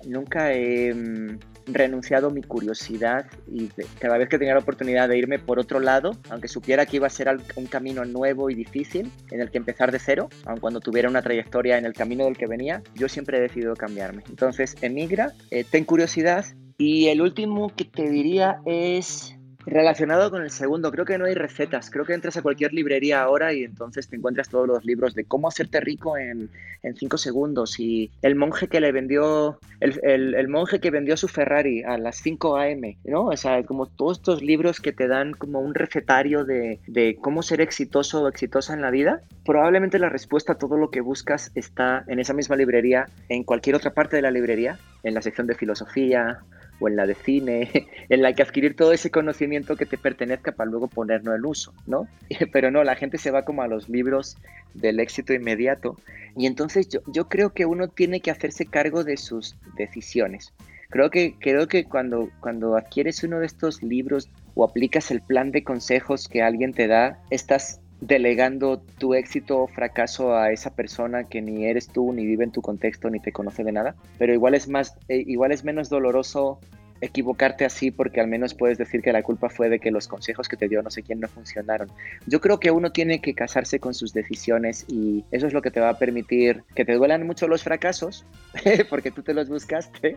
nunca 0.05 0.53
he 0.53 0.93
mm, 0.93 1.37
renunciado 1.67 2.29
mi 2.31 2.41
curiosidad 2.41 3.25
y 3.47 3.69
cada 3.99 4.17
vez 4.17 4.29
que 4.29 4.37
tenía 4.37 4.53
la 4.53 4.59
oportunidad 4.59 5.09
de 5.09 5.17
irme 5.17 5.39
por 5.39 5.59
otro 5.59 5.79
lado, 5.79 6.17
aunque 6.29 6.47
supiera 6.47 6.85
que 6.85 6.97
iba 6.97 7.07
a 7.07 7.09
ser 7.09 7.29
un 7.55 7.65
camino 7.67 8.05
nuevo 8.05 8.49
y 8.49 8.55
difícil 8.55 9.11
en 9.31 9.41
el 9.41 9.51
que 9.51 9.57
empezar 9.57 9.91
de 9.91 9.99
cero, 9.99 10.29
aun 10.45 10.59
cuando 10.59 10.79
tuviera 10.79 11.09
una 11.09 11.21
trayectoria 11.21 11.77
en 11.77 11.85
el 11.85 11.93
camino 11.93 12.25
del 12.25 12.37
que 12.37 12.47
venía, 12.47 12.81
yo 12.95 13.07
siempre 13.07 13.37
he 13.37 13.41
decidido 13.41 13.75
cambiarme. 13.75 14.23
Entonces, 14.29 14.75
emigra, 14.81 15.33
eh, 15.49 15.63
ten 15.69 15.85
curiosidad 15.85 16.45
y 16.77 17.07
el 17.07 17.21
último 17.21 17.71
que 17.75 17.85
te 17.85 18.09
diría 18.09 18.59
es 18.65 19.35
Relacionado 19.65 20.31
con 20.31 20.41
el 20.41 20.49
segundo, 20.49 20.91
creo 20.91 21.05
que 21.05 21.17
no 21.17 21.25
hay 21.25 21.35
recetas. 21.35 21.91
Creo 21.91 22.05
que 22.05 22.13
entras 22.13 22.37
a 22.37 22.41
cualquier 22.41 22.73
librería 22.73 23.21
ahora 23.21 23.53
y 23.53 23.63
entonces 23.63 24.07
te 24.07 24.15
encuentras 24.15 24.49
todos 24.49 24.67
los 24.67 24.83
libros 24.85 25.13
de 25.13 25.25
cómo 25.25 25.47
hacerte 25.47 25.79
rico 25.79 26.17
en, 26.17 26.49
en 26.81 26.95
cinco 26.95 27.17
segundos. 27.17 27.79
Y 27.79 28.11
el 28.21 28.35
monje 28.35 28.67
que 28.67 28.81
le 28.81 28.91
vendió, 28.91 29.59
el, 29.79 30.33
el, 30.35 30.47
monje 30.47 30.79
que 30.79 30.89
vendió 30.89 31.15
su 31.15 31.27
Ferrari 31.27 31.83
a 31.83 31.97
las 31.97 32.17
5 32.17 32.57
a.m., 32.57 32.97
¿no? 33.03 33.25
O 33.25 33.37
sea, 33.37 33.63
como 33.63 33.85
todos 33.85 34.17
estos 34.17 34.41
libros 34.41 34.79
que 34.79 34.93
te 34.93 35.07
dan 35.07 35.33
como 35.33 35.59
un 35.59 35.75
recetario 35.75 36.43
de, 36.43 36.79
de 36.87 37.17
cómo 37.21 37.43
ser 37.43 37.61
exitoso 37.61 38.23
o 38.23 38.27
exitosa 38.27 38.73
en 38.73 38.81
la 38.81 38.89
vida. 38.89 39.21
Probablemente 39.45 39.99
la 39.99 40.09
respuesta 40.09 40.53
a 40.53 40.57
todo 40.57 40.77
lo 40.77 40.89
que 40.89 41.01
buscas 41.01 41.51
está 41.55 42.03
en 42.07 42.19
esa 42.19 42.33
misma 42.33 42.55
librería, 42.55 43.07
en 43.29 43.43
cualquier 43.43 43.75
otra 43.75 43.93
parte 43.93 44.15
de 44.15 44.21
la 44.23 44.31
librería, 44.31 44.79
en 45.03 45.13
la 45.13 45.21
sección 45.21 45.47
de 45.47 45.55
filosofía 45.55 46.39
o 46.81 46.89
en 46.89 46.97
la 46.97 47.05
de 47.05 47.15
cine, 47.15 47.69
en 48.09 48.21
la 48.21 48.33
que 48.33 48.41
adquirir 48.41 48.75
todo 48.75 48.91
ese 48.91 49.09
conocimiento 49.09 49.77
que 49.77 49.85
te 49.85 49.97
pertenezca 49.97 50.51
para 50.51 50.69
luego 50.69 50.87
ponerlo 50.87 51.33
en 51.33 51.45
uso, 51.45 51.73
¿no? 51.87 52.07
Pero 52.51 52.71
no, 52.71 52.83
la 52.83 52.95
gente 52.95 53.17
se 53.17 53.31
va 53.31 53.43
como 53.45 53.61
a 53.61 53.67
los 53.67 53.87
libros 53.87 54.37
del 54.73 54.99
éxito 54.99 55.33
inmediato 55.33 55.95
y 56.35 56.47
entonces 56.47 56.89
yo, 56.89 57.01
yo 57.07 57.29
creo 57.29 57.53
que 57.53 57.65
uno 57.65 57.87
tiene 57.87 58.19
que 58.19 58.31
hacerse 58.31 58.65
cargo 58.65 59.03
de 59.03 59.17
sus 59.17 59.55
decisiones. 59.77 60.53
Creo 60.89 61.09
que, 61.09 61.35
creo 61.39 61.67
que 61.67 61.85
cuando, 61.85 62.29
cuando 62.41 62.75
adquieres 62.75 63.23
uno 63.23 63.39
de 63.39 63.45
estos 63.45 63.81
libros 63.81 64.29
o 64.55 64.65
aplicas 64.65 65.09
el 65.11 65.21
plan 65.21 65.51
de 65.51 65.63
consejos 65.63 66.27
que 66.27 66.41
alguien 66.41 66.73
te 66.73 66.87
da, 66.87 67.17
estás 67.29 67.80
delegando 68.01 68.81
tu 68.97 69.13
éxito 69.13 69.59
o 69.59 69.67
fracaso 69.67 70.35
a 70.35 70.51
esa 70.51 70.75
persona 70.75 71.25
que 71.25 71.41
ni 71.41 71.65
eres 71.65 71.87
tú, 71.87 72.11
ni 72.11 72.25
vive 72.25 72.43
en 72.43 72.51
tu 72.51 72.61
contexto, 72.61 73.09
ni 73.09 73.19
te 73.19 73.31
conoce 73.31 73.63
de 73.63 73.71
nada. 73.71 73.95
Pero 74.17 74.33
igual 74.33 74.55
es 74.55 74.67
más, 74.67 74.95
eh, 75.07 75.23
igual 75.25 75.51
es 75.51 75.63
menos 75.63 75.89
doloroso 75.89 76.59
equivocarte 77.01 77.65
así 77.65 77.89
porque 77.91 78.21
al 78.21 78.27
menos 78.27 78.53
puedes 78.53 78.77
decir 78.77 79.01
que 79.01 79.11
la 79.11 79.23
culpa 79.23 79.49
fue 79.49 79.69
de 79.69 79.79
que 79.79 79.91
los 79.91 80.07
consejos 80.07 80.47
que 80.47 80.55
te 80.55 80.67
dio 80.67 80.81
no 80.83 80.91
sé 80.91 81.01
quién 81.01 81.19
no 81.19 81.27
funcionaron. 81.27 81.91
Yo 82.27 82.39
creo 82.39 82.59
que 82.59 82.71
uno 82.71 82.91
tiene 82.91 83.21
que 83.21 83.33
casarse 83.33 83.79
con 83.79 83.93
sus 83.93 84.13
decisiones 84.13 84.85
y 84.87 85.25
eso 85.31 85.47
es 85.47 85.53
lo 85.53 85.61
que 85.61 85.71
te 85.71 85.79
va 85.79 85.89
a 85.89 85.97
permitir 85.97 86.63
que 86.75 86.85
te 86.85 86.93
duelan 86.93 87.25
mucho 87.25 87.47
los 87.47 87.63
fracasos 87.63 88.25
porque 88.89 89.11
tú 89.11 89.23
te 89.23 89.33
los 89.33 89.49
buscaste, 89.49 90.15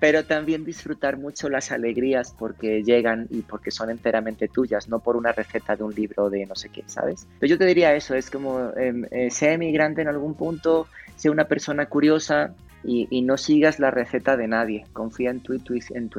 pero 0.00 0.24
también 0.24 0.64
disfrutar 0.64 1.18
mucho 1.18 1.50
las 1.50 1.70
alegrías 1.70 2.34
porque 2.36 2.82
llegan 2.82 3.26
y 3.30 3.42
porque 3.42 3.70
son 3.70 3.90
enteramente 3.90 4.48
tuyas, 4.48 4.88
no 4.88 5.00
por 5.00 5.14
una 5.14 5.32
receta 5.32 5.76
de 5.76 5.84
un 5.84 5.94
libro 5.94 6.30
de 6.30 6.46
no 6.46 6.56
sé 6.56 6.70
qué, 6.70 6.82
¿sabes? 6.86 7.28
Pero 7.38 7.50
yo 7.50 7.58
te 7.58 7.66
diría 7.66 7.94
eso, 7.94 8.14
es 8.14 8.30
como, 8.30 8.70
eh, 8.70 8.94
eh, 9.10 9.30
sé 9.30 9.52
emigrante 9.52 10.00
en 10.00 10.08
algún 10.08 10.34
punto, 10.34 10.88
sé 11.16 11.28
una 11.28 11.44
persona 11.44 11.86
curiosa 11.86 12.54
y, 12.82 13.20
no 13.20 13.36
sigas 13.36 13.78
la 13.78 13.90
receta 13.90 14.38
de 14.38 14.48
nadie, 14.48 14.86
confía 14.94 15.30
en 15.30 15.40
tu 15.40 15.52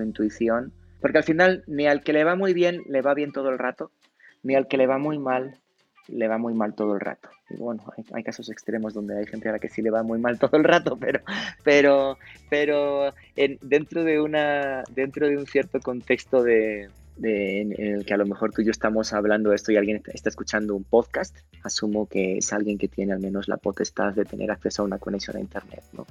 intuición, 0.02 0.72
porque 1.02 1.18
al 1.18 1.24
final 1.24 1.64
ni 1.66 1.88
al 1.88 2.04
que 2.04 2.14
le 2.14 2.24
va 2.24 2.36
muy 2.36 2.54
bien 2.54 2.84
le 2.88 3.02
va 3.02 3.16
bien 3.16 3.32
todo 3.32 3.50
el 3.50 3.58
rato, 3.58 3.92
ni 4.44 4.54
al 4.54 4.68
que 4.68 4.78
le 4.78 4.86
va 4.86 5.00
muy 5.00 5.18
mal 5.18 5.61
le 6.08 6.28
va 6.28 6.38
muy 6.38 6.54
mal 6.54 6.74
todo 6.74 6.96
el 6.96 7.00
rato. 7.00 7.30
Y 7.50 7.58
bueno, 7.58 7.84
hay, 8.14 8.24
casos 8.24 8.50
extremos 8.50 8.94
donde 8.94 9.18
hay 9.18 9.26
gente 9.26 9.50
a 9.50 9.54
la 9.54 9.60
que 9.60 9.70
sí 9.70 9.82
le 9.82 9.92
va 9.92 10.04
muy 10.04 10.20
mal 10.20 10.40
todo 10.40 10.58
el 10.58 10.64
rato, 10.64 10.98
pero, 11.00 11.22
pero, 11.64 12.18
pero 12.50 13.14
en, 13.36 13.58
dentro, 13.62 14.04
de 14.04 14.22
una, 14.22 14.84
dentro 14.92 15.28
de 15.28 15.38
un 15.38 15.46
cierto 15.46 15.80
contexto 15.80 16.44
de, 16.44 16.90
en, 17.22 17.74
el 17.78 18.06
que 18.06 18.14
a 18.14 18.18
lo 18.18 18.26
mejor 18.26 18.52
tú 18.52 18.62
y 18.62 18.66
yo 18.66 18.72
estamos 18.72 19.14
hablando 19.14 19.50
de 19.50 19.56
esto 19.56 19.72
y 19.72 19.78
alguien 19.78 20.02
está, 20.14 20.30
escuchando 20.30 20.76
un 20.76 20.84
podcast, 20.84 21.36
asumo 21.64 22.08
que 22.08 22.38
es 22.38 22.54
alguien 22.54 22.78
que 22.78 22.88
tiene 22.88 23.14
al 23.14 23.20
menos 23.20 23.48
la 23.48 23.58
potestad 23.58 24.14
de 24.14 24.26
tener 24.26 24.50
acceso 24.50 24.82
a 24.82 24.86
una 24.86 24.98
conexión 24.98 25.38
a 25.38 25.40
Internet 25.40 25.84
¿no? 25.94 26.08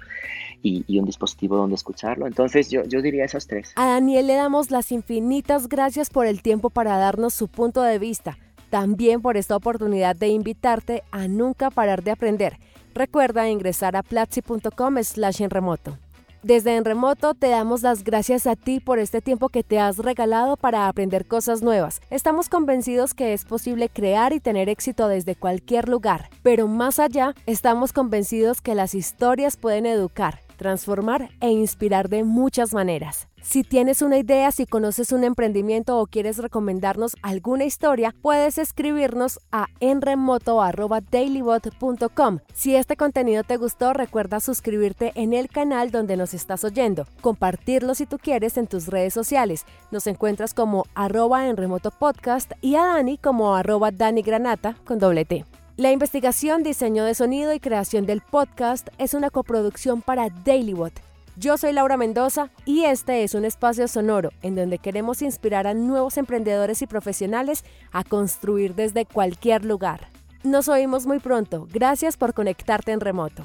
y, 0.62 0.84
y, 0.86 0.98
un 0.98 1.06
dispositivo 1.06 1.56
donde 1.56 1.76
escucharlo. 1.76 2.26
Entonces 2.26 2.70
yo, 2.70 2.84
yo 2.84 3.02
diría 3.02 3.24
esos 3.24 3.46
tres. 3.46 3.72
A 3.76 3.86
Daniel 3.86 4.26
le 4.26 4.34
damos 4.34 4.70
las 4.70 4.92
infinitas 4.92 5.68
gracias 5.68 6.10
por 6.10 6.26
el 6.26 6.42
tiempo 6.42 6.70
para 6.70 6.96
darnos 6.98 7.34
su 7.34 7.48
punto 7.48 7.82
de 7.82 7.98
vista 7.98 8.36
también 8.70 9.20
por 9.20 9.36
esta 9.36 9.56
oportunidad 9.56 10.16
de 10.16 10.28
invitarte 10.28 11.02
a 11.10 11.28
nunca 11.28 11.70
parar 11.70 12.02
de 12.02 12.12
aprender. 12.12 12.58
Recuerda 12.94 13.48
ingresar 13.48 13.96
a 13.96 14.02
platzi.com 14.02 14.96
slash 15.02 15.42
en 15.42 15.50
remoto. 15.50 15.98
Desde 16.42 16.76
En 16.76 16.86
Remoto 16.86 17.34
te 17.34 17.48
damos 17.48 17.82
las 17.82 18.02
gracias 18.02 18.46
a 18.46 18.56
ti 18.56 18.80
por 18.80 18.98
este 18.98 19.20
tiempo 19.20 19.50
que 19.50 19.62
te 19.62 19.78
has 19.78 19.98
regalado 19.98 20.56
para 20.56 20.88
aprender 20.88 21.26
cosas 21.26 21.60
nuevas. 21.60 22.00
Estamos 22.08 22.48
convencidos 22.48 23.12
que 23.12 23.34
es 23.34 23.44
posible 23.44 23.90
crear 23.90 24.32
y 24.32 24.40
tener 24.40 24.70
éxito 24.70 25.06
desde 25.08 25.34
cualquier 25.34 25.90
lugar, 25.90 26.30
pero 26.42 26.66
más 26.66 26.98
allá, 26.98 27.34
estamos 27.44 27.92
convencidos 27.92 28.62
que 28.62 28.74
las 28.74 28.94
historias 28.94 29.58
pueden 29.58 29.84
educar, 29.84 30.40
transformar 30.60 31.30
e 31.40 31.50
inspirar 31.50 32.08
de 32.10 32.22
muchas 32.22 32.74
maneras. 32.74 33.28
Si 33.40 33.64
tienes 33.64 34.02
una 34.02 34.18
idea, 34.18 34.52
si 34.52 34.66
conoces 34.66 35.12
un 35.12 35.24
emprendimiento 35.24 35.98
o 35.98 36.06
quieres 36.06 36.36
recomendarnos 36.36 37.16
alguna 37.22 37.64
historia, 37.64 38.14
puedes 38.20 38.58
escribirnos 38.58 39.40
a 39.50 39.68
enremoto.dailybot.com. 39.80 42.40
Si 42.52 42.76
este 42.76 42.98
contenido 42.98 43.42
te 43.42 43.56
gustó, 43.56 43.94
recuerda 43.94 44.40
suscribirte 44.40 45.12
en 45.14 45.32
el 45.32 45.48
canal 45.48 45.90
donde 45.90 46.18
nos 46.18 46.34
estás 46.34 46.64
oyendo, 46.64 47.06
compartirlo 47.22 47.94
si 47.94 48.04
tú 48.04 48.18
quieres 48.18 48.58
en 48.58 48.66
tus 48.66 48.88
redes 48.88 49.14
sociales. 49.14 49.64
Nos 49.90 50.06
encuentras 50.06 50.52
como 50.52 50.84
arroba 50.94 51.48
en 51.48 51.56
podcast 51.98 52.52
y 52.60 52.74
a 52.74 52.84
Dani 52.84 53.16
como 53.16 53.54
arroba 53.54 53.90
Dani 53.90 54.20
Granata 54.20 54.76
con 54.84 54.98
doble 54.98 55.24
T. 55.24 55.46
La 55.80 55.92
investigación, 55.92 56.62
diseño 56.62 57.06
de 57.06 57.14
sonido 57.14 57.54
y 57.54 57.58
creación 57.58 58.04
del 58.04 58.20
podcast 58.20 58.88
es 58.98 59.14
una 59.14 59.30
coproducción 59.30 60.02
para 60.02 60.28
DailyBot 60.28 60.92
Yo 61.38 61.56
soy 61.56 61.72
Laura 61.72 61.96
Mendoza 61.96 62.50
y 62.66 62.84
este 62.84 63.24
es 63.24 63.34
un 63.34 63.46
espacio 63.46 63.88
sonoro 63.88 64.30
en 64.42 64.56
donde 64.56 64.76
queremos 64.76 65.22
inspirar 65.22 65.66
a 65.66 65.72
nuevos 65.72 66.18
emprendedores 66.18 66.82
y 66.82 66.86
profesionales 66.86 67.64
a 67.92 68.04
construir 68.04 68.74
desde 68.74 69.06
cualquier 69.06 69.64
lugar. 69.64 70.08
Nos 70.44 70.68
oímos 70.68 71.06
muy 71.06 71.18
pronto. 71.18 71.66
Gracias 71.72 72.18
por 72.18 72.34
conectarte 72.34 72.92
en 72.92 73.00
remoto. 73.00 73.42